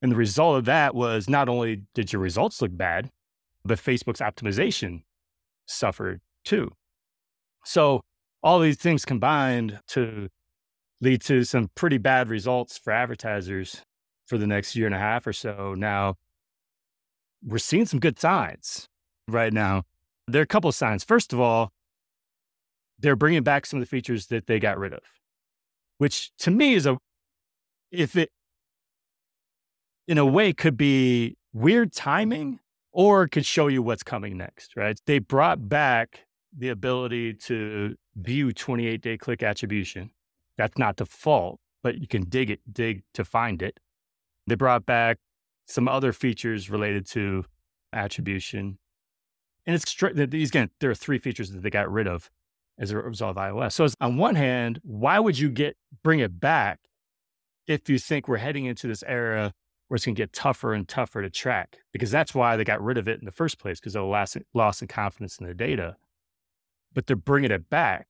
And 0.00 0.12
the 0.12 0.16
result 0.16 0.58
of 0.58 0.64
that 0.66 0.94
was 0.94 1.28
not 1.28 1.48
only 1.48 1.82
did 1.94 2.12
your 2.12 2.22
results 2.22 2.62
look 2.62 2.76
bad, 2.76 3.10
but 3.64 3.78
Facebook's 3.78 4.20
optimization 4.20 5.02
suffered 5.66 6.20
too. 6.44 6.70
So, 7.64 8.00
all 8.42 8.58
these 8.58 8.78
things 8.78 9.04
combined 9.04 9.80
to 9.88 10.28
lead 11.00 11.20
to 11.22 11.44
some 11.44 11.70
pretty 11.74 11.98
bad 11.98 12.28
results 12.28 12.78
for 12.78 12.92
advertisers 12.92 13.82
for 14.26 14.38
the 14.38 14.46
next 14.46 14.76
year 14.76 14.86
and 14.86 14.94
a 14.94 14.98
half 14.98 15.26
or 15.26 15.32
so. 15.32 15.74
Now, 15.76 16.14
we're 17.44 17.58
seeing 17.58 17.86
some 17.86 18.00
good 18.00 18.18
signs 18.18 18.88
right 19.28 19.52
now. 19.52 19.82
There 20.26 20.40
are 20.40 20.44
a 20.44 20.46
couple 20.46 20.68
of 20.68 20.74
signs. 20.74 21.04
First 21.04 21.32
of 21.32 21.40
all, 21.40 21.72
they're 22.98 23.16
bringing 23.16 23.42
back 23.42 23.66
some 23.66 23.80
of 23.80 23.86
the 23.86 23.90
features 23.90 24.26
that 24.26 24.46
they 24.46 24.58
got 24.58 24.78
rid 24.78 24.92
of, 24.92 25.02
which 25.98 26.30
to 26.38 26.50
me 26.50 26.74
is 26.74 26.86
a, 26.86 26.98
if 27.90 28.16
it, 28.16 28.30
in 30.06 30.18
a 30.18 30.26
way, 30.26 30.52
could 30.52 30.76
be 30.76 31.36
weird 31.52 31.92
timing 31.92 32.60
or 32.92 33.26
could 33.26 33.46
show 33.46 33.68
you 33.68 33.82
what's 33.82 34.02
coming 34.02 34.36
next, 34.36 34.76
right? 34.76 35.00
They 35.06 35.18
brought 35.18 35.68
back 35.68 36.26
the 36.56 36.68
ability 36.68 37.34
to 37.34 37.96
view 38.16 38.52
28 38.52 39.00
day 39.00 39.16
click 39.16 39.42
attribution. 39.42 40.10
That's 40.56 40.76
not 40.76 40.96
default, 40.96 41.60
but 41.82 41.98
you 41.98 42.06
can 42.06 42.28
dig 42.28 42.50
it, 42.50 42.60
dig 42.70 43.02
to 43.14 43.24
find 43.24 43.62
it. 43.62 43.78
They 44.46 44.56
brought 44.56 44.84
back 44.84 45.18
some 45.66 45.88
other 45.88 46.12
features 46.12 46.68
related 46.68 47.06
to 47.10 47.44
attribution 47.92 48.78
and 49.66 49.76
it's 49.76 49.94
these 50.30 50.48
again, 50.48 50.70
there 50.80 50.90
are 50.90 50.94
three 50.94 51.18
features 51.18 51.50
that 51.52 51.62
they 51.62 51.70
got 51.70 51.90
rid 51.90 52.06
of 52.06 52.30
as 52.78 52.90
a 52.90 52.96
result 52.96 53.36
of 53.36 53.42
iOS. 53.42 53.72
So 53.72 53.86
on 54.00 54.16
one 54.16 54.34
hand, 54.34 54.80
why 54.82 55.18
would 55.20 55.38
you 55.38 55.50
get 55.50 55.76
bring 56.02 56.20
it 56.20 56.40
back 56.40 56.80
if 57.66 57.88
you 57.88 57.98
think 57.98 58.26
we're 58.26 58.38
heading 58.38 58.64
into 58.64 58.88
this 58.88 59.04
era 59.06 59.52
where 59.88 59.96
it's 59.96 60.04
going 60.04 60.14
to 60.14 60.22
get 60.22 60.32
tougher 60.32 60.72
and 60.72 60.88
tougher 60.88 61.22
to 61.22 61.30
track? 61.30 61.78
Because 61.92 62.10
that's 62.10 62.34
why 62.34 62.56
they 62.56 62.64
got 62.64 62.82
rid 62.82 62.98
of 62.98 63.06
it 63.06 63.20
in 63.20 63.26
the 63.26 63.32
first 63.32 63.58
place, 63.58 63.78
because 63.78 63.94
of 63.94 64.06
loss, 64.06 64.36
loss 64.54 64.80
in 64.80 64.88
confidence 64.88 65.38
in 65.38 65.46
the 65.46 65.54
data. 65.54 65.96
But 66.94 67.06
they're 67.06 67.16
bringing 67.16 67.50
it 67.50 67.70
back. 67.70 68.06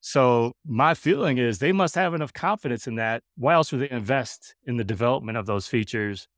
So 0.00 0.52
my 0.66 0.94
feeling 0.94 1.38
is 1.38 1.58
they 1.58 1.72
must 1.72 1.94
have 1.94 2.14
enough 2.14 2.32
confidence 2.32 2.86
in 2.86 2.96
that. 2.96 3.22
Why 3.36 3.54
else 3.54 3.72
would 3.72 3.80
they 3.80 3.90
invest 3.90 4.54
in 4.64 4.76
the 4.76 4.84
development 4.84 5.38
of 5.38 5.46
those 5.46 5.66
features, 5.66 6.28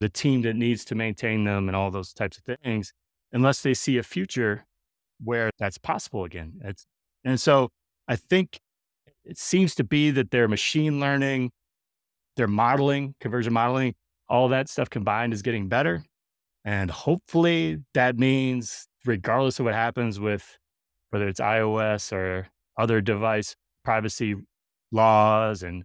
the 0.00 0.08
team 0.08 0.42
that 0.42 0.56
needs 0.56 0.84
to 0.86 0.94
maintain 0.94 1.44
them, 1.44 1.68
and 1.68 1.76
all 1.76 1.90
those 1.90 2.12
types 2.12 2.38
of 2.38 2.44
things? 2.62 2.92
unless 3.32 3.62
they 3.62 3.74
see 3.74 3.98
a 3.98 4.02
future 4.02 4.64
where 5.22 5.50
that's 5.58 5.78
possible 5.78 6.24
again. 6.24 6.54
It's, 6.64 6.86
and 7.24 7.40
so 7.40 7.70
I 8.08 8.16
think 8.16 8.60
it 9.24 9.38
seems 9.38 9.74
to 9.76 9.84
be 9.84 10.10
that 10.12 10.30
their 10.30 10.48
machine 10.48 10.98
learning, 11.00 11.50
their 12.36 12.48
modeling, 12.48 13.14
conversion 13.20 13.52
modeling, 13.52 13.94
all 14.28 14.48
that 14.48 14.68
stuff 14.68 14.90
combined 14.90 15.32
is 15.32 15.42
getting 15.42 15.68
better. 15.68 16.04
And 16.64 16.90
hopefully 16.90 17.78
that 17.94 18.16
means, 18.16 18.86
regardless 19.04 19.58
of 19.58 19.64
what 19.64 19.74
happens 19.74 20.18
with 20.18 20.58
whether 21.10 21.28
it's 21.28 21.40
iOS 21.40 22.12
or 22.12 22.48
other 22.76 23.00
device 23.00 23.56
privacy 23.84 24.34
laws 24.92 25.62
and 25.62 25.84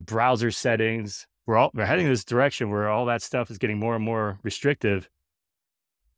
browser 0.00 0.50
settings, 0.50 1.26
we're 1.46 1.56
all 1.56 1.70
we're 1.74 1.86
heading 1.86 2.06
in 2.06 2.12
this 2.12 2.24
direction 2.24 2.70
where 2.70 2.88
all 2.88 3.06
that 3.06 3.22
stuff 3.22 3.50
is 3.50 3.58
getting 3.58 3.78
more 3.78 3.94
and 3.94 4.04
more 4.04 4.38
restrictive 4.42 5.08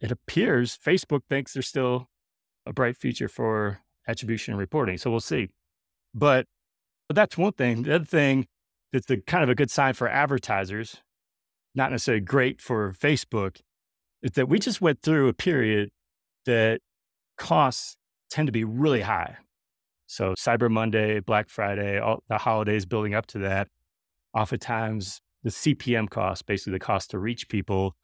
it 0.00 0.10
appears 0.10 0.76
Facebook 0.76 1.20
thinks 1.28 1.52
there's 1.52 1.68
still 1.68 2.08
a 2.66 2.72
bright 2.72 2.96
future 2.96 3.28
for 3.28 3.80
attribution 4.06 4.52
and 4.52 4.58
reporting. 4.58 4.98
So 4.98 5.10
we'll 5.10 5.20
see. 5.20 5.48
But, 6.14 6.46
but 7.08 7.16
that's 7.16 7.38
one 7.38 7.52
thing. 7.52 7.82
The 7.82 7.96
other 7.96 8.04
thing 8.04 8.46
that's 8.92 9.06
the 9.06 9.18
kind 9.18 9.42
of 9.42 9.50
a 9.50 9.54
good 9.54 9.70
sign 9.70 9.94
for 9.94 10.08
advertisers, 10.08 10.96
not 11.74 11.90
necessarily 11.90 12.20
great 12.20 12.60
for 12.60 12.92
Facebook, 12.92 13.60
is 14.22 14.32
that 14.32 14.48
we 14.48 14.58
just 14.58 14.80
went 14.80 15.02
through 15.02 15.28
a 15.28 15.32
period 15.32 15.90
that 16.46 16.80
costs 17.38 17.96
tend 18.30 18.46
to 18.46 18.52
be 18.52 18.64
really 18.64 19.02
high. 19.02 19.36
So 20.06 20.34
Cyber 20.34 20.70
Monday, 20.70 21.20
Black 21.20 21.48
Friday, 21.48 21.98
all 21.98 22.22
the 22.28 22.38
holidays 22.38 22.86
building 22.86 23.14
up 23.14 23.26
to 23.28 23.38
that, 23.40 23.68
oftentimes 24.34 25.20
the 25.42 25.50
CPM 25.50 26.08
cost, 26.08 26.46
basically 26.46 26.74
the 26.74 26.78
cost 26.78 27.10
to 27.10 27.18
reach 27.18 27.48
people, 27.48 27.96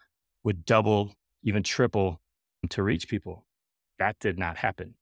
would 0.45 0.65
double 0.65 1.15
even 1.43 1.63
triple 1.63 2.21
to 2.71 2.83
reach 2.83 3.09
people. 3.09 3.47
That 3.99 4.17
did 4.21 4.39
not 4.39 4.57
happen 4.57 4.95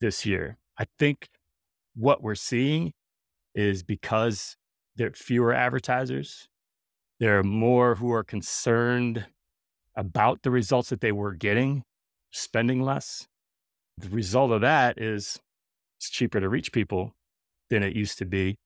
this 0.00 0.24
year. 0.24 0.58
I 0.78 0.86
think 0.98 1.28
what 1.94 2.22
we're 2.22 2.34
seeing 2.34 2.92
is 3.54 3.82
because 3.82 4.56
there 4.96 5.08
are 5.08 5.14
fewer 5.14 5.52
advertisers, 5.52 6.48
there 7.20 7.38
are 7.38 7.44
more 7.44 7.94
who 7.94 8.12
are 8.12 8.24
concerned 8.24 9.26
about 9.96 10.42
the 10.42 10.50
results 10.50 10.88
that 10.88 11.00
they 11.00 11.12
were 11.12 11.34
getting, 11.34 11.84
spending 12.30 12.82
less. 12.82 13.28
The 13.98 14.08
result 14.08 14.52
of 14.52 14.60
that 14.62 15.00
is 15.00 15.40
it's 15.98 16.10
cheaper 16.10 16.40
to 16.40 16.48
reach 16.48 16.72
people 16.72 17.14
than 17.70 17.82
it 17.82 17.94
used 17.94 18.18
to 18.18 18.24
be. 18.24 18.58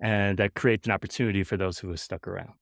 And 0.00 0.38
that 0.38 0.54
creates 0.54 0.86
an 0.86 0.92
opportunity 0.92 1.44
for 1.44 1.56
those 1.56 1.78
who 1.78 1.88
have 1.90 2.00
stuck 2.00 2.26
around. 2.26 2.52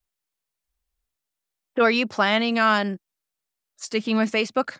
So, 1.76 1.85
are 1.85 1.91
you 1.91 2.07
planning 2.07 2.59
on 2.59 2.99
sticking 3.78 4.16
with 4.16 4.31
Facebook? 4.31 4.78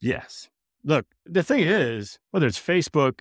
Yes. 0.00 0.48
Look, 0.84 1.06
the 1.26 1.42
thing 1.42 1.60
is, 1.60 2.18
whether 2.30 2.46
it's 2.46 2.58
Facebook 2.58 3.20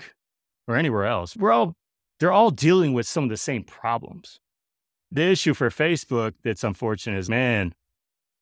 or 0.68 0.76
anywhere 0.76 1.06
else, 1.06 1.36
we're 1.36 1.52
all 1.52 1.74
they're 2.20 2.32
all 2.32 2.52
dealing 2.52 2.94
with 2.94 3.08
some 3.08 3.26
of 3.26 3.30
the 3.30 3.38
same 3.38 3.64
problems. 3.64 4.40
The 5.12 5.24
issue 5.24 5.54
for 5.54 5.70
Facebook 5.70 6.34
that's 6.44 6.64
unfortunate 6.64 7.18
is, 7.18 7.30
man, 7.30 7.74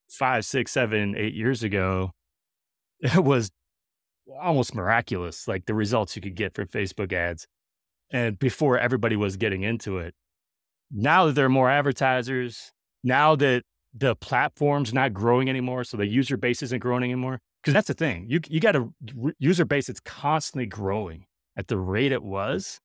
five, 0.09 0.45
six, 0.45 0.71
seven, 0.71 1.15
eight 1.17 1.33
years 1.33 1.63
ago, 1.63 2.11
it 2.99 3.23
was 3.23 3.51
almost 4.41 4.75
miraculous, 4.75 5.47
like 5.47 5.65
the 5.65 5.73
results 5.73 6.15
you 6.15 6.21
could 6.21 6.35
get 6.35 6.53
from 6.53 6.67
Facebook 6.67 7.13
ads. 7.13 7.47
And 8.11 8.37
before 8.37 8.77
everybody 8.77 9.15
was 9.15 9.37
getting 9.37 9.63
into 9.63 9.97
it, 9.97 10.13
now 10.91 11.25
that 11.25 11.33
there 11.33 11.45
are 11.45 11.49
more 11.49 11.69
advertisers, 11.69 12.71
now 13.03 13.35
that 13.35 13.63
the 13.93 14.15
platform's 14.15 14.93
not 14.93 15.13
growing 15.13 15.49
anymore, 15.49 15.83
so 15.83 15.97
the 15.97 16.05
user 16.05 16.37
base 16.37 16.61
isn't 16.61 16.79
growing 16.79 17.03
anymore. 17.03 17.39
Because 17.61 17.73
that's 17.73 17.87
the 17.87 17.95
thing, 17.95 18.27
you 18.29 18.39
you 18.47 18.59
got 18.59 18.75
a 18.75 18.87
user 19.39 19.65
base 19.65 19.87
that's 19.87 19.99
constantly 19.99 20.67
growing 20.67 21.25
at 21.57 21.67
the 21.67 21.77
rate 21.77 22.11
it 22.11 22.21
was. 22.21 22.79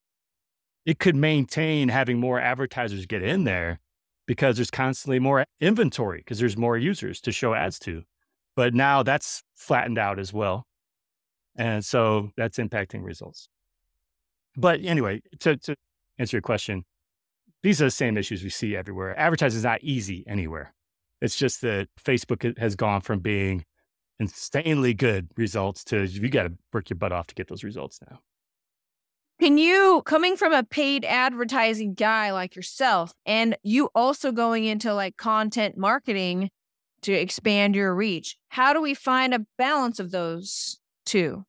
It 0.86 0.98
could 0.98 1.14
maintain 1.14 1.90
having 1.90 2.18
more 2.18 2.40
advertisers 2.40 3.04
get 3.04 3.22
in 3.22 3.44
there 3.44 3.80
because 4.26 4.56
there's 4.56 4.70
constantly 4.70 5.18
more 5.18 5.44
inventory 5.60 6.20
because 6.20 6.38
there's 6.38 6.56
more 6.56 6.78
users 6.78 7.20
to 7.22 7.32
show 7.32 7.52
ads 7.52 7.78
to. 7.80 8.04
But 8.56 8.72
now 8.72 9.02
that's 9.02 9.42
flattened 9.54 9.98
out 9.98 10.18
as 10.18 10.32
well. 10.32 10.64
And 11.56 11.84
so 11.84 12.30
that's 12.36 12.58
impacting 12.58 13.04
results. 13.04 13.48
But 14.56 14.80
anyway, 14.82 15.22
to, 15.40 15.56
to 15.56 15.76
answer 16.18 16.36
your 16.36 16.42
question, 16.42 16.84
these 17.62 17.80
are 17.82 17.86
the 17.86 17.90
same 17.90 18.16
issues 18.16 18.42
we 18.42 18.50
see 18.50 18.76
everywhere. 18.76 19.18
Advertising 19.18 19.58
is 19.58 19.64
not 19.64 19.82
easy 19.82 20.24
anywhere. 20.26 20.74
It's 21.20 21.36
just 21.36 21.60
that 21.60 21.88
Facebook 22.02 22.58
has 22.58 22.74
gone 22.74 23.02
from 23.02 23.20
being 23.20 23.64
insanely 24.18 24.94
good 24.94 25.28
results 25.36 25.82
to 25.84 26.04
you 26.04 26.28
got 26.28 26.44
to 26.44 26.52
work 26.72 26.90
your 26.90 26.96
butt 26.96 27.12
off 27.12 27.26
to 27.28 27.34
get 27.34 27.48
those 27.48 27.64
results 27.64 28.00
now. 28.08 28.20
Can 29.40 29.56
you, 29.56 30.02
coming 30.04 30.36
from 30.36 30.52
a 30.52 30.62
paid 30.62 31.02
advertising 31.06 31.94
guy 31.94 32.30
like 32.30 32.54
yourself, 32.54 33.14
and 33.24 33.56
you 33.62 33.88
also 33.94 34.32
going 34.32 34.66
into 34.66 34.92
like 34.92 35.16
content 35.16 35.78
marketing 35.78 36.50
to 37.02 37.12
expand 37.14 37.74
your 37.74 37.94
reach, 37.94 38.36
how 38.48 38.74
do 38.74 38.82
we 38.82 38.92
find 38.92 39.32
a 39.32 39.46
balance 39.56 39.98
of 39.98 40.10
those 40.10 40.78
two? 41.10 41.44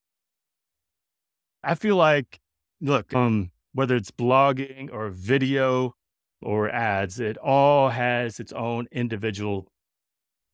I 1.63 1.75
feel 1.75 1.95
like, 1.95 2.39
look, 2.81 3.13
um, 3.13 3.51
whether 3.73 3.95
it's 3.95 4.11
blogging 4.11 4.89
or 4.91 5.09
video 5.09 5.93
or 6.41 6.69
ads, 6.69 7.19
it 7.19 7.37
all 7.37 7.89
has 7.89 8.39
its 8.39 8.51
own 8.53 8.87
individual 8.91 9.67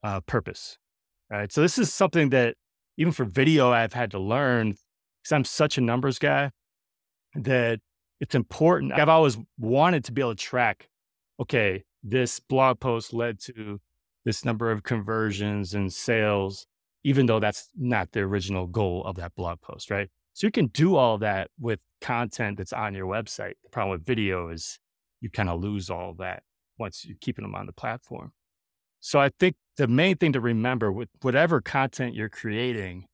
uh, 0.04 0.20
purpose. 0.22 0.78
Right. 1.30 1.52
So 1.52 1.62
this 1.62 1.78
is 1.78 1.94
something 1.94 2.30
that 2.30 2.56
even 2.98 3.14
for 3.14 3.26
video, 3.26 3.72
I've 3.72 3.94
had 3.94 4.12
to 4.12 4.20
learn 4.20 4.72
because 4.72 5.32
I'm 5.32 5.44
such 5.44 5.78
a 5.78 5.82
numbers 5.82 6.20
guy 6.20 6.52
that 7.36 7.80
it's 8.20 8.36
important. 8.36 8.94
I've 8.94 9.10
always 9.10 9.38
wanted 9.58 10.04
to 10.06 10.12
be 10.12 10.22
able 10.22 10.36
to 10.36 10.44
track, 10.44 10.90
okay, 11.40 11.84
this 12.04 12.40
blog 12.40 12.80
post 12.80 13.14
led 13.14 13.40
to 13.42 13.80
this 14.26 14.44
number 14.44 14.72
of 14.72 14.84
conversions 14.84 15.74
and 15.74 15.92
sales, 15.92 16.66
even 17.04 17.26
though 17.26 17.40
that's 17.40 17.70
not 17.76 18.12
the 18.12 18.22
original 18.22 18.68
goal 18.68 19.04
of 19.06 19.16
that 19.16 19.36
blog 19.36 19.62
post, 19.62 19.90
right? 19.92 20.10
So 20.34 20.48
you 20.48 20.52
can 20.52 20.68
do 20.68 20.96
all 20.96 21.18
that 21.20 21.50
with 21.60 21.80
content 22.02 22.58
that's 22.58 22.74
on 22.74 22.94
your 22.94 23.08
website. 23.08 23.54
The 23.64 23.70
problem 23.72 23.98
with 23.98 24.06
video 24.06 24.50
is 24.50 24.80
you 25.22 25.30
kind 25.30 25.50
of 25.50 25.62
lose 25.62 25.90
all 25.90 26.14
that 26.20 26.44
once 26.78 27.06
you're 27.06 27.18
keeping 27.20 27.44
them 27.44 27.56
on 27.56 27.66
the 27.66 27.74
platform. 27.74 28.32
So 29.00 29.20
I 29.20 29.30
think 29.40 29.56
the 29.78 29.88
main 29.88 30.18
thing 30.18 30.34
to 30.34 30.42
remember 30.42 30.92
with 30.92 31.10
whatever 31.22 31.62
content 31.62 32.16
you're 32.16 32.30
creating 32.30 33.06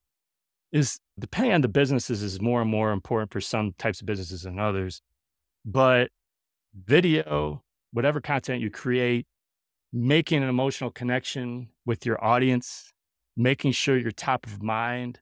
is 0.71 0.99
depending 1.19 1.53
on 1.53 1.61
the 1.61 1.67
businesses 1.67 2.23
is 2.23 2.41
more 2.41 2.61
and 2.61 2.69
more 2.69 2.91
important 2.91 3.31
for 3.31 3.41
some 3.41 3.73
types 3.77 4.01
of 4.01 4.07
businesses 4.07 4.43
than 4.43 4.59
others. 4.59 5.01
But 5.65 6.09
video, 6.73 7.63
whatever 7.91 8.19
content 8.19 8.61
you 8.61 8.71
create, 8.71 9.27
making 9.91 10.41
an 10.41 10.49
emotional 10.49 10.89
connection 10.89 11.69
with 11.85 12.05
your 12.05 12.23
audience, 12.23 12.92
making 13.35 13.71
sure 13.71 13.97
you're 13.97 14.11
top 14.11 14.45
of 14.45 14.61
mind 14.61 15.19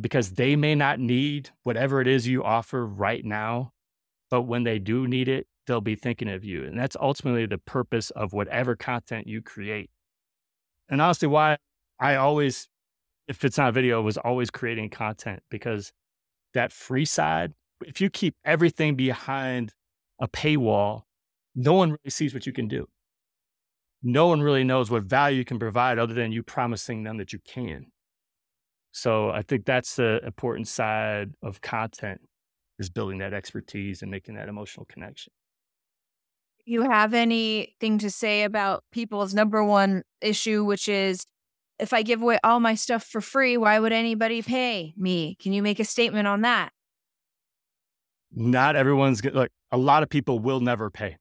because 0.00 0.32
they 0.32 0.56
may 0.56 0.74
not 0.74 1.00
need 1.00 1.50
whatever 1.62 2.00
it 2.00 2.06
is 2.06 2.26
you 2.26 2.44
offer 2.44 2.86
right 2.86 3.24
now. 3.24 3.72
But 4.30 4.42
when 4.42 4.64
they 4.64 4.78
do 4.78 5.08
need 5.08 5.28
it, 5.28 5.46
they'll 5.66 5.80
be 5.80 5.96
thinking 5.96 6.28
of 6.28 6.44
you. 6.44 6.64
And 6.64 6.78
that's 6.78 6.96
ultimately 7.00 7.46
the 7.46 7.58
purpose 7.58 8.10
of 8.10 8.32
whatever 8.32 8.76
content 8.76 9.26
you 9.26 9.42
create. 9.42 9.90
And 10.88 11.02
honestly, 11.02 11.28
why 11.28 11.58
I 11.98 12.14
always 12.14 12.68
if 13.28 13.44
it's 13.44 13.58
not 13.58 13.74
video, 13.74 14.00
was 14.00 14.16
always 14.16 14.50
creating 14.50 14.88
content 14.88 15.42
because 15.50 15.92
that 16.54 16.72
free 16.72 17.04
side, 17.04 17.52
if 17.84 18.00
you 18.00 18.08
keep 18.08 18.34
everything 18.44 18.96
behind 18.96 19.74
a 20.18 20.26
paywall, 20.26 21.02
no 21.54 21.74
one 21.74 21.90
really 21.90 22.10
sees 22.10 22.32
what 22.32 22.46
you 22.46 22.52
can 22.52 22.66
do. 22.66 22.88
No 24.02 24.28
one 24.28 24.40
really 24.40 24.64
knows 24.64 24.90
what 24.90 25.04
value 25.04 25.38
you 25.38 25.44
can 25.44 25.58
provide 25.58 25.98
other 25.98 26.14
than 26.14 26.30
you 26.30 26.42
promising 26.42 27.02
them 27.02 27.16
that 27.18 27.32
you 27.32 27.40
can. 27.40 27.86
So 28.92 29.30
I 29.30 29.42
think 29.42 29.64
that's 29.64 29.96
the 29.96 30.20
important 30.24 30.68
side 30.68 31.30
of 31.42 31.60
content 31.60 32.20
is 32.78 32.90
building 32.90 33.18
that 33.18 33.34
expertise 33.34 34.02
and 34.02 34.10
making 34.10 34.36
that 34.36 34.48
emotional 34.48 34.86
connection. 34.86 35.32
You 36.64 36.82
have 36.82 37.14
anything 37.14 37.98
to 37.98 38.10
say 38.10 38.44
about 38.44 38.84
people's 38.92 39.34
number 39.34 39.64
one 39.64 40.02
issue, 40.20 40.64
which 40.64 40.88
is 40.88 41.24
if 41.78 41.92
I 41.92 42.02
give 42.02 42.22
away 42.22 42.38
all 42.44 42.60
my 42.60 42.74
stuff 42.74 43.04
for 43.04 43.20
free, 43.20 43.56
why 43.56 43.78
would 43.78 43.92
anybody 43.92 44.42
pay 44.42 44.94
me? 44.96 45.36
Can 45.40 45.52
you 45.52 45.62
make 45.62 45.80
a 45.80 45.84
statement 45.84 46.28
on 46.28 46.42
that? 46.42 46.70
Not 48.32 48.76
everyone's 48.76 49.20
good. 49.20 49.34
Like 49.34 49.50
a 49.72 49.78
lot 49.78 50.02
of 50.02 50.10
people 50.10 50.38
will 50.38 50.60
never 50.60 50.90
pay. 50.90 51.16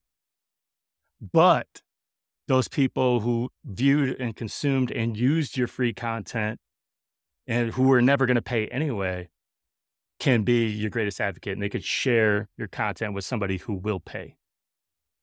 But 1.32 1.67
those 2.48 2.68
people 2.68 3.20
who 3.22 3.50
viewed 3.66 4.20
and 4.20 4.36
consumed 4.36 4.91
and 4.91 5.18
used 5.18 5.58
your 5.58 5.68
free 5.68 5.93
content 5.93 6.60
and 7.45 7.72
who 7.72 7.84
were 7.84 8.02
never 8.02 8.26
going 8.26 8.36
to 8.36 8.41
pay 8.41 8.68
anyway 8.68 9.30
can 10.20 10.43
be 10.43 10.68
your 10.68 10.89
greatest 10.89 11.22
advocate 11.22 11.54
and 11.54 11.62
they 11.62 11.70
could 11.70 11.84
share 11.84 12.50
your 12.58 12.68
content 12.68 13.14
with 13.14 13.24
somebody 13.26 13.58
who 13.58 13.74
will 13.74 14.00
pay. 14.00 14.38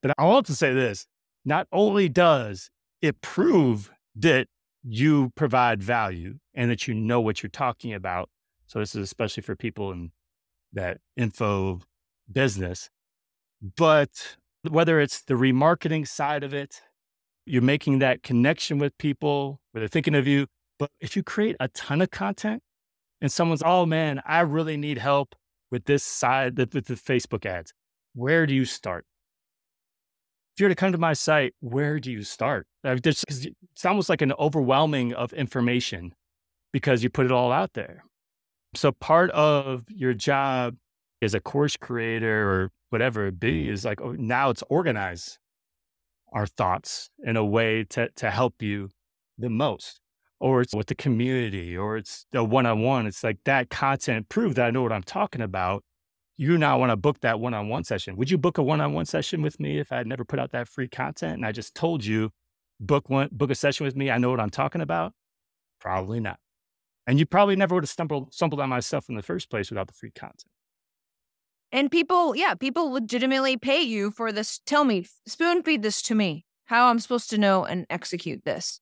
But 0.01 0.13
I 0.17 0.25
want 0.25 0.45
to 0.47 0.55
say 0.55 0.73
this 0.73 1.07
not 1.43 1.67
only 1.71 2.09
does 2.09 2.69
it 3.01 3.21
prove 3.21 3.91
that 4.15 4.47
you 4.83 5.31
provide 5.35 5.81
value 5.81 6.35
and 6.53 6.69
that 6.69 6.87
you 6.87 6.93
know 6.93 7.19
what 7.19 7.41
you're 7.41 7.49
talking 7.49 7.93
about. 7.93 8.29
So 8.67 8.79
this 8.79 8.95
is 8.95 9.01
especially 9.01 9.43
for 9.43 9.55
people 9.55 9.91
in 9.91 10.11
that 10.73 10.99
info 11.17 11.81
business. 12.31 12.89
But 13.77 14.37
whether 14.69 14.99
it's 14.99 15.21
the 15.21 15.33
remarketing 15.33 16.07
side 16.07 16.43
of 16.43 16.53
it, 16.53 16.81
you're 17.45 17.61
making 17.61 17.99
that 17.99 18.23
connection 18.23 18.77
with 18.77 18.97
people 18.97 19.59
where 19.71 19.81
they're 19.81 19.87
thinking 19.87 20.15
of 20.15 20.27
you. 20.27 20.47
But 20.77 20.91
if 20.99 21.15
you 21.15 21.23
create 21.23 21.55
a 21.59 21.67
ton 21.69 22.01
of 22.01 22.11
content 22.11 22.61
and 23.21 23.31
someone's, 23.31 23.63
oh 23.65 23.85
man, 23.85 24.21
I 24.25 24.41
really 24.41 24.77
need 24.77 24.97
help 24.97 25.35
with 25.71 25.85
this 25.85 26.03
side, 26.03 26.57
with 26.57 26.71
the 26.71 26.95
Facebook 26.95 27.45
ads, 27.45 27.73
where 28.13 28.45
do 28.45 28.53
you 28.53 28.65
start? 28.65 29.05
if 30.55 30.61
you 30.61 30.65
were 30.65 30.69
to 30.69 30.75
come 30.75 30.93
to 30.93 30.97
my 30.97 31.11
site, 31.11 31.53
where 31.59 31.99
do 31.99 32.09
you 32.09 32.23
start? 32.23 32.65
it's 32.85 33.83
almost 33.83 34.07
like 34.07 34.21
an 34.21 34.31
overwhelming 34.39 35.13
of 35.13 35.33
information 35.33 36.13
because 36.71 37.03
you 37.03 37.09
put 37.09 37.25
it 37.25 37.31
all 37.31 37.51
out 37.51 37.73
there. 37.73 38.05
So 38.73 38.93
part 38.93 39.31
of 39.31 39.83
your 39.89 40.13
job 40.13 40.77
as 41.21 41.33
a 41.33 41.41
course 41.41 41.75
creator 41.75 42.49
or 42.49 42.71
whatever 42.89 43.27
it 43.27 43.37
be 43.37 43.67
is 43.67 43.83
like, 43.83 43.99
oh, 43.99 44.13
now 44.13 44.49
it's 44.49 44.63
organize 44.69 45.39
our 46.35 46.45
thoughts 46.45 47.09
in 47.23 47.35
a 47.35 47.43
way 47.43 47.83
to, 47.85 48.09
to 48.17 48.29
help 48.29 48.61
you 48.61 48.89
the 49.39 49.49
most. 49.49 49.99
Or 50.39 50.61
it's 50.61 50.75
with 50.75 50.87
the 50.87 50.95
community, 50.95 51.75
or 51.75 51.97
it's 51.97 52.27
the 52.31 52.43
one 52.43 52.67
on 52.67 52.81
one. 52.81 53.07
It's 53.07 53.23
like 53.23 53.39
that 53.45 53.71
content 53.71 54.29
prove 54.29 54.53
that 54.55 54.67
I 54.67 54.69
know 54.69 54.83
what 54.83 54.91
I'm 54.91 55.01
talking 55.01 55.41
about 55.41 55.83
you 56.37 56.57
now 56.57 56.77
want 56.77 56.89
to 56.89 56.97
book 56.97 57.21
that 57.21 57.39
one-on-one 57.39 57.83
session. 57.83 58.17
Would 58.17 58.29
you 58.29 58.37
book 58.37 58.57
a 58.57 58.63
one-on-one 58.63 59.05
session 59.05 59.41
with 59.41 59.59
me 59.59 59.79
if 59.79 59.91
I 59.91 59.97
had 59.97 60.07
never 60.07 60.25
put 60.25 60.39
out 60.39 60.51
that 60.51 60.67
free 60.67 60.87
content 60.87 61.35
and 61.35 61.45
I 61.45 61.51
just 61.51 61.75
told 61.75 62.03
you 62.03 62.31
book 62.79 63.09
one 63.09 63.29
book 63.31 63.51
a 63.51 63.55
session 63.55 63.85
with 63.85 63.95
me? 63.95 64.11
I 64.11 64.17
know 64.17 64.31
what 64.31 64.41
I'm 64.41 64.49
talking 64.49 64.81
about. 64.81 65.13
Probably 65.79 66.19
not. 66.19 66.39
And 67.07 67.19
you 67.19 67.25
probably 67.25 67.55
never 67.55 67.75
would 67.75 67.83
have 67.83 67.89
stumbled 67.89 68.33
stumbled 68.33 68.59
on 68.59 68.69
my 68.69 68.79
stuff 68.81 69.07
in 69.07 69.15
the 69.15 69.23
first 69.23 69.49
place 69.49 69.69
without 69.69 69.87
the 69.87 69.93
free 69.93 70.11
content. 70.11 70.43
And 71.75 71.91
people, 71.91 72.37
yeah, 72.37 72.53
people 72.53 72.91
legitimately 72.91 73.57
pay 73.57 73.81
you 73.81 74.09
for 74.09 74.31
this. 74.31 74.61
Tell 74.65 74.85
me, 74.85 75.05
spoon 75.27 75.61
feed 75.61 75.81
this 75.81 76.01
to 76.03 76.15
me. 76.15 76.45
How 76.67 76.87
I'm 76.87 76.99
supposed 76.99 77.29
to 77.31 77.37
know 77.37 77.65
and 77.65 77.85
execute 77.89 78.45
this 78.45 78.79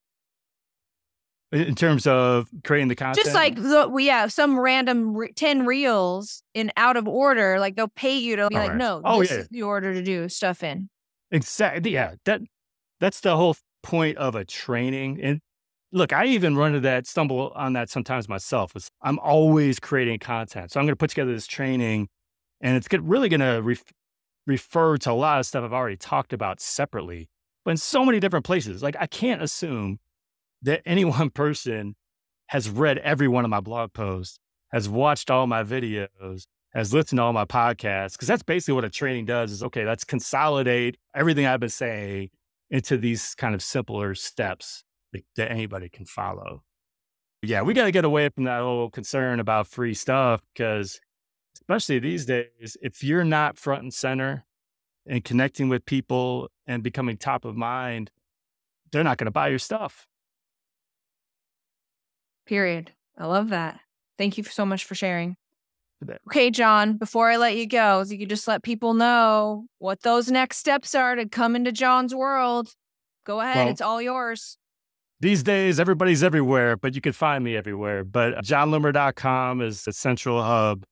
in 1.51 1.73
terms 1.73 2.05
of 2.05 2.49
creating 2.63 2.87
the 2.87 2.95
content 2.95 3.23
just 3.23 3.35
like 3.35 3.55
the, 3.55 3.87
we 3.87 4.07
have 4.07 4.33
some 4.33 4.59
random 4.59 5.15
re- 5.15 5.31
10 5.31 5.65
reels 5.67 6.41
in 6.55 6.71
out 6.77 6.97
of 6.97 7.07
order 7.07 7.59
like 7.59 7.75
they'll 7.75 7.87
pay 7.89 8.17
you 8.17 8.35
to 8.35 8.47
be 8.47 8.55
All 8.55 8.61
like 8.61 8.69
right. 8.71 8.77
no 8.77 9.01
oh, 9.05 9.19
this 9.19 9.29
yeah. 9.29 9.37
is 9.37 9.49
the 9.49 9.61
order 9.61 9.93
to 9.93 10.01
do 10.01 10.27
stuff 10.29 10.63
in 10.63 10.89
exactly 11.29 11.91
yeah 11.91 12.15
that 12.25 12.41
that's 12.99 13.19
the 13.19 13.35
whole 13.35 13.55
point 13.83 14.17
of 14.17 14.33
a 14.33 14.43
training 14.45 15.19
and 15.21 15.41
look 15.91 16.11
i 16.11 16.25
even 16.25 16.55
run 16.55 16.69
into 16.69 16.79
that 16.79 17.05
stumble 17.05 17.51
on 17.55 17.73
that 17.73 17.87
sometimes 17.87 18.27
myself 18.27 18.75
Is 18.75 18.89
i'm 19.03 19.19
always 19.19 19.79
creating 19.79 20.17
content 20.17 20.71
so 20.71 20.79
i'm 20.79 20.87
going 20.87 20.93
to 20.93 20.97
put 20.97 21.11
together 21.11 21.33
this 21.33 21.45
training 21.45 22.07
and 22.63 22.77
it's 22.77 22.87
really 22.91 23.29
going 23.29 23.41
to 23.41 23.77
refer 24.47 24.97
to 24.97 25.11
a 25.11 25.13
lot 25.13 25.39
of 25.39 25.45
stuff 25.45 25.63
I've 25.63 25.73
already 25.73 25.97
talked 25.97 26.33
about 26.33 26.61
separately, 26.61 27.29
but 27.65 27.71
in 27.71 27.77
so 27.77 28.05
many 28.05 28.19
different 28.19 28.45
places. 28.45 28.81
Like 28.81 28.95
I 28.99 29.05
can't 29.05 29.43
assume 29.43 29.99
that 30.63 30.81
any 30.85 31.05
one 31.05 31.29
person 31.29 31.95
has 32.47 32.69
read 32.69 32.97
every 32.99 33.27
one 33.27 33.43
of 33.43 33.51
my 33.51 33.59
blog 33.59 33.93
posts, 33.93 34.39
has 34.71 34.87
watched 34.87 35.29
all 35.29 35.45
my 35.45 35.63
videos, 35.63 36.45
has 36.73 36.93
listened 36.93 37.17
to 37.17 37.23
all 37.23 37.33
my 37.33 37.45
podcasts. 37.45 38.17
Cause 38.17 38.27
that's 38.27 38.43
basically 38.43 38.75
what 38.75 38.85
a 38.85 38.89
training 38.89 39.25
does 39.25 39.51
is 39.51 39.61
okay, 39.61 39.85
let's 39.85 40.05
consolidate 40.05 40.97
everything 41.13 41.45
I've 41.45 41.59
been 41.59 41.69
saying 41.69 42.29
into 42.69 42.97
these 42.97 43.35
kind 43.35 43.53
of 43.53 43.61
simpler 43.61 44.15
steps 44.15 44.83
that, 45.11 45.23
that 45.35 45.51
anybody 45.51 45.89
can 45.89 46.05
follow. 46.05 46.63
Yeah, 47.43 47.61
we 47.61 47.73
got 47.73 47.85
to 47.85 47.91
get 47.91 48.05
away 48.05 48.29
from 48.29 48.45
that 48.45 48.61
whole 48.61 48.89
concern 48.89 49.41
about 49.41 49.67
free 49.67 49.93
stuff 49.93 50.41
because, 50.53 51.01
especially 51.63 51.99
these 51.99 52.25
days, 52.25 52.77
if 52.81 53.03
you're 53.03 53.23
not 53.23 53.57
front 53.57 53.83
and 53.83 53.93
center 53.93 54.45
and 55.07 55.23
connecting 55.23 55.69
with 55.69 55.85
people 55.85 56.49
and 56.67 56.83
becoming 56.83 57.17
top 57.17 57.45
of 57.45 57.55
mind, 57.55 58.11
they're 58.91 59.03
not 59.03 59.17
going 59.17 59.25
to 59.25 59.31
buy 59.31 59.47
your 59.47 59.59
stuff. 59.59 60.07
Period. 62.45 62.91
I 63.17 63.25
love 63.25 63.49
that. 63.49 63.79
Thank 64.17 64.37
you 64.37 64.43
so 64.43 64.65
much 64.65 64.83
for 64.85 64.95
sharing. 64.95 65.37
Okay, 66.27 66.51
Jon, 66.51 66.97
before 66.97 67.29
I 67.29 67.37
let 67.37 67.55
you 67.55 67.65
go, 67.65 68.01
if 68.01 68.11
you 68.11 68.19
could 68.19 68.29
just 68.29 68.45
let 68.45 68.61
people 68.61 68.93
know 68.93 69.67
what 69.79 70.01
those 70.01 70.29
next 70.29 70.57
steps 70.57 70.93
are 70.93 71.15
to 71.15 71.29
come 71.29 71.55
into 71.55 71.71
Jon's 71.71 72.13
world, 72.13 72.73
go 73.25 73.39
ahead. 73.39 73.55
Well, 73.55 73.67
it's 73.69 73.79
all 73.79 74.01
yours. 74.01 74.57
These 75.21 75.43
days, 75.43 75.79
everybody's 75.79 76.21
everywhere, 76.21 76.75
but 76.75 76.93
you 76.93 76.99
can 76.99 77.13
find 77.13 77.41
me 77.41 77.55
everywhere. 77.55 78.03
But 78.03 78.33
jonloomer.com 78.43 79.61
is 79.61 79.85
the 79.85 79.93
central 79.93 80.43
hub. 80.43 80.83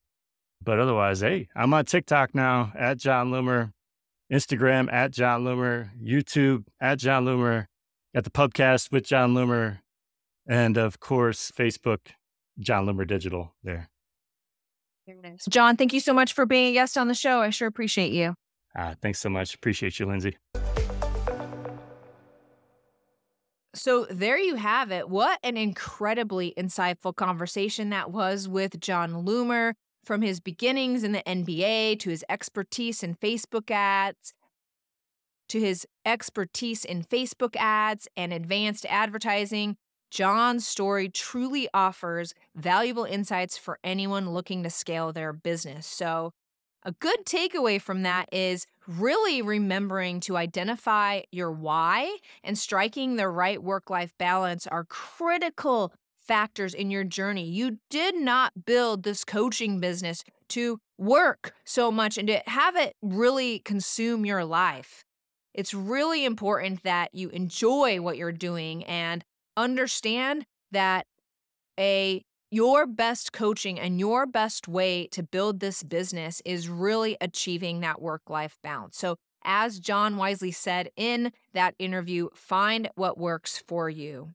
But 0.63 0.79
otherwise, 0.79 1.21
hey, 1.21 1.47
I'm 1.55 1.73
on 1.73 1.85
TikTok 1.85 2.35
now 2.35 2.71
at 2.77 2.97
Jon 2.97 3.31
Loomer, 3.31 3.71
Instagram 4.31 4.91
at 4.93 5.11
Jon 5.11 5.43
Loomer, 5.43 5.89
YouTube 5.99 6.65
at 6.79 6.99
Jon 6.99 7.25
Loomer, 7.25 7.65
got 8.13 8.23
the 8.23 8.29
podcast 8.29 8.91
with 8.91 9.05
Jon 9.05 9.33
Loomer, 9.33 9.79
and 10.47 10.77
of 10.77 10.99
course, 10.99 11.51
Facebook, 11.51 11.99
Jon 12.59 12.85
Loomer 12.85 13.07
Digital 13.07 13.55
there. 13.63 13.89
Jon, 15.49 15.77
thank 15.77 15.93
you 15.93 15.99
so 15.99 16.13
much 16.13 16.33
for 16.33 16.45
being 16.45 16.67
a 16.67 16.73
guest 16.73 16.97
on 16.97 17.07
the 17.07 17.15
show. 17.15 17.41
I 17.41 17.49
sure 17.49 17.67
appreciate 17.67 18.11
you. 18.11 18.35
Ah, 18.77 18.93
thanks 19.01 19.19
so 19.19 19.29
much. 19.29 19.55
Appreciate 19.55 19.99
you, 19.99 20.05
Lindsey. 20.05 20.37
So 23.73 24.05
there 24.09 24.37
you 24.37 24.55
have 24.55 24.91
it. 24.91 25.09
What 25.09 25.39
an 25.43 25.57
incredibly 25.57 26.53
insightful 26.57 27.15
conversation 27.15 27.89
that 27.89 28.11
was 28.11 28.47
with 28.47 28.79
Jon 28.79 29.25
Loomer 29.25 29.73
from 30.03 30.21
his 30.21 30.39
beginnings 30.39 31.03
in 31.03 31.11
the 31.11 31.23
NBA 31.23 31.99
to 31.99 32.09
his 32.09 32.25
expertise 32.29 33.03
in 33.03 33.15
Facebook 33.15 33.69
ads 33.71 34.33
to 35.49 35.59
his 35.59 35.85
expertise 36.05 36.85
in 36.85 37.03
Facebook 37.03 37.57
ads 37.57 38.07
and 38.15 38.31
advanced 38.31 38.85
advertising 38.89 39.75
Jon's 40.09 40.67
story 40.67 41.09
truly 41.09 41.67
offers 41.73 42.33
valuable 42.55 43.05
insights 43.05 43.57
for 43.57 43.79
anyone 43.83 44.31
looking 44.31 44.63
to 44.63 44.69
scale 44.69 45.11
their 45.13 45.33
business. 45.33 45.87
So, 45.87 46.31
a 46.83 46.93
good 46.93 47.25
takeaway 47.25 47.79
from 47.79 48.01
that 48.03 48.27
is 48.31 48.65
really 48.87 49.41
remembering 49.41 50.19
to 50.21 50.35
identify 50.35 51.21
your 51.31 51.51
why 51.51 52.17
and 52.43 52.57
striking 52.57 53.15
the 53.15 53.29
right 53.29 53.61
work 53.61 53.89
life 53.89 54.13
balance 54.17 54.65
are 54.67 54.85
critical 54.85 55.93
factors 56.31 56.73
in 56.73 56.89
your 56.89 57.03
journey. 57.03 57.43
You 57.43 57.77
did 57.89 58.15
not 58.15 58.63
build 58.65 59.03
this 59.03 59.25
coaching 59.25 59.81
business 59.81 60.23
to 60.47 60.79
work 60.97 61.53
so 61.65 61.91
much 61.91 62.17
and 62.17 62.25
to 62.29 62.41
have 62.47 62.77
it 62.77 62.95
really 63.01 63.59
consume 63.59 64.25
your 64.25 64.45
life. 64.45 65.03
It's 65.53 65.73
really 65.73 66.23
important 66.23 66.83
that 66.83 67.09
you 67.13 67.27
enjoy 67.31 67.99
what 67.99 68.15
you're 68.15 68.31
doing 68.31 68.85
and 68.85 69.25
understand 69.57 70.45
that 70.71 71.05
a 71.77 72.23
your 72.49 72.87
best 72.87 73.33
coaching 73.33 73.77
and 73.77 73.99
your 73.99 74.25
best 74.25 74.69
way 74.69 75.07
to 75.07 75.23
build 75.23 75.59
this 75.59 75.83
business 75.83 76.41
is 76.45 76.69
really 76.69 77.17
achieving 77.19 77.81
that 77.81 78.01
work 78.01 78.29
life 78.29 78.57
balance. 78.63 78.97
So, 78.97 79.17
as 79.43 79.81
Jon 79.81 80.15
wisely 80.15 80.51
said 80.51 80.91
in 80.95 81.33
that 81.53 81.75
interview, 81.77 82.29
find 82.33 82.89
what 82.95 83.17
works 83.17 83.61
for 83.67 83.89
you. 83.89 84.29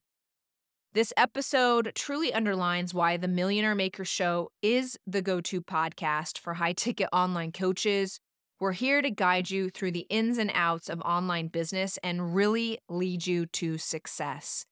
This 0.97 1.13
episode 1.19 1.93
truly 1.95 2.33
underlines 2.33 2.95
why 2.95 3.19
the 3.19 3.29
Millionaire 3.29 3.75
Maker 3.75 4.07
Show 4.07 4.51
is 4.63 4.97
the 5.07 5.21
go 5.21 5.43
to 5.43 5.61
podcast 5.61 6.39
for 6.39 6.55
high 6.55 6.73
ticket 6.73 7.11
online 7.13 7.53
coaches. 7.53 8.19
We're 8.61 8.73
here 8.73 9.03
to 9.03 9.11
guide 9.11 9.51
you 9.51 9.69
through 9.69 9.91
the 9.91 10.07
ins 10.09 10.39
and 10.39 10.51
outs 10.55 10.89
of 10.89 11.03
online 11.03 11.49
business 11.49 11.99
and 12.03 12.35
really 12.35 12.79
lead 12.89 13.27
you 13.27 13.45
to 13.45 13.77
success. 13.77 14.65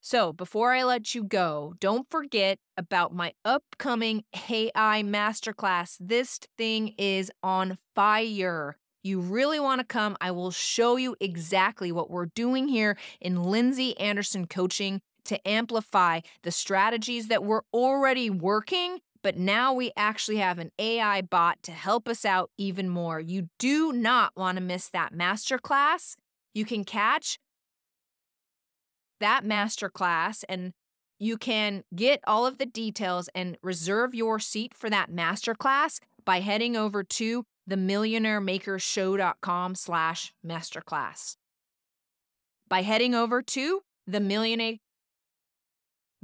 So, 0.00 0.32
before 0.32 0.72
I 0.72 0.82
let 0.82 1.14
you 1.14 1.22
go, 1.22 1.74
don't 1.78 2.10
forget 2.10 2.58
about 2.76 3.14
my 3.14 3.32
upcoming 3.44 4.24
AI 4.50 5.04
Masterclass. 5.04 5.96
This 6.00 6.40
thing 6.58 6.92
is 6.98 7.30
on 7.40 7.78
fire. 7.94 8.78
You 9.04 9.20
really 9.20 9.60
want 9.60 9.80
to 9.80 9.86
come. 9.86 10.16
I 10.20 10.32
will 10.32 10.50
show 10.50 10.96
you 10.96 11.14
exactly 11.20 11.92
what 11.92 12.10
we're 12.10 12.26
doing 12.26 12.66
here 12.66 12.98
in 13.20 13.44
Lindsey 13.44 13.96
Anderson 14.00 14.48
Coaching 14.48 15.02
to 15.24 15.48
amplify 15.48 16.20
the 16.42 16.50
strategies 16.50 17.28
that 17.28 17.44
we're 17.44 17.62
already 17.72 18.30
working, 18.30 18.98
but 19.22 19.36
now 19.36 19.72
we 19.72 19.92
actually 19.96 20.38
have 20.38 20.58
an 20.58 20.72
AI 20.78 21.22
bot 21.22 21.62
to 21.62 21.72
help 21.72 22.08
us 22.08 22.24
out 22.24 22.50
even 22.58 22.88
more. 22.88 23.20
You 23.20 23.48
do 23.58 23.92
not 23.92 24.32
want 24.36 24.58
to 24.58 24.62
miss 24.62 24.88
that 24.88 25.14
masterclass. 25.14 26.16
You 26.54 26.64
can 26.64 26.84
catch 26.84 27.38
that 29.20 29.44
masterclass 29.44 30.42
and 30.48 30.72
you 31.18 31.36
can 31.38 31.84
get 31.94 32.20
all 32.26 32.46
of 32.46 32.58
the 32.58 32.66
details 32.66 33.28
and 33.34 33.56
reserve 33.62 34.14
your 34.14 34.40
seat 34.40 34.74
for 34.74 34.90
that 34.90 35.10
masterclass 35.10 36.00
by 36.24 36.40
heading 36.40 36.76
over 36.76 37.04
to 37.04 37.44
themillionairemakershow.com 37.70 39.76
slash 39.76 40.34
masterclass. 40.44 41.36
By 42.68 42.82
heading 42.82 43.14
over 43.14 43.40
to 43.40 43.82
the 44.06 44.18
millionaire 44.18 44.78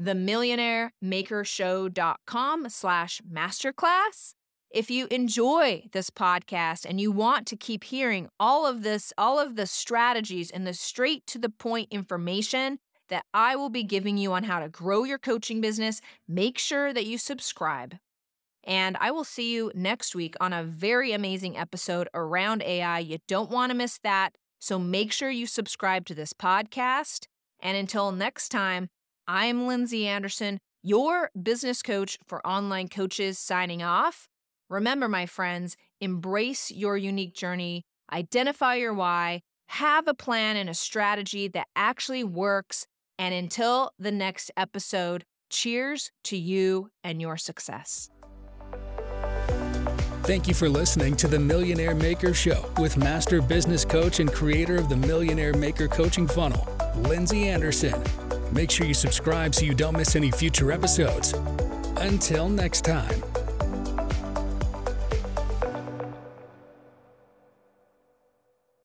themillionairemakershow.com 0.00 2.68
slash 2.68 3.20
masterclass. 3.30 4.34
If 4.70 4.90
you 4.90 5.06
enjoy 5.10 5.84
this 5.92 6.10
podcast 6.10 6.84
and 6.84 7.00
you 7.00 7.10
want 7.10 7.46
to 7.46 7.56
keep 7.56 7.84
hearing 7.84 8.28
all 8.38 8.66
of 8.66 8.82
this, 8.82 9.14
all 9.16 9.38
of 9.38 9.56
the 9.56 9.66
strategies 9.66 10.50
and 10.50 10.66
the 10.66 10.74
straight 10.74 11.26
to 11.28 11.38
the 11.38 11.48
point 11.48 11.88
information 11.90 12.78
that 13.08 13.24
I 13.32 13.56
will 13.56 13.70
be 13.70 13.82
giving 13.82 14.18
you 14.18 14.34
on 14.34 14.44
how 14.44 14.60
to 14.60 14.68
grow 14.68 15.04
your 15.04 15.18
coaching 15.18 15.62
business, 15.62 16.02
make 16.28 16.58
sure 16.58 16.92
that 16.92 17.06
you 17.06 17.16
subscribe. 17.16 17.96
And 18.64 18.98
I 19.00 19.10
will 19.10 19.24
see 19.24 19.54
you 19.54 19.72
next 19.74 20.14
week 20.14 20.34
on 20.40 20.52
a 20.52 20.62
very 20.62 21.12
amazing 21.12 21.56
episode 21.56 22.08
around 22.12 22.62
AI. 22.62 22.98
You 22.98 23.16
don't 23.26 23.50
want 23.50 23.70
to 23.70 23.76
miss 23.76 23.98
that. 24.02 24.36
So 24.58 24.78
make 24.78 25.12
sure 25.12 25.30
you 25.30 25.46
subscribe 25.46 26.04
to 26.06 26.14
this 26.14 26.34
podcast. 26.34 27.26
And 27.60 27.76
until 27.76 28.12
next 28.12 28.50
time, 28.50 28.88
I'm 29.30 29.66
Lindsey 29.66 30.06
Anderson, 30.06 30.58
your 30.82 31.30
business 31.40 31.82
coach 31.82 32.16
for 32.26 32.44
online 32.46 32.88
coaches, 32.88 33.38
signing 33.38 33.82
off. 33.82 34.26
Remember, 34.70 35.06
my 35.06 35.26
friends, 35.26 35.76
embrace 36.00 36.70
your 36.70 36.96
unique 36.96 37.34
journey, 37.34 37.84
identify 38.10 38.76
your 38.76 38.94
why, 38.94 39.42
have 39.68 40.08
a 40.08 40.14
plan 40.14 40.56
and 40.56 40.70
a 40.70 40.74
strategy 40.74 41.46
that 41.48 41.66
actually 41.76 42.24
works, 42.24 42.86
and 43.18 43.34
until 43.34 43.90
the 43.98 44.12
next 44.12 44.50
episode, 44.56 45.24
cheers 45.50 46.10
to 46.24 46.38
you 46.38 46.88
and 47.04 47.20
your 47.20 47.36
success. 47.36 48.08
Thank 50.28 50.46
you 50.46 50.52
for 50.52 50.68
listening 50.68 51.16
to 51.16 51.26
the 51.26 51.38
Millionaire 51.38 51.94
Maker 51.94 52.34
Show 52.34 52.70
with 52.78 52.98
master 52.98 53.40
business 53.40 53.82
coach 53.82 54.20
and 54.20 54.30
creator 54.30 54.76
of 54.76 54.90
the 54.90 54.96
Millionaire 54.96 55.54
Maker 55.54 55.88
Coaching 55.88 56.28
Funnel, 56.28 56.68
Lindsey 56.96 57.48
Anderson. 57.48 57.98
Make 58.52 58.70
sure 58.70 58.86
you 58.86 58.92
subscribe 58.92 59.54
so 59.54 59.64
you 59.64 59.72
don't 59.72 59.96
miss 59.96 60.16
any 60.16 60.30
future 60.30 60.70
episodes. 60.70 61.32
Until 61.96 62.50
next 62.50 62.84
time. 62.84 63.22